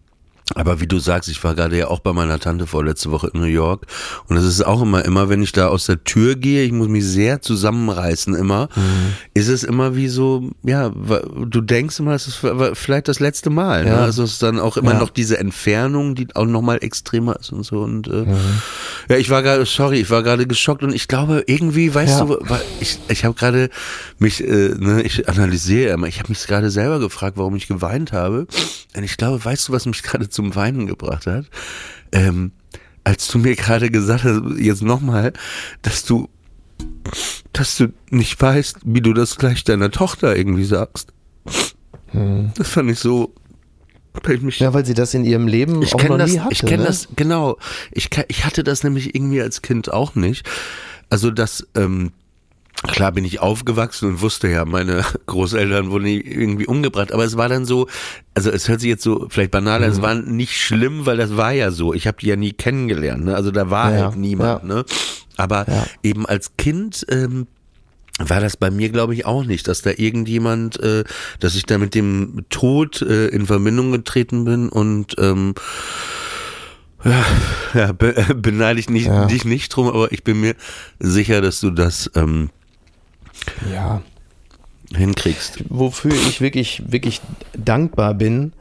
aber 0.53 0.79
wie 0.79 0.87
du 0.87 0.99
sagst, 0.99 1.29
ich 1.29 1.43
war 1.43 1.55
gerade 1.55 1.77
ja 1.77 1.87
auch 1.87 1.99
bei 1.99 2.13
meiner 2.13 2.39
Tante 2.39 2.67
vorletzte 2.67 3.09
Woche 3.09 3.31
in 3.33 3.39
New 3.39 3.47
York 3.47 3.87
und 4.27 4.37
es 4.37 4.45
ist 4.45 4.63
auch 4.63 4.83
immer, 4.83 5.03
immer 5.03 5.27
wenn 5.27 5.41
ich 5.41 5.51
da 5.51 5.69
aus 5.69 5.87
der 5.87 6.03
Tür 6.03 6.35
gehe, 6.35 6.63
ich 6.63 6.71
muss 6.71 6.87
mich 6.87 7.03
sehr 7.03 7.41
zusammenreißen 7.41 8.35
immer, 8.35 8.69
mhm. 8.75 9.13
ist 9.33 9.47
es 9.47 9.63
immer 9.63 9.95
wie 9.95 10.07
so, 10.07 10.51
ja, 10.63 10.89
du 10.89 11.61
denkst 11.61 11.99
immer, 11.99 12.13
es 12.13 12.27
ist 12.27 12.39
vielleicht 12.73 13.07
das 13.07 13.19
letzte 13.19 13.49
Mal. 13.49 13.85
Ne? 13.85 13.89
Ja. 13.89 13.95
Ne? 13.97 14.01
Also 14.03 14.23
es 14.23 14.33
ist 14.33 14.43
dann 14.43 14.59
auch 14.59 14.77
immer 14.77 14.93
ja. 14.93 14.99
noch 14.99 15.09
diese 15.09 15.39
Entfernung, 15.39 16.15
die 16.15 16.27
auch 16.35 16.45
nochmal 16.45 16.77
extremer 16.81 17.37
ist 17.39 17.51
und 17.51 17.63
so. 17.63 17.81
Und 17.81 18.07
äh, 18.07 18.25
mhm. 18.25 18.37
ja, 19.09 19.17
ich 19.17 19.29
war 19.29 19.41
gerade, 19.41 19.65
sorry, 19.65 19.99
ich 20.01 20.09
war 20.09 20.23
gerade 20.23 20.45
geschockt 20.45 20.83
und 20.83 20.93
ich 20.93 21.07
glaube, 21.07 21.43
irgendwie, 21.47 21.93
weißt 21.93 22.19
ja. 22.19 22.25
du, 22.25 22.37
ich, 22.79 22.99
ich 23.07 23.25
habe 23.25 23.35
gerade 23.35 23.69
mich, 24.19 24.43
äh, 24.43 24.75
ne, 24.77 25.01
ich 25.01 25.27
analysiere 25.27 25.93
immer, 25.93 26.07
ich 26.07 26.19
habe 26.19 26.29
mich 26.29 26.45
gerade 26.45 26.69
selber 26.69 26.99
gefragt, 26.99 27.37
warum 27.37 27.55
ich 27.55 27.67
geweint 27.67 28.11
habe. 28.11 28.47
Und 28.95 29.03
ich 29.03 29.17
glaube, 29.17 29.43
weißt 29.43 29.67
du, 29.69 29.73
was 29.73 29.85
mich 29.85 30.03
gerade 30.03 30.29
zum 30.35 30.55
Weinen 30.55 30.85
gebracht 30.85 31.25
hat, 31.25 31.45
ähm, 32.11 32.51
als 33.03 33.27
du 33.27 33.39
mir 33.39 33.55
gerade 33.55 33.89
gesagt 33.89 34.23
hast, 34.23 34.41
jetzt 34.57 34.83
nochmal, 34.83 35.33
dass 35.81 36.05
du, 36.05 36.29
dass 37.53 37.77
du 37.77 37.93
nicht 38.09 38.39
weißt, 38.39 38.79
wie 38.83 39.01
du 39.01 39.13
das 39.13 39.37
gleich 39.37 39.63
deiner 39.63 39.91
Tochter 39.91 40.35
irgendwie 40.35 40.65
sagst. 40.65 41.13
Hm. 42.07 42.51
Das 42.55 42.69
fand 42.69 42.91
ich 42.91 42.99
so, 42.99 43.33
ich 44.29 44.41
mich, 44.41 44.59
ja, 44.59 44.73
weil 44.73 44.85
sie 44.85 44.93
das 44.93 45.13
in 45.13 45.25
ihrem 45.25 45.47
Leben 45.47 45.81
ich 45.81 45.93
auch 45.93 46.03
noch 46.03 46.17
das, 46.17 46.31
nie 46.31 46.39
hatte. 46.39 46.53
Ich 46.53 46.61
kenne 46.61 46.83
ne? 46.83 46.87
das, 46.87 47.09
genau. 47.15 47.57
Ich, 47.91 48.09
ich 48.27 48.45
hatte 48.45 48.63
das 48.63 48.83
nämlich 48.83 49.13
irgendwie 49.15 49.41
als 49.41 49.61
Kind 49.61 49.91
auch 49.91 50.15
nicht. 50.15 50.47
Also, 51.09 51.31
dass, 51.31 51.67
ähm, 51.75 52.11
Klar 52.83 53.13
bin 53.13 53.25
ich 53.25 53.39
aufgewachsen 53.39 54.09
und 54.09 54.21
wusste 54.21 54.47
ja, 54.47 54.65
meine 54.65 55.03
Großeltern 55.25 55.89
wurden 55.89 56.05
irgendwie 56.05 56.67
umgebracht, 56.67 57.11
aber 57.11 57.23
es 57.23 57.37
war 57.37 57.49
dann 57.49 57.65
so, 57.65 57.87
also 58.33 58.51
es 58.51 58.67
hört 58.67 58.81
sich 58.81 58.89
jetzt 58.89 59.03
so 59.03 59.27
vielleicht 59.29 59.51
banal 59.51 59.83
an, 59.83 59.89
mhm. 59.89 59.95
es 59.95 60.01
war 60.01 60.15
nicht 60.15 60.57
schlimm, 60.57 61.05
weil 61.05 61.17
das 61.17 61.37
war 61.37 61.51
ja 61.51 61.71
so. 61.71 61.93
Ich 61.93 62.05
habe 62.05 62.17
die 62.19 62.27
ja 62.27 62.35
nie 62.35 62.53
kennengelernt, 62.53 63.25
ne? 63.25 63.35
also 63.35 63.51
da 63.51 63.69
war 63.69 63.93
ja, 63.93 64.05
halt 64.05 64.17
niemand. 64.17 64.63
Ja. 64.63 64.75
Ne? 64.75 64.85
Aber 65.37 65.65
ja. 65.67 65.85
eben 66.03 66.25
als 66.25 66.57
Kind 66.57 67.05
ähm, 67.09 67.47
war 68.19 68.39
das 68.39 68.55
bei 68.55 68.71
mir, 68.71 68.89
glaube 68.89 69.13
ich, 69.13 69.25
auch 69.25 69.43
nicht, 69.43 69.67
dass 69.67 69.81
da 69.81 69.91
irgendjemand, 69.95 70.79
äh, 70.79 71.03
dass 71.39 71.55
ich 71.55 71.65
da 71.65 71.77
mit 71.77 71.95
dem 71.95 72.45
Tod 72.49 73.01
äh, 73.01 73.27
in 73.27 73.45
Verbindung 73.45 73.91
getreten 73.91 74.45
bin 74.45 74.69
und 74.69 75.15
ähm, 75.17 75.53
ja, 77.03 77.25
ja 77.73 77.91
be 77.91 78.13
beneide 78.35 78.79
ich 78.79 78.89
nicht, 78.89 79.09
dich 79.29 79.45
nicht 79.45 79.69
drum, 79.69 79.87
aber 79.87 80.11
ich 80.11 80.23
bin 80.23 80.39
mir 80.39 80.55
sicher, 80.99 81.41
dass 81.41 81.59
du 81.59 81.71
das 81.71 82.09
ähm, 82.15 82.49
ja. 83.71 84.01
hinkriegst. 84.95 85.63
Wofür 85.69 86.13
ich 86.13 86.41
wirklich, 86.41 86.83
wirklich 86.91 87.21
dankbar 87.53 88.13
bin, 88.13 88.53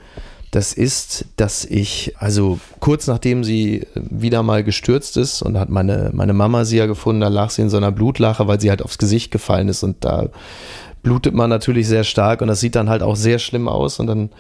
das 0.54 0.72
ist, 0.72 1.26
dass 1.36 1.64
ich, 1.64 2.14
also 2.18 2.60
kurz 2.78 3.08
nachdem 3.08 3.42
sie 3.42 3.88
wieder 3.94 4.44
mal 4.44 4.62
gestürzt 4.62 5.16
ist 5.16 5.42
und 5.42 5.58
hat 5.58 5.68
meine, 5.68 6.10
meine 6.12 6.32
Mama 6.32 6.64
sie 6.64 6.76
ja 6.76 6.86
gefunden, 6.86 7.22
da 7.22 7.28
lag 7.28 7.50
sie 7.50 7.62
in 7.62 7.70
so 7.70 7.76
einer 7.76 7.90
Blutlache, 7.90 8.46
weil 8.46 8.60
sie 8.60 8.70
halt 8.70 8.80
aufs 8.80 8.98
Gesicht 8.98 9.32
gefallen 9.32 9.68
ist 9.68 9.82
und 9.82 10.04
da 10.04 10.28
blutet 11.02 11.34
man 11.34 11.50
natürlich 11.50 11.88
sehr 11.88 12.04
stark 12.04 12.40
und 12.40 12.46
das 12.46 12.60
sieht 12.60 12.76
dann 12.76 12.88
halt 12.88 13.02
auch 13.02 13.16
sehr 13.16 13.40
schlimm 13.40 13.66
aus 13.66 13.98
und 13.98 14.06
dann 14.06 14.30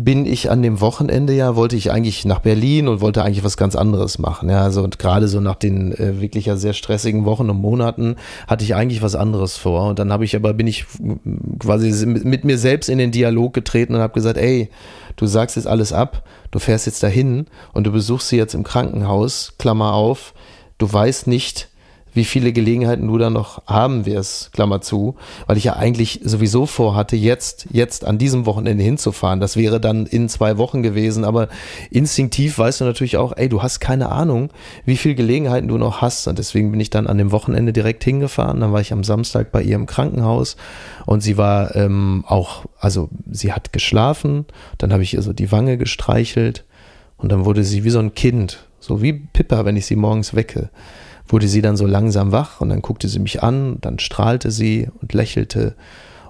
bin 0.00 0.26
ich 0.26 0.48
an 0.48 0.62
dem 0.62 0.80
Wochenende 0.80 1.32
ja, 1.32 1.56
wollte 1.56 1.74
ich 1.74 1.90
eigentlich 1.90 2.24
nach 2.24 2.38
Berlin 2.38 2.86
und 2.86 3.00
wollte 3.00 3.24
eigentlich 3.24 3.42
was 3.42 3.56
ganz 3.56 3.74
anderes 3.74 4.20
machen. 4.20 4.48
Ja, 4.48 4.62
also 4.62 4.84
und 4.84 5.00
gerade 5.00 5.26
so 5.26 5.40
nach 5.40 5.56
den 5.56 5.90
äh, 5.90 6.20
wirklich 6.20 6.46
ja 6.46 6.56
sehr 6.56 6.72
stressigen 6.72 7.24
Wochen 7.24 7.50
und 7.50 7.60
Monaten 7.60 8.14
hatte 8.46 8.62
ich 8.62 8.76
eigentlich 8.76 9.02
was 9.02 9.16
anderes 9.16 9.56
vor. 9.56 9.88
Und 9.88 9.98
dann 9.98 10.12
habe 10.12 10.24
ich 10.24 10.36
aber, 10.36 10.54
bin 10.54 10.68
ich 10.68 10.86
quasi 11.58 12.06
mit 12.06 12.44
mir 12.44 12.58
selbst 12.58 12.88
in 12.88 12.98
den 12.98 13.10
Dialog 13.10 13.52
getreten 13.52 13.96
und 13.96 14.00
habe 14.00 14.12
gesagt, 14.12 14.38
ey, 14.38 14.70
du 15.16 15.26
sagst 15.26 15.56
jetzt 15.56 15.66
alles 15.66 15.92
ab, 15.92 16.22
du 16.52 16.60
fährst 16.60 16.86
jetzt 16.86 17.02
dahin 17.02 17.46
und 17.72 17.84
du 17.84 17.90
besuchst 17.90 18.28
sie 18.28 18.36
jetzt 18.36 18.54
im 18.54 18.62
Krankenhaus, 18.62 19.54
Klammer 19.58 19.94
auf, 19.94 20.32
du 20.78 20.90
weißt 20.90 21.26
nicht, 21.26 21.67
wie 22.18 22.24
viele 22.24 22.52
Gelegenheiten 22.52 23.06
du 23.06 23.16
da 23.16 23.30
noch 23.30 23.62
haben 23.68 24.04
wirst, 24.04 24.52
Klammer 24.52 24.80
zu, 24.80 25.14
weil 25.46 25.56
ich 25.56 25.62
ja 25.62 25.76
eigentlich 25.76 26.20
sowieso 26.24 26.66
vorhatte, 26.66 27.14
jetzt, 27.14 27.68
jetzt 27.70 28.04
an 28.04 28.18
diesem 28.18 28.44
Wochenende 28.44 28.82
hinzufahren. 28.82 29.38
Das 29.38 29.56
wäre 29.56 29.80
dann 29.80 30.04
in 30.04 30.28
zwei 30.28 30.58
Wochen 30.58 30.82
gewesen, 30.82 31.24
aber 31.24 31.46
instinktiv 31.92 32.58
weißt 32.58 32.80
du 32.80 32.86
natürlich 32.86 33.18
auch, 33.18 33.34
ey, 33.36 33.48
du 33.48 33.62
hast 33.62 33.78
keine 33.78 34.10
Ahnung, 34.10 34.50
wie 34.84 34.96
viele 34.96 35.14
Gelegenheiten 35.14 35.68
du 35.68 35.78
noch 35.78 36.02
hast. 36.02 36.26
Und 36.26 36.40
deswegen 36.40 36.72
bin 36.72 36.80
ich 36.80 36.90
dann 36.90 37.06
an 37.06 37.18
dem 37.18 37.30
Wochenende 37.30 37.72
direkt 37.72 38.02
hingefahren. 38.02 38.58
Dann 38.58 38.72
war 38.72 38.80
ich 38.80 38.92
am 38.92 39.04
Samstag 39.04 39.52
bei 39.52 39.62
ihr 39.62 39.76
im 39.76 39.86
Krankenhaus 39.86 40.56
und 41.06 41.20
sie 41.20 41.36
war 41.36 41.76
ähm, 41.76 42.24
auch, 42.26 42.64
also 42.80 43.10
sie 43.30 43.52
hat 43.52 43.72
geschlafen, 43.72 44.44
dann 44.78 44.92
habe 44.92 45.04
ich 45.04 45.14
ihr 45.14 45.22
so 45.22 45.32
die 45.32 45.52
Wange 45.52 45.78
gestreichelt 45.78 46.64
und 47.16 47.30
dann 47.30 47.44
wurde 47.44 47.62
sie 47.62 47.84
wie 47.84 47.90
so 47.90 48.00
ein 48.00 48.14
Kind, 48.14 48.66
so 48.80 49.02
wie 49.02 49.12
Pippa, 49.12 49.64
wenn 49.64 49.76
ich 49.76 49.86
sie 49.86 49.94
morgens 49.94 50.34
wecke 50.34 50.70
wurde 51.28 51.48
sie 51.48 51.62
dann 51.62 51.76
so 51.76 51.86
langsam 51.86 52.32
wach 52.32 52.60
und 52.60 52.70
dann 52.70 52.82
guckte 52.82 53.08
sie 53.08 53.18
mich 53.18 53.42
an, 53.42 53.78
dann 53.80 53.98
strahlte 53.98 54.50
sie 54.50 54.88
und 55.00 55.12
lächelte. 55.12 55.74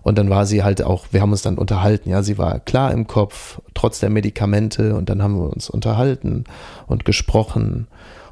Und 0.03 0.17
dann 0.17 0.31
war 0.31 0.47
sie 0.47 0.63
halt 0.63 0.83
auch, 0.83 1.07
wir 1.11 1.21
haben 1.21 1.33
uns 1.33 1.43
dann 1.43 1.59
unterhalten, 1.59 2.11
ja, 2.11 2.23
sie 2.23 2.39
war 2.39 2.61
klar 2.61 2.93
im 2.93 3.07
Kopf, 3.07 3.61
trotz 3.75 4.01
der 4.01 4.11
Medikamente. 4.11 4.95
Und 4.95 5.11
dann 5.11 5.23
haben 5.23 5.39
wir 5.39 5.53
uns 5.53 5.69
unterhalten 5.69 6.45
und 6.87 7.05
gesprochen 7.05 7.89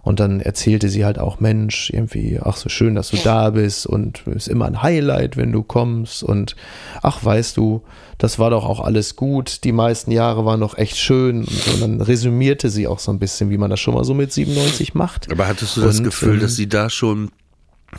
und 0.06 0.20
dann 0.20 0.38
erzählte 0.38 0.88
sie 0.88 1.04
halt 1.04 1.18
auch, 1.18 1.40
Mensch, 1.40 1.90
irgendwie, 1.90 2.38
ach 2.40 2.56
so 2.56 2.68
schön, 2.68 2.94
dass 2.94 3.10
du 3.10 3.16
da 3.16 3.50
bist 3.50 3.88
und 3.88 4.22
es 4.28 4.46
ist 4.46 4.48
immer 4.48 4.66
ein 4.66 4.80
Highlight, 4.80 5.36
wenn 5.36 5.50
du 5.50 5.64
kommst 5.64 6.22
und 6.22 6.54
ach, 7.02 7.24
weißt 7.24 7.56
du, 7.56 7.82
das 8.16 8.38
war 8.38 8.50
doch 8.50 8.64
auch 8.64 8.78
alles 8.78 9.16
gut, 9.16 9.64
die 9.64 9.72
meisten 9.72 10.12
Jahre 10.12 10.44
waren 10.44 10.60
doch 10.60 10.78
echt 10.78 10.96
schön 10.96 11.40
und, 11.40 11.50
so. 11.50 11.72
und 11.72 11.80
dann 11.80 12.00
resümierte 12.00 12.70
sie 12.70 12.86
auch 12.86 13.00
so 13.00 13.10
ein 13.10 13.18
bisschen, 13.18 13.50
wie 13.50 13.58
man 13.58 13.68
das 13.68 13.80
schon 13.80 13.94
mal 13.94 14.04
so 14.04 14.14
mit 14.14 14.32
97 14.32 14.94
macht. 14.94 15.28
Aber 15.32 15.48
hattest 15.48 15.76
du 15.76 15.80
das 15.80 15.98
und, 15.98 16.04
Gefühl, 16.04 16.34
ähm, 16.34 16.40
dass 16.40 16.54
sie 16.54 16.68
da 16.68 16.88
schon, 16.88 17.32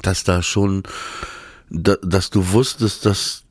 dass 0.01 0.23
da 0.23 0.41
schon, 0.41 0.83
dass 1.69 2.29
du 2.29 2.53
wusstest, 2.53 3.05
dass 3.05 3.43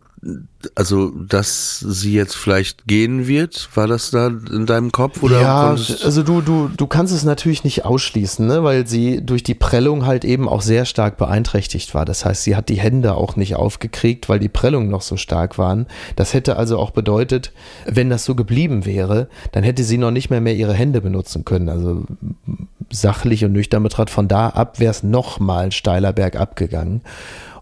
also 0.75 1.11
dass 1.11 1.79
sie 1.79 2.15
jetzt 2.15 2.35
vielleicht 2.35 2.87
gehen 2.87 3.27
wird, 3.27 3.69
war 3.75 3.87
das 3.87 4.11
da 4.11 4.29
in 4.29 4.67
deinem 4.67 4.91
Kopf 4.91 5.23
oder? 5.23 5.41
Ja, 5.41 5.69
also 5.71 6.23
du 6.23 6.41
du 6.41 6.69
du 6.75 6.87
kannst 6.87 7.13
es 7.13 7.25
natürlich 7.25 7.65
nicht 7.65 7.85
ausschließen, 7.85 8.47
ne, 8.47 8.65
weil 8.65 8.87
sie 8.87 9.25
durch 9.25 9.43
die 9.43 9.55
Prellung 9.55 10.07
halt 10.07 10.25
eben 10.25 10.49
auch 10.49 10.63
sehr 10.63 10.85
stark 10.85 11.17
beeinträchtigt 11.17 11.95
war. 11.95 12.05
Das 12.05 12.25
heißt, 12.25 12.45
sie 12.45 12.57
hat 12.57 12.69
die 12.69 12.81
Hände 12.81 13.15
auch 13.15 13.37
nicht 13.37 13.57
aufgekriegt, 13.57 14.29
weil 14.29 14.39
die 14.39 14.49
Prellungen 14.49 14.89
noch 14.89 15.03
so 15.03 15.17
stark 15.17 15.59
waren. 15.59 15.87
Das 16.17 16.35
hätte 16.35 16.57
also 16.57 16.79
auch 16.79 16.91
bedeutet, 16.91 17.53
wenn 17.87 18.11
das 18.11 18.25
so 18.25 18.35
geblieben 18.35 18.85
wäre, 18.85 19.29
dann 19.53 19.63
hätte 19.63 19.85
sie 19.85 19.99
noch 19.99 20.11
nicht 20.11 20.31
mehr 20.31 20.41
mehr 20.41 20.57
ihre 20.57 20.75
Hände 20.75 21.01
benutzen 21.01 21.45
können. 21.45 21.69
Also 21.69 22.05
sachlich 22.91 23.45
und 23.45 23.53
nüchtern 23.53 23.83
betrachtet 23.83 24.11
von 24.11 24.29
da 24.29 24.49
ab 24.49 24.81
wäre 24.81 24.91
es 24.91 25.03
noch 25.03 25.41
mal 25.41 25.73
steiler 25.73 26.13
bergab 26.13 26.57
gegangen. 26.57 27.03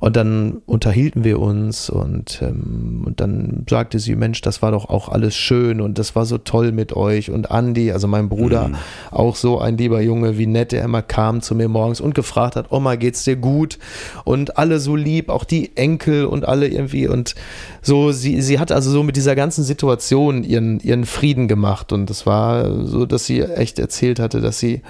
Und 0.04 0.16
dann 0.16 0.60
unterhielten 0.66 1.24
wir 1.24 1.40
uns 1.40 1.88
und, 1.88 2.42
ähm, 2.42 3.04
und 3.06 3.20
dann 3.20 3.64
sagte 3.66 3.98
sie, 3.98 4.14
Mensch, 4.16 4.42
das 4.42 4.60
war 4.60 4.70
doch 4.70 4.90
auch 4.90 5.08
alles 5.08 5.34
schön 5.34 5.80
und 5.80 5.98
das 5.98 6.14
war 6.14 6.26
so 6.26 6.36
toll 6.36 6.72
mit 6.72 6.94
euch. 6.94 7.30
Und 7.30 7.50
Andi, 7.50 7.90
also 7.90 8.06
mein 8.06 8.28
Bruder, 8.28 8.68
mhm. 8.68 8.74
auch 9.10 9.34
so 9.34 9.60
ein 9.60 9.78
lieber 9.78 10.02
Junge, 10.02 10.36
wie 10.36 10.46
nett 10.46 10.74
er 10.74 10.84
immer 10.84 11.00
kam 11.00 11.40
zu 11.40 11.54
mir 11.54 11.68
morgens 11.70 12.02
und 12.02 12.14
gefragt 12.14 12.56
hat, 12.56 12.70
Oma, 12.70 12.96
geht's 12.96 13.24
dir 13.24 13.36
gut? 13.36 13.78
Und 14.24 14.58
alle 14.58 14.78
so 14.78 14.94
lieb, 14.94 15.30
auch 15.30 15.44
die 15.44 15.74
Enkel 15.74 16.26
und 16.26 16.46
alle 16.46 16.68
irgendwie 16.68 17.08
und 17.08 17.34
so, 17.80 18.12
sie, 18.12 18.42
sie 18.42 18.58
hat 18.58 18.72
also 18.72 18.90
so 18.90 19.04
mit 19.04 19.16
dieser 19.16 19.34
ganzen 19.34 19.64
Situation 19.64 20.44
ihren, 20.44 20.80
ihren 20.80 21.06
Frieden 21.06 21.48
gemacht 21.48 21.94
und 21.94 22.10
es 22.10 22.26
war 22.26 22.84
so, 22.84 23.06
dass 23.06 23.24
sie 23.24 23.40
echt 23.40 23.78
erzählt 23.78 24.20
hatte, 24.20 24.42
dass 24.42 24.58
sie 24.58 24.82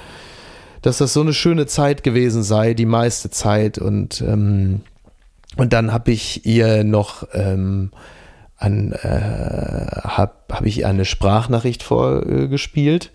dass 0.82 0.98
das 0.98 1.12
so 1.14 1.20
eine 1.20 1.32
schöne 1.32 1.66
Zeit 1.66 2.02
gewesen 2.02 2.42
sei, 2.42 2.74
die 2.74 2.84
meiste 2.84 3.30
Zeit 3.30 3.78
und 3.78 4.20
ähm, 4.20 4.82
und 5.56 5.72
dann 5.72 5.92
habe 5.92 6.10
ich 6.10 6.46
ihr 6.46 6.84
noch 6.84 7.26
ähm, 7.32 7.90
an, 8.56 8.92
äh, 8.92 9.88
habe 10.04 10.32
hab 10.50 10.66
ich 10.66 10.86
eine 10.86 11.04
Sprachnachricht 11.04 11.82
vorgespielt 11.82 13.10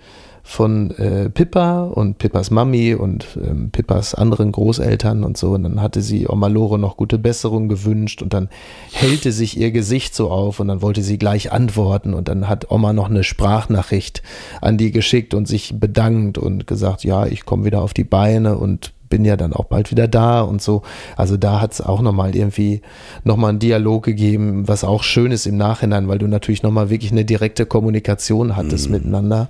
von 0.50 0.90
äh, 0.92 1.30
Pippa 1.30 1.84
und 1.84 2.18
Pippas 2.18 2.50
Mami 2.50 2.96
und 2.96 3.38
ähm, 3.38 3.70
Pippas 3.70 4.16
anderen 4.16 4.52
Großeltern 4.52 5.24
und 5.24 5.38
so. 5.38 5.52
Und 5.52 5.62
dann 5.64 5.80
hatte 5.80 6.02
sie 6.02 6.28
Oma 6.28 6.48
Lore 6.48 6.80
noch 6.80 6.98
gute 6.98 7.20
Besserung 7.20 7.70
gewünscht 7.70 8.24
und 8.24 8.34
dann 8.34 8.50
hellte 8.92 9.32
sich 9.32 9.58
ihr 9.58 9.72
Gesicht 9.72 10.16
so 10.16 10.32
auf 10.32 10.60
und 10.60 10.70
dann 10.70 10.82
wollte 10.82 11.04
sie 11.04 11.20
gleich 11.20 11.52
antworten 11.52 12.16
und 12.16 12.28
dann 12.28 12.50
hat 12.50 12.72
Oma 12.72 12.94
noch 12.94 13.12
eine 13.12 13.24
Sprachnachricht 13.24 14.24
an 14.60 14.78
die 14.78 14.92
geschickt 14.92 15.36
und 15.36 15.48
sich 15.48 15.80
bedankt 15.80 16.40
und 16.40 16.66
gesagt, 16.66 17.04
ja, 17.04 17.28
ich 17.28 17.46
komme 17.46 17.66
wieder 17.66 17.84
auf 17.84 17.94
die 17.94 18.04
Beine 18.04 18.58
und 18.58 18.92
bin 19.10 19.26
ja 19.26 19.36
dann 19.36 19.54
auch 19.54 19.66
bald 19.66 19.92
wieder 19.92 20.08
da 20.08 20.42
und 20.42 20.62
so. 20.62 20.84
Also 21.18 21.36
da 21.38 21.60
hat 21.60 21.74
es 21.74 21.82
auch 21.82 22.02
nochmal 22.02 22.36
irgendwie 22.36 22.82
nochmal 23.24 23.50
einen 23.50 23.60
Dialog 23.60 24.04
gegeben, 24.04 24.68
was 24.68 24.84
auch 24.84 25.04
schön 25.04 25.32
ist 25.32 25.46
im 25.46 25.58
Nachhinein, 25.58 26.08
weil 26.08 26.20
du 26.20 26.28
natürlich 26.28 26.64
nochmal 26.64 26.90
wirklich 26.90 27.12
eine 27.12 27.26
direkte 27.26 27.66
Kommunikation 27.66 28.56
hattest 28.56 28.88
mhm. 28.88 28.94
miteinander. 28.94 29.50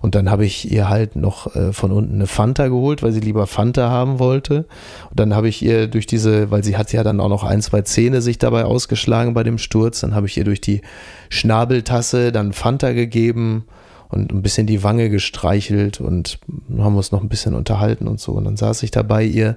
Und 0.00 0.14
dann 0.14 0.30
habe 0.30 0.44
ich 0.44 0.70
ihr 0.70 0.88
halt 0.88 1.16
noch 1.16 1.54
äh, 1.56 1.72
von 1.72 1.90
unten 1.90 2.16
eine 2.16 2.26
Fanta 2.26 2.68
geholt, 2.68 3.02
weil 3.02 3.12
sie 3.12 3.20
lieber 3.20 3.46
Fanta 3.46 3.88
haben 3.88 4.18
wollte. 4.18 4.66
Und 5.10 5.18
dann 5.18 5.34
habe 5.34 5.48
ich 5.48 5.62
ihr 5.62 5.88
durch 5.88 6.06
diese, 6.06 6.50
weil 6.50 6.62
sie 6.62 6.76
hat 6.76 6.92
ja 6.92 7.02
dann 7.02 7.20
auch 7.20 7.28
noch 7.28 7.44
ein, 7.44 7.62
zwei 7.62 7.82
Zähne 7.82 8.20
sich 8.20 8.38
dabei 8.38 8.64
ausgeschlagen 8.64 9.34
bei 9.34 9.42
dem 9.42 9.58
Sturz, 9.58 10.00
dann 10.00 10.14
habe 10.14 10.26
ich 10.26 10.36
ihr 10.36 10.44
durch 10.44 10.60
die 10.60 10.82
Schnabeltasse 11.30 12.32
dann 12.32 12.52
Fanta 12.52 12.92
gegeben 12.92 13.64
und 14.08 14.32
ein 14.32 14.42
bisschen 14.42 14.66
die 14.66 14.82
Wange 14.82 15.10
gestreichelt 15.10 16.00
und 16.00 16.38
haben 16.78 16.96
uns 16.96 17.12
noch 17.12 17.22
ein 17.22 17.28
bisschen 17.28 17.54
unterhalten 17.54 18.08
und 18.08 18.20
so. 18.20 18.32
Und 18.32 18.44
dann 18.44 18.56
saß 18.56 18.82
ich 18.82 18.90
da 18.90 19.02
bei 19.02 19.22
ihr 19.22 19.56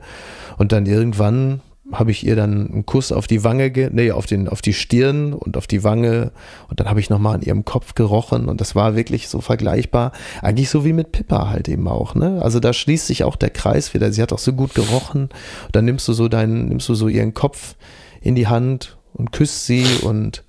und 0.58 0.72
dann 0.72 0.86
irgendwann 0.86 1.62
habe 1.91 2.12
ich 2.12 2.26
ihr 2.26 2.36
dann 2.36 2.72
einen 2.72 2.86
Kuss 2.86 3.12
auf 3.12 3.28
die 3.28 3.43
Wange, 3.43 3.72
nee, 3.91 4.12
auf 4.12 4.26
den, 4.26 4.47
auf 4.47 4.62
die 4.62 4.74
Stirn 4.74 5.34
und 5.34 5.58
auf 5.58 5.68
die 5.68 5.84
Wange 5.84 6.32
und 6.70 6.80
dann 6.80 6.89
habe 6.89 6.99
ich 6.99 7.10
nochmal 7.10 7.36
an 7.36 7.41
ihrem 7.41 7.66
Kopf 7.66 7.95
gerochen 7.95 8.47
und 8.47 8.62
das 8.62 8.76
war 8.76 8.95
wirklich 8.95 9.28
so 9.28 9.41
vergleichbar, 9.41 10.12
eigentlich 10.41 10.70
so 10.70 10.86
wie 10.86 10.93
mit 10.93 11.12
Pippa 11.12 11.49
halt 11.49 11.68
eben 11.68 11.88
auch, 11.88 12.16
ne? 12.16 12.41
Also 12.41 12.60
da 12.60 12.74
schließt 12.74 13.08
sich 13.08 13.24
auch 13.24 13.36
der 13.36 13.49
Kreis 13.49 13.93
wieder. 13.93 14.12
Sie 14.12 14.22
hat 14.22 14.32
auch 14.32 14.39
so 14.39 14.54
gut 14.54 14.74
gerochen. 14.74 15.24
Und 15.24 15.76
dann 15.76 15.86
nimmst 15.86 16.08
du 16.08 16.14
so 16.14 16.28
deinen, 16.28 16.70
nimmst 16.70 16.88
du 16.88 16.95
so 16.95 17.08
ihren 17.08 17.34
Kopf 17.34 17.76
in 18.22 18.36
die 18.36 18.47
Hand 18.47 18.97
und 19.14 19.32
küsst 19.32 19.66
sie 19.66 19.86
und 20.04 20.43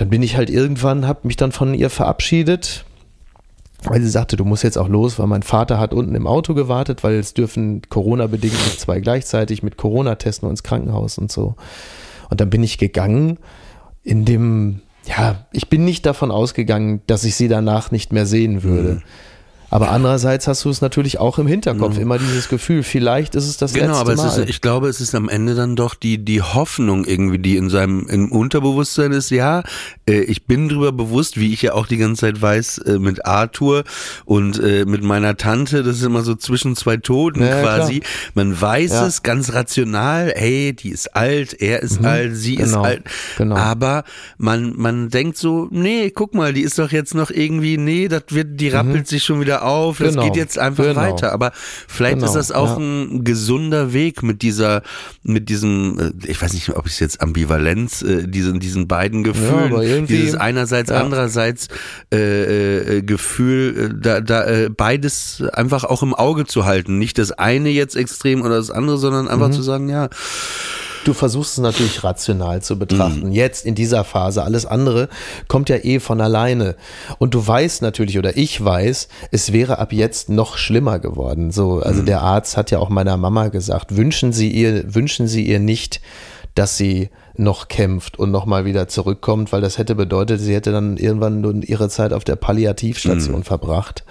dann 0.00 0.08
bin 0.08 0.22
ich 0.22 0.34
halt 0.34 0.48
irgendwann, 0.48 1.06
habe 1.06 1.20
mich 1.24 1.36
dann 1.36 1.52
von 1.52 1.74
ihr 1.74 1.90
verabschiedet, 1.90 2.86
weil 3.82 4.00
sie 4.00 4.08
sagte, 4.08 4.38
du 4.38 4.46
musst 4.46 4.64
jetzt 4.64 4.78
auch 4.78 4.88
los, 4.88 5.18
weil 5.18 5.26
mein 5.26 5.42
Vater 5.42 5.78
hat 5.78 5.92
unten 5.92 6.14
im 6.14 6.26
Auto 6.26 6.54
gewartet, 6.54 7.04
weil 7.04 7.16
es 7.16 7.34
dürfen 7.34 7.82
Corona-bedingt 7.86 8.56
zwei 8.78 9.00
gleichzeitig 9.00 9.62
mit 9.62 9.76
Corona 9.76 10.14
testen 10.14 10.48
ins 10.48 10.62
Krankenhaus 10.62 11.18
und 11.18 11.30
so. 11.30 11.54
Und 12.30 12.40
dann 12.40 12.48
bin 12.48 12.62
ich 12.62 12.78
gegangen 12.78 13.36
in 14.02 14.24
dem, 14.24 14.80
ja, 15.04 15.44
ich 15.52 15.68
bin 15.68 15.84
nicht 15.84 16.06
davon 16.06 16.30
ausgegangen, 16.30 17.02
dass 17.06 17.24
ich 17.24 17.34
sie 17.34 17.48
danach 17.48 17.90
nicht 17.90 18.10
mehr 18.10 18.24
sehen 18.24 18.62
würde. 18.62 18.94
Mhm. 18.94 19.02
Aber 19.70 19.90
andererseits 19.90 20.48
hast 20.48 20.64
du 20.64 20.70
es 20.70 20.80
natürlich 20.80 21.18
auch 21.18 21.38
im 21.38 21.46
Hinterkopf, 21.46 21.94
mhm. 21.94 22.02
immer 22.02 22.18
dieses 22.18 22.48
Gefühl, 22.48 22.82
vielleicht 22.82 23.36
ist 23.36 23.46
es 23.46 23.56
das 23.56 23.72
genau, 23.72 23.86
letzte 23.86 24.04
Mal. 24.04 24.14
Genau, 24.16 24.28
aber 24.28 24.42
ist, 24.42 24.50
ich 24.50 24.60
glaube, 24.60 24.88
es 24.88 25.00
ist 25.00 25.14
am 25.14 25.28
Ende 25.28 25.54
dann 25.54 25.76
doch 25.76 25.94
die, 25.94 26.18
die 26.18 26.42
Hoffnung 26.42 27.04
irgendwie, 27.04 27.38
die 27.38 27.56
in 27.56 27.70
seinem 27.70 28.06
im 28.08 28.32
Unterbewusstsein 28.32 29.12
ist, 29.12 29.30
ja, 29.30 29.62
äh, 30.08 30.20
ich 30.22 30.46
bin 30.46 30.68
darüber 30.68 30.90
bewusst, 30.90 31.38
wie 31.38 31.52
ich 31.52 31.62
ja 31.62 31.74
auch 31.74 31.86
die 31.86 31.98
ganze 31.98 32.22
Zeit 32.22 32.42
weiß, 32.42 32.78
äh, 32.78 32.98
mit 32.98 33.26
Arthur 33.26 33.84
und 34.24 34.58
äh, 34.58 34.84
mit 34.86 35.04
meiner 35.04 35.36
Tante, 35.36 35.84
das 35.84 35.96
ist 35.98 36.04
immer 36.04 36.22
so 36.22 36.34
zwischen 36.34 36.74
zwei 36.74 36.96
Toten 36.96 37.42
ja, 37.42 37.62
quasi. 37.62 38.00
Klar. 38.00 38.10
Man 38.34 38.60
weiß 38.60 38.90
ja. 38.90 39.06
es 39.06 39.22
ganz 39.22 39.52
rational, 39.52 40.32
hey, 40.34 40.72
die 40.72 40.90
ist 40.90 41.14
alt, 41.14 41.54
er 41.60 41.80
ist 41.82 42.00
mhm. 42.00 42.06
alt, 42.06 42.36
sie 42.36 42.56
genau. 42.56 42.66
ist 42.66 42.74
alt. 42.74 43.04
Genau. 43.38 43.56
Aber 43.56 44.02
man, 44.36 44.74
man 44.76 45.10
denkt 45.10 45.36
so, 45.36 45.68
nee, 45.70 46.10
guck 46.10 46.34
mal, 46.34 46.52
die 46.52 46.62
ist 46.62 46.78
doch 46.78 46.90
jetzt 46.90 47.14
noch 47.14 47.30
irgendwie, 47.30 47.76
nee, 47.76 48.08
das 48.08 48.24
wird, 48.30 48.60
die 48.60 48.68
rappelt 48.68 49.02
mhm. 49.02 49.04
sich 49.04 49.22
schon 49.22 49.40
wieder 49.40 49.59
auf, 49.62 49.98
genau. 49.98 50.12
das 50.12 50.24
geht 50.24 50.36
jetzt 50.36 50.58
einfach 50.58 50.84
genau. 50.84 51.00
weiter. 51.00 51.32
Aber 51.32 51.52
vielleicht 51.54 52.16
genau. 52.16 52.26
ist 52.26 52.34
das 52.34 52.52
auch 52.52 52.78
ja. 52.78 52.84
ein 52.84 53.24
gesunder 53.24 53.92
Weg 53.92 54.22
mit 54.22 54.42
dieser, 54.42 54.82
mit 55.22 55.48
diesem, 55.48 55.98
äh, 55.98 56.30
ich 56.30 56.40
weiß 56.40 56.52
nicht, 56.52 56.76
ob 56.76 56.86
ich 56.86 56.92
es 56.92 57.00
jetzt 57.00 57.20
Ambivalenz, 57.20 58.02
äh, 58.02 58.26
diesen, 58.26 58.60
diesen 58.60 58.88
beiden 58.88 59.24
Gefühlen, 59.24 59.82
ja, 59.82 60.00
dieses 60.06 60.34
einerseits, 60.34 60.90
ja. 60.90 61.00
andererseits 61.00 61.68
äh, 62.12 62.98
äh, 62.98 63.02
Gefühl, 63.02 63.90
äh, 63.90 64.00
da, 64.00 64.20
da 64.20 64.44
äh, 64.46 64.70
beides 64.70 65.42
einfach 65.52 65.84
auch 65.84 66.02
im 66.02 66.14
Auge 66.14 66.46
zu 66.46 66.64
halten. 66.64 66.98
Nicht 66.98 67.18
das 67.18 67.32
eine 67.32 67.70
jetzt 67.70 67.96
extrem 67.96 68.42
oder 68.42 68.56
das 68.56 68.70
andere, 68.70 68.98
sondern 68.98 69.28
einfach 69.28 69.48
mhm. 69.48 69.52
zu 69.52 69.62
sagen, 69.62 69.88
ja, 69.88 70.08
Du 71.04 71.14
versuchst 71.14 71.52
es 71.52 71.58
natürlich 71.58 72.04
rational 72.04 72.62
zu 72.62 72.78
betrachten. 72.78 73.28
Mhm. 73.28 73.32
Jetzt 73.32 73.64
in 73.64 73.74
dieser 73.74 74.04
Phase. 74.04 74.42
Alles 74.42 74.66
andere 74.66 75.08
kommt 75.48 75.68
ja 75.68 75.76
eh 75.76 75.98
von 75.98 76.20
alleine. 76.20 76.76
Und 77.18 77.34
du 77.34 77.46
weißt 77.46 77.82
natürlich, 77.82 78.18
oder 78.18 78.36
ich 78.36 78.62
weiß, 78.62 79.08
es 79.30 79.52
wäre 79.52 79.78
ab 79.78 79.92
jetzt 79.92 80.28
noch 80.28 80.56
schlimmer 80.56 80.98
geworden. 80.98 81.50
So, 81.50 81.80
also 81.80 82.02
mhm. 82.02 82.06
der 82.06 82.22
Arzt 82.22 82.56
hat 82.56 82.70
ja 82.70 82.78
auch 82.78 82.90
meiner 82.90 83.16
Mama 83.16 83.48
gesagt, 83.48 83.96
wünschen 83.96 84.32
Sie 84.32 84.50
ihr, 84.50 84.94
wünschen 84.94 85.26
Sie 85.26 85.46
ihr 85.46 85.58
nicht, 85.58 86.00
dass 86.54 86.76
sie 86.76 87.10
noch 87.36 87.68
kämpft 87.68 88.18
und 88.18 88.30
nochmal 88.30 88.64
wieder 88.64 88.88
zurückkommt, 88.88 89.52
weil 89.52 89.60
das 89.60 89.78
hätte 89.78 89.94
bedeutet, 89.94 90.40
sie 90.40 90.54
hätte 90.54 90.72
dann 90.72 90.96
irgendwann 90.96 91.62
ihre 91.62 91.88
Zeit 91.88 92.12
auf 92.12 92.24
der 92.24 92.36
Palliativstation 92.36 93.38
mhm. 93.38 93.44
verbracht. 93.44 94.04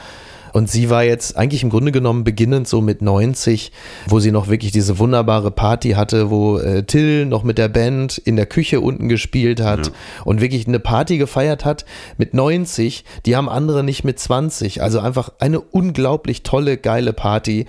Und 0.53 0.69
sie 0.69 0.89
war 0.89 1.03
jetzt 1.03 1.37
eigentlich 1.37 1.63
im 1.63 1.69
Grunde 1.69 1.91
genommen 1.91 2.23
beginnend 2.23 2.67
so 2.67 2.81
mit 2.81 3.01
90, 3.01 3.71
wo 4.07 4.19
sie 4.19 4.31
noch 4.31 4.47
wirklich 4.47 4.71
diese 4.71 4.99
wunderbare 4.99 5.51
Party 5.51 5.91
hatte, 5.91 6.29
wo 6.29 6.57
äh, 6.57 6.83
Till 6.83 7.25
noch 7.25 7.43
mit 7.43 7.57
der 7.57 7.69
Band 7.69 8.17
in 8.17 8.35
der 8.35 8.45
Küche 8.45 8.81
unten 8.81 9.09
gespielt 9.09 9.61
hat 9.61 9.87
ja. 9.87 9.93
und 10.25 10.41
wirklich 10.41 10.67
eine 10.67 10.79
Party 10.79 11.17
gefeiert 11.17 11.65
hat 11.65 11.85
mit 12.17 12.33
90. 12.33 13.03
Die 13.25 13.35
haben 13.35 13.49
andere 13.49 13.83
nicht 13.83 14.03
mit 14.03 14.19
20. 14.19 14.81
Also 14.81 14.99
einfach 14.99 15.31
eine 15.39 15.59
unglaublich 15.59 16.43
tolle, 16.43 16.77
geile 16.77 17.13
Party. 17.13 17.65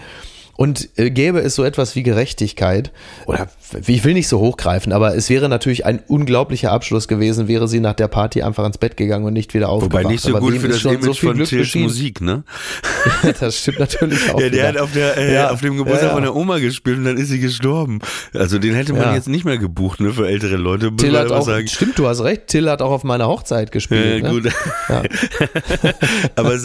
Und 0.60 0.90
äh, 0.96 1.10
gäbe 1.10 1.40
es 1.40 1.54
so 1.54 1.64
etwas 1.64 1.96
wie 1.96 2.02
Gerechtigkeit, 2.02 2.92
oder 3.24 3.48
ich 3.86 4.04
will 4.04 4.12
nicht 4.12 4.28
so 4.28 4.40
hochgreifen, 4.40 4.92
aber 4.92 5.16
es 5.16 5.30
wäre 5.30 5.48
natürlich 5.48 5.86
ein 5.86 6.00
unglaublicher 6.06 6.70
Abschluss 6.70 7.08
gewesen, 7.08 7.48
wäre 7.48 7.66
sie 7.66 7.80
nach 7.80 7.94
der 7.94 8.08
Party 8.08 8.42
einfach 8.42 8.66
ins 8.66 8.76
Bett 8.76 8.98
gegangen 8.98 9.24
und 9.24 9.32
nicht 9.32 9.54
wieder 9.54 9.70
aufgewacht. 9.70 10.04
Wobei 10.04 10.12
nicht 10.12 10.22
so 10.22 10.36
aber 10.36 10.40
gut 10.40 10.58
für 10.58 10.68
das 10.68 10.84
Image 10.84 11.02
so 11.02 11.14
von 11.14 11.42
Tills 11.42 11.74
Musik, 11.76 12.20
ne? 12.20 12.44
das 13.40 13.56
stimmt 13.56 13.78
natürlich 13.78 14.18
auch. 14.34 14.38
Ja, 14.38 14.50
der 14.50 14.52
wieder. 14.52 14.68
hat 14.68 14.76
auf, 14.76 14.92
der, 14.92 15.16
äh, 15.16 15.32
ja. 15.32 15.50
auf 15.50 15.62
dem 15.62 15.78
Geburtstag 15.78 16.02
ja, 16.02 16.08
ja. 16.08 16.14
von 16.14 16.22
der 16.24 16.36
Oma 16.36 16.58
gespielt 16.58 16.98
und 16.98 17.04
dann 17.06 17.16
ist 17.16 17.28
sie 17.28 17.40
gestorben. 17.40 18.00
Also 18.34 18.58
den 18.58 18.74
hätte 18.74 18.92
man 18.92 19.14
jetzt 19.14 19.28
nicht 19.28 19.46
mehr 19.46 19.56
gebucht, 19.56 20.00
ne, 20.00 20.12
für 20.12 20.28
ältere 20.28 20.56
Leute. 20.56 20.94
Till 20.94 21.16
hat 21.16 21.32
auch, 21.32 21.46
sagen. 21.46 21.68
stimmt, 21.68 21.98
du 21.98 22.06
hast 22.06 22.20
recht, 22.20 22.48
Till 22.48 22.68
hat 22.68 22.82
auch 22.82 22.90
auf 22.90 23.04
meiner 23.04 23.28
Hochzeit 23.28 23.72
gespielt. 23.72 24.24
Ja, 24.24 24.30
gut. 24.30 24.44
Ne? 24.44 24.52
aber 26.36 26.58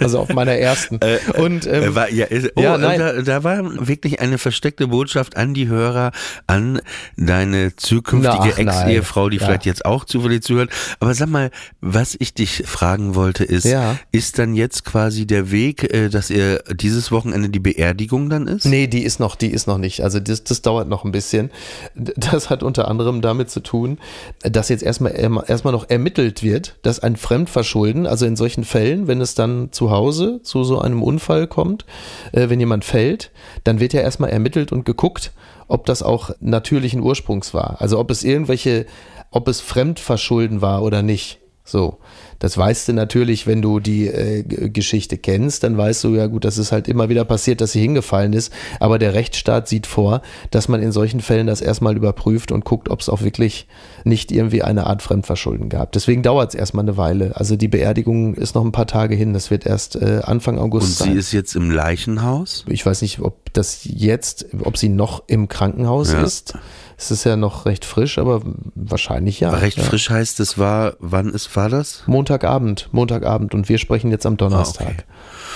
also 0.00 0.18
auf 0.18 0.34
meiner 0.34 0.52
ersten. 0.52 1.00
Äh, 1.00 1.40
und 1.40 1.66
ähm, 1.66 1.94
war, 1.94 2.10
ja, 2.10 2.26
oh, 2.54 2.60
ja, 2.60 2.76
nein. 2.76 2.98
Da, 2.98 3.22
da 3.22 3.37
da 3.38 3.44
war 3.44 3.86
wirklich 3.86 4.20
eine 4.20 4.38
versteckte 4.38 4.88
Botschaft 4.88 5.36
an 5.36 5.54
die 5.54 5.68
Hörer, 5.68 6.10
an 6.46 6.80
deine 7.16 7.76
zukünftige 7.76 8.56
Ex-Ehefrau, 8.56 9.28
die 9.28 9.36
ja. 9.36 9.46
vielleicht 9.46 9.66
jetzt 9.66 9.84
auch 9.84 10.04
zufällig 10.04 10.42
zuhört. 10.42 10.70
Aber 10.98 11.14
sag 11.14 11.28
mal, 11.28 11.50
was 11.80 12.16
ich 12.18 12.34
dich 12.34 12.64
fragen 12.66 13.14
wollte, 13.14 13.44
ist, 13.44 13.64
ja. 13.64 13.96
ist 14.10 14.38
dann 14.38 14.54
jetzt 14.54 14.84
quasi 14.84 15.26
der 15.26 15.52
Weg, 15.52 15.92
äh, 15.94 16.08
dass 16.08 16.30
ihr 16.30 16.62
dieses 16.74 17.12
Wochenende 17.12 17.48
die 17.48 17.60
Beerdigung 17.60 18.28
dann 18.28 18.48
ist? 18.48 18.64
Nee, 18.64 18.88
die 18.88 19.02
ist 19.02 19.20
noch, 19.20 19.36
die 19.36 19.52
ist 19.52 19.68
noch 19.68 19.78
nicht. 19.78 20.02
Also 20.02 20.18
das, 20.18 20.42
das 20.42 20.62
dauert 20.62 20.88
noch 20.88 21.04
ein 21.04 21.12
bisschen. 21.12 21.50
Das 21.94 22.50
hat 22.50 22.62
unter 22.62 22.88
anderem 22.88 23.20
damit 23.20 23.50
zu 23.50 23.60
tun, 23.60 23.98
dass 24.40 24.68
jetzt 24.68 24.82
erstmal 24.82 25.12
erstmal 25.12 25.72
noch 25.72 25.88
ermittelt 25.88 26.42
wird, 26.42 26.76
dass 26.82 26.98
ein 26.98 27.16
Fremdverschulden, 27.16 28.06
also 28.06 28.26
in 28.26 28.34
solchen 28.34 28.64
Fällen, 28.64 29.06
wenn 29.06 29.20
es 29.20 29.34
dann 29.34 29.70
zu 29.70 29.90
Hause 29.90 30.40
zu 30.42 30.64
so 30.64 30.80
einem 30.80 31.02
Unfall 31.02 31.46
kommt, 31.46 31.84
äh, 32.32 32.48
wenn 32.48 32.58
jemand 32.58 32.84
fällt, 32.84 33.27
dann 33.64 33.80
wird 33.80 33.92
ja 33.92 34.00
erstmal 34.00 34.30
ermittelt 34.30 34.72
und 34.72 34.84
geguckt, 34.84 35.32
ob 35.66 35.86
das 35.86 36.02
auch 36.02 36.30
natürlichen 36.40 37.00
Ursprungs 37.00 37.54
war. 37.54 37.80
Also 37.80 37.98
ob 37.98 38.10
es 38.10 38.24
irgendwelche, 38.24 38.86
ob 39.30 39.48
es 39.48 39.60
Fremdverschulden 39.60 40.60
war 40.62 40.82
oder 40.82 41.02
nicht. 41.02 41.40
So. 41.68 41.98
Das 42.38 42.56
weißt 42.56 42.88
du 42.88 42.92
natürlich, 42.92 43.46
wenn 43.46 43.62
du 43.62 43.80
die 43.80 44.06
äh, 44.06 44.42
Geschichte 44.42 45.18
kennst, 45.18 45.64
dann 45.64 45.76
weißt 45.76 46.04
du 46.04 46.14
ja 46.14 46.26
gut, 46.26 46.44
das 46.44 46.56
ist 46.56 46.70
halt 46.70 46.86
immer 46.86 47.08
wieder 47.08 47.24
passiert, 47.24 47.60
dass 47.60 47.72
sie 47.72 47.80
hingefallen 47.80 48.32
ist. 48.32 48.52
Aber 48.78 48.98
der 48.98 49.12
Rechtsstaat 49.12 49.68
sieht 49.68 49.86
vor, 49.86 50.22
dass 50.50 50.68
man 50.68 50.80
in 50.80 50.92
solchen 50.92 51.20
Fällen 51.20 51.48
das 51.48 51.60
erstmal 51.60 51.96
überprüft 51.96 52.52
und 52.52 52.64
guckt, 52.64 52.88
ob 52.88 53.00
es 53.00 53.08
auch 53.08 53.22
wirklich 53.22 53.66
nicht 54.04 54.30
irgendwie 54.30 54.62
eine 54.62 54.86
Art 54.86 55.02
Fremdverschulden 55.02 55.68
gab. 55.68 55.92
Deswegen 55.92 56.22
dauert 56.22 56.50
es 56.50 56.54
erstmal 56.54 56.84
eine 56.84 56.96
Weile. 56.96 57.36
Also 57.36 57.56
die 57.56 57.68
Beerdigung 57.68 58.34
ist 58.34 58.54
noch 58.54 58.64
ein 58.64 58.72
paar 58.72 58.86
Tage 58.86 59.16
hin. 59.16 59.34
Das 59.34 59.50
wird 59.50 59.66
erst 59.66 59.96
äh, 59.96 60.20
Anfang 60.22 60.58
August 60.58 60.86
und 60.86 60.92
sein. 60.92 61.08
Und 61.08 61.14
sie 61.14 61.18
ist 61.18 61.32
jetzt 61.32 61.56
im 61.56 61.70
Leichenhaus? 61.70 62.64
Ich 62.68 62.86
weiß 62.86 63.02
nicht, 63.02 63.20
ob 63.20 63.52
das 63.52 63.80
jetzt, 63.82 64.46
ob 64.62 64.78
sie 64.78 64.88
noch 64.88 65.24
im 65.26 65.48
Krankenhaus 65.48 66.12
ja. 66.12 66.22
ist. 66.22 66.54
Es 67.00 67.12
ist 67.12 67.22
ja 67.22 67.36
noch 67.36 67.64
recht 67.64 67.84
frisch, 67.84 68.18
aber 68.18 68.42
wahrscheinlich 68.74 69.38
ja. 69.38 69.50
recht 69.50 69.78
ja. 69.78 69.84
frisch 69.84 70.10
heißt, 70.10 70.40
es 70.40 70.58
war, 70.58 70.94
wann 70.98 71.30
ist, 71.30 71.54
war 71.54 71.68
das? 71.68 72.02
Montagabend, 72.06 72.88
Montagabend 72.90 73.54
und 73.54 73.68
wir 73.68 73.78
sprechen 73.78 74.10
jetzt 74.10 74.26
am 74.26 74.36
Donnerstag. 74.36 75.04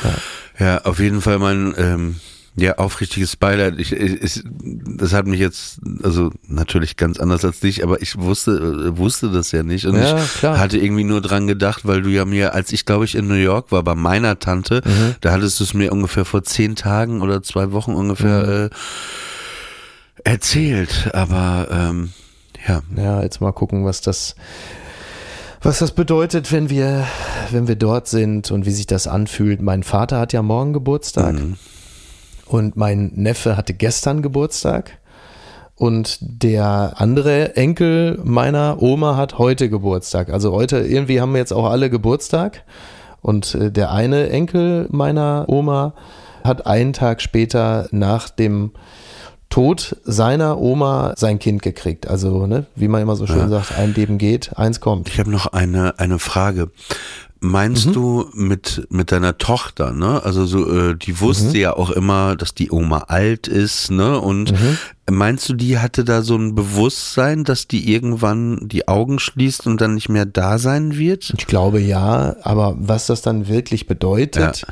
Ah, 0.05 0.07
okay. 0.07 0.14
ja. 0.61 0.66
ja. 0.66 0.82
auf 0.84 1.01
jeden 1.01 1.20
Fall 1.20 1.40
mein, 1.40 1.74
ähm, 1.76 2.16
ja, 2.55 2.76
aufrichtiges 2.76 3.36
Beileid. 3.36 3.78
Ich, 3.78 3.93
ich, 3.93 4.45
das 4.45 5.14
hat 5.14 5.26
mich 5.26 5.40
jetzt, 5.40 5.80
also 6.03 6.30
natürlich 6.47 6.97
ganz 6.97 7.18
anders 7.18 7.45
als 7.45 7.61
dich, 7.61 7.82
aber 7.82 8.03
ich 8.03 8.18
wusste, 8.18 8.97
wusste 8.97 9.30
das 9.30 9.53
ja 9.53 9.62
nicht. 9.62 9.86
Und 9.86 9.97
ja, 9.97 10.22
ich 10.22 10.34
klar. 10.34 10.59
hatte 10.59 10.76
irgendwie 10.78 11.05
nur 11.05 11.22
dran 11.22 11.47
gedacht, 11.47 11.86
weil 11.86 12.03
du 12.03 12.11
ja 12.11 12.26
mir, 12.26 12.55
als 12.55 12.72
ich 12.72 12.84
glaube 12.84 13.07
ich 13.07 13.14
in 13.14 13.26
New 13.26 13.34
York 13.34 13.72
war, 13.72 13.82
bei 13.82 13.95
meiner 13.95 14.38
Tante, 14.38 14.82
mhm. 14.84 15.14
da 15.22 15.32
hattest 15.32 15.61
du 15.61 15.64
es 15.64 15.72
mir 15.72 15.93
ungefähr 15.93 16.26
vor 16.26 16.45
zehn 16.45 16.76
Tagen 16.76 17.22
oder 17.22 17.43
zwei 17.43 17.72
Wochen 17.72 17.95
ungefähr 17.95 18.47
mhm. 18.47 18.66
äh, 18.66 18.70
erzählt, 20.24 21.10
aber 21.12 21.68
ähm, 21.70 22.12
ja. 22.66 22.82
Ja, 22.96 23.22
jetzt 23.22 23.40
mal 23.40 23.52
gucken, 23.52 23.84
was 23.84 24.00
das, 24.00 24.34
was 25.60 25.78
das 25.78 25.92
bedeutet, 25.92 26.52
wenn 26.52 26.70
wir, 26.70 27.06
wenn 27.50 27.68
wir 27.68 27.76
dort 27.76 28.08
sind 28.08 28.50
und 28.50 28.66
wie 28.66 28.70
sich 28.70 28.86
das 28.86 29.06
anfühlt. 29.06 29.60
Mein 29.62 29.82
Vater 29.82 30.18
hat 30.18 30.32
ja 30.32 30.42
morgen 30.42 30.72
Geburtstag 30.72 31.34
mhm. 31.34 31.56
und 32.46 32.76
mein 32.76 33.12
Neffe 33.14 33.56
hatte 33.56 33.74
gestern 33.74 34.22
Geburtstag. 34.22 34.98
Und 35.74 36.18
der 36.20 36.94
andere 36.98 37.56
Enkel 37.56 38.20
meiner 38.22 38.80
Oma 38.80 39.16
hat 39.16 39.38
heute 39.38 39.68
Geburtstag. 39.68 40.28
Also 40.30 40.52
heute, 40.52 40.78
irgendwie 40.78 41.20
haben 41.20 41.32
wir 41.32 41.38
jetzt 41.38 41.52
auch 41.52 41.64
alle 41.64 41.90
Geburtstag. 41.90 42.62
Und 43.20 43.54
äh, 43.54 43.72
der 43.72 43.90
eine 43.90 44.28
Enkel 44.28 44.86
meiner 44.90 45.46
Oma 45.48 45.94
hat 46.44 46.66
einen 46.66 46.92
Tag 46.92 47.20
später 47.20 47.88
nach 47.90 48.28
dem 48.28 48.72
Tod 49.53 49.98
seiner 50.05 50.59
Oma 50.59 51.12
sein 51.18 51.38
Kind 51.38 51.61
gekriegt. 51.61 52.09
Also, 52.09 52.46
ne, 52.46 52.64
wie 52.74 52.88
man 52.88 53.03
immer 53.03 53.16
so 53.16 53.26
schön 53.26 53.36
ja. 53.36 53.48
sagt, 53.48 53.76
ein 53.76 53.92
Leben 53.92 54.16
geht, 54.16 54.57
eins 54.57 54.80
kommt. 54.80 55.11
Ich 55.11 55.18
habe 55.18 55.30
noch 55.30 55.46
eine, 55.46 55.98
eine 55.98 56.18
Frage. 56.18 56.70
Meinst 57.40 57.88
mhm. 57.88 57.92
du 57.92 58.30
mit, 58.32 58.86
mit 58.88 59.12
deiner 59.12 59.36
Tochter, 59.36 59.92
ne? 59.92 60.22
Also 60.24 60.46
so, 60.46 60.72
äh, 60.72 60.96
die 60.96 61.20
wusste 61.20 61.48
mhm. 61.48 61.61
ja 61.61 61.76
auch 61.76 61.90
immer, 61.90 62.34
dass 62.34 62.55
die 62.55 62.70
Oma 62.70 63.05
alt 63.09 63.46
ist, 63.46 63.90
ne? 63.90 64.18
Und 64.18 64.53
mhm. 64.53 64.78
meinst 65.11 65.50
du, 65.50 65.53
die 65.53 65.78
hatte 65.78 66.05
da 66.05 66.22
so 66.22 66.34
ein 66.34 66.55
Bewusstsein, 66.55 67.44
dass 67.44 67.68
die 67.68 67.92
irgendwann 67.92 68.68
die 68.68 68.88
Augen 68.88 69.18
schließt 69.18 69.66
und 69.66 69.82
dann 69.82 69.96
nicht 69.96 70.09
mehr 70.09 70.24
da 70.24 70.57
sein 70.57 70.96
wird? 70.96 71.34
Ich 71.36 71.46
glaube 71.46 71.78
ja, 71.78 72.36
aber 72.42 72.74
was 72.78 73.07
das 73.07 73.20
dann 73.20 73.48
wirklich 73.48 73.86
bedeutet, 73.86 74.62
ja. 74.62 74.68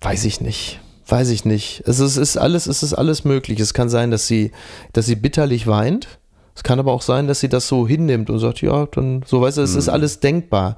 weiß 0.00 0.26
ich 0.26 0.40
nicht 0.40 0.78
weiß 1.10 1.30
ich 1.30 1.44
nicht. 1.44 1.82
Es 1.86 2.00
ist, 2.00 2.16
ist 2.16 2.36
alles, 2.36 2.66
es 2.66 2.82
ist 2.82 2.94
alles 2.94 3.24
möglich. 3.24 3.60
Es 3.60 3.74
kann 3.74 3.88
sein, 3.88 4.10
dass 4.10 4.26
sie, 4.26 4.52
dass 4.92 5.06
sie 5.06 5.16
bitterlich 5.16 5.66
weint. 5.66 6.18
Es 6.54 6.62
kann 6.62 6.78
aber 6.78 6.92
auch 6.92 7.02
sein, 7.02 7.26
dass 7.26 7.40
sie 7.40 7.48
das 7.48 7.68
so 7.68 7.86
hinnimmt 7.86 8.28
und 8.28 8.38
sagt, 8.38 8.60
ja, 8.60 8.86
dann 8.86 9.22
so 9.26 9.40
weißt 9.40 9.58
du, 9.58 9.62
es 9.62 9.72
mhm. 9.72 9.78
ist 9.78 9.88
alles 9.88 10.20
denkbar. 10.20 10.76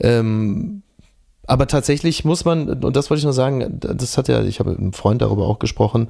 Ähm, 0.00 0.82
aber 1.46 1.66
tatsächlich 1.66 2.24
muss 2.24 2.44
man, 2.44 2.68
und 2.84 2.96
das 2.96 3.10
wollte 3.10 3.18
ich 3.18 3.24
nur 3.24 3.32
sagen, 3.32 3.78
das 3.80 4.16
hat 4.16 4.28
ja, 4.28 4.42
ich 4.42 4.60
habe 4.60 4.70
mit 4.70 4.78
einem 4.78 4.92
Freund 4.92 5.20
darüber 5.22 5.46
auch 5.46 5.58
gesprochen, 5.58 6.08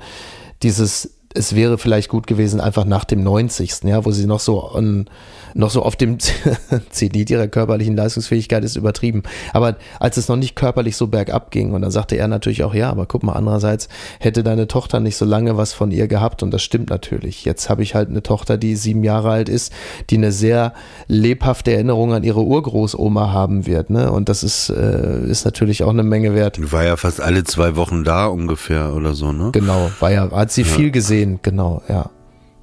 dieses, 0.62 1.18
es 1.35 1.55
wäre 1.57 1.78
vielleicht 1.78 2.09
gut 2.09 2.28
gewesen, 2.28 2.61
einfach 2.61 2.85
nach 2.85 3.05
dem 3.05 3.22
90. 3.22 3.82
Ja, 3.82 4.05
wo 4.05 4.12
sie 4.12 4.26
noch 4.26 4.39
so 4.39 4.68
an, 4.68 5.07
noch 5.55 5.70
so 5.70 5.82
auf 5.82 5.97
dem 5.97 6.18
Zenit 6.91 7.30
ihrer 7.30 7.49
körperlichen 7.49 7.97
Leistungsfähigkeit 7.97 8.64
ist 8.64 8.76
übertrieben. 8.76 9.24
Aber 9.53 9.76
als 9.99 10.16
es 10.16 10.28
noch 10.28 10.37
nicht 10.37 10.55
körperlich 10.55 10.97
so 10.97 11.09
bergab 11.09 11.51
ging, 11.51 11.72
und 11.72 11.82
dann 11.82 11.91
sagte 11.91 12.16
er 12.16 12.28
natürlich 12.28 12.62
auch, 12.62 12.72
ja, 12.72 12.91
aber 12.91 13.07
guck 13.07 13.24
mal, 13.24 13.32
andererseits 13.32 13.89
hätte 14.20 14.45
deine 14.45 14.68
Tochter 14.68 15.01
nicht 15.01 15.16
so 15.16 15.24
lange 15.24 15.57
was 15.57 15.72
von 15.72 15.91
ihr 15.91 16.07
gehabt, 16.07 16.43
und 16.45 16.53
das 16.53 16.62
stimmt 16.62 16.91
natürlich. 16.91 17.45
Jetzt 17.45 17.68
habe 17.68 17.82
ich 17.82 17.97
halt 17.97 18.11
eine 18.11 18.22
Tochter, 18.22 18.57
die 18.57 18.76
sieben 18.76 19.03
Jahre 19.03 19.30
alt 19.30 19.49
ist, 19.49 19.72
die 20.11 20.16
eine 20.16 20.30
sehr 20.30 20.72
lebhafte 21.09 21.72
Erinnerung 21.72 22.12
an 22.14 22.22
ihre 22.22 22.43
Urgroßoma 22.43 23.32
haben 23.32 23.66
wird, 23.66 23.91
ne? 23.91 24.11
Und 24.12 24.28
das 24.28 24.45
ist, 24.45 24.70
äh, 24.70 25.26
ist 25.26 25.45
natürlich 25.45 25.82
auch 25.82 25.91
eine 25.91 26.05
Menge 26.05 26.35
wert. 26.35 26.72
War 26.72 26.85
ja 26.85 26.97
fast 26.97 27.20
alle 27.20 27.45
zwei 27.45 27.74
Wochen 27.76 28.05
da 28.05 28.26
ungefähr 28.26 28.95
oder 28.95 29.14
so, 29.14 29.32
ne? 29.32 29.51
Genau, 29.53 29.91
war 29.99 30.12
ja, 30.12 30.30
hat 30.30 30.53
sie 30.53 30.62
ja. 30.62 30.68
viel 30.68 30.91
gesehen, 30.91 31.23
genau, 31.42 31.82
ja. 31.88 32.10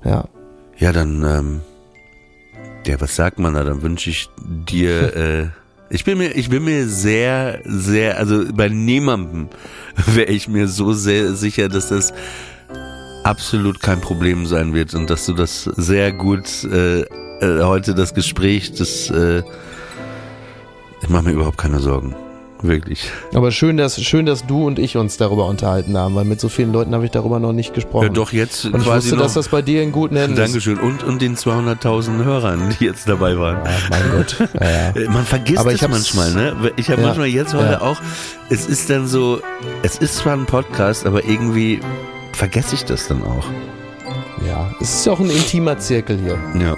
Ja. 0.04 0.26
Ja, 0.78 0.92
dann 0.92 1.24
ähm, 1.24 1.62
ja, 2.86 3.00
was 3.00 3.16
sagt 3.16 3.40
man 3.40 3.54
da? 3.54 3.64
Dann 3.64 3.82
wünsche 3.82 4.10
ich 4.10 4.30
dir. 4.38 5.16
Äh, 5.22 5.48
ich 5.94 6.06
bin 6.06 6.20
mir, 6.20 6.32
ich 6.32 6.50
bin 6.50 6.64
mir 6.64 6.88
sehr, 6.88 7.60
sehr, 7.66 8.18
also 8.18 8.46
bei 8.54 8.70
niemandem 8.70 9.50
wäre 10.06 10.32
ich 10.32 10.48
mir 10.48 10.70
so 10.70 10.94
sehr 10.94 11.34
sicher, 11.34 11.68
dass 11.68 11.90
das 11.90 12.14
absolut 13.26 13.82
kein 13.82 14.00
Problem 14.00 14.46
sein 14.46 14.74
wird 14.74 14.94
und 14.94 15.10
dass 15.10 15.26
du 15.26 15.34
das 15.34 15.64
sehr 15.64 16.14
gut 16.14 16.64
äh, 16.64 17.02
äh, 17.02 17.64
heute 17.64 17.94
das 17.94 18.14
Gespräch, 18.14 18.74
das 18.74 19.10
äh, 19.10 19.44
ich 21.02 21.10
mache 21.10 21.24
mir 21.24 21.32
überhaupt 21.32 21.58
keine 21.58 21.80
Sorgen. 21.80 22.16
Wirklich. 22.62 23.10
Aber 23.34 23.52
schön 23.52 23.78
dass, 23.78 24.02
schön, 24.02 24.26
dass 24.26 24.46
du 24.46 24.66
und 24.68 24.78
ich 24.78 24.98
uns 24.98 25.18
darüber 25.18 25.48
unterhalten 25.48 25.98
haben, 25.98 26.16
weil 26.16 26.26
mit 26.26 26.40
so 26.40 26.48
vielen 26.50 26.72
Leuten 26.72 26.94
habe 26.94 27.06
ich 27.06 27.12
darüber 27.12 27.40
noch 27.40 27.54
nicht 27.54 27.74
gesprochen. 27.74 28.08
Ja, 28.08 28.14
doch 28.14 28.32
jetzt 28.32 28.66
und 28.66 28.82
ich 28.82 28.86
wusste, 28.86 29.16
noch, 29.16 29.24
dass 29.24 29.34
das 29.34 29.50
bei 29.50 29.62
dir 29.62 29.82
in 29.82 29.92
guten 29.92 30.16
Händen 30.16 30.36
Dankeschön. 30.36 30.78
Und, 30.78 31.04
und 31.04 31.22
den 31.22 31.36
200.000 31.36 32.24
Hörern, 32.24 32.76
die 32.80 32.86
jetzt 32.86 33.10
dabei 33.10 33.38
waren. 33.38 33.58
Ja, 33.66 33.72
mein 33.90 34.12
Gott. 34.12 34.38
Ja, 34.60 35.10
man 35.12 35.26
vergisst 35.26 35.60
Aber 35.60 35.74
es 35.74 35.82
manchmal, 35.82 36.34
ne? 36.34 36.72
Ich 36.78 36.90
habe 36.90 37.02
manchmal 37.02 37.28
jetzt 37.28 37.54
heute 37.54 37.82
auch, 37.82 38.00
es 38.50 38.68
ist 38.68 38.90
dann 38.90 39.08
so, 39.08 39.42
es 39.82 39.98
ist 39.98 40.18
zwar 40.18 40.34
ein 40.34 40.46
Podcast, 40.46 41.06
aber 41.06 41.24
irgendwie 41.26 41.80
vergesse 42.34 42.76
ich 42.76 42.86
das 42.86 43.08
dann 43.08 43.24
auch. 43.24 43.46
Ja, 44.48 44.72
es 44.80 44.96
ist 44.96 45.06
ja 45.06 45.14
auch 45.14 45.20
ein 45.20 45.30
intimer 45.30 45.78
Zirkel 45.80 46.18
hier. 46.18 46.38
Ja. 46.60 46.78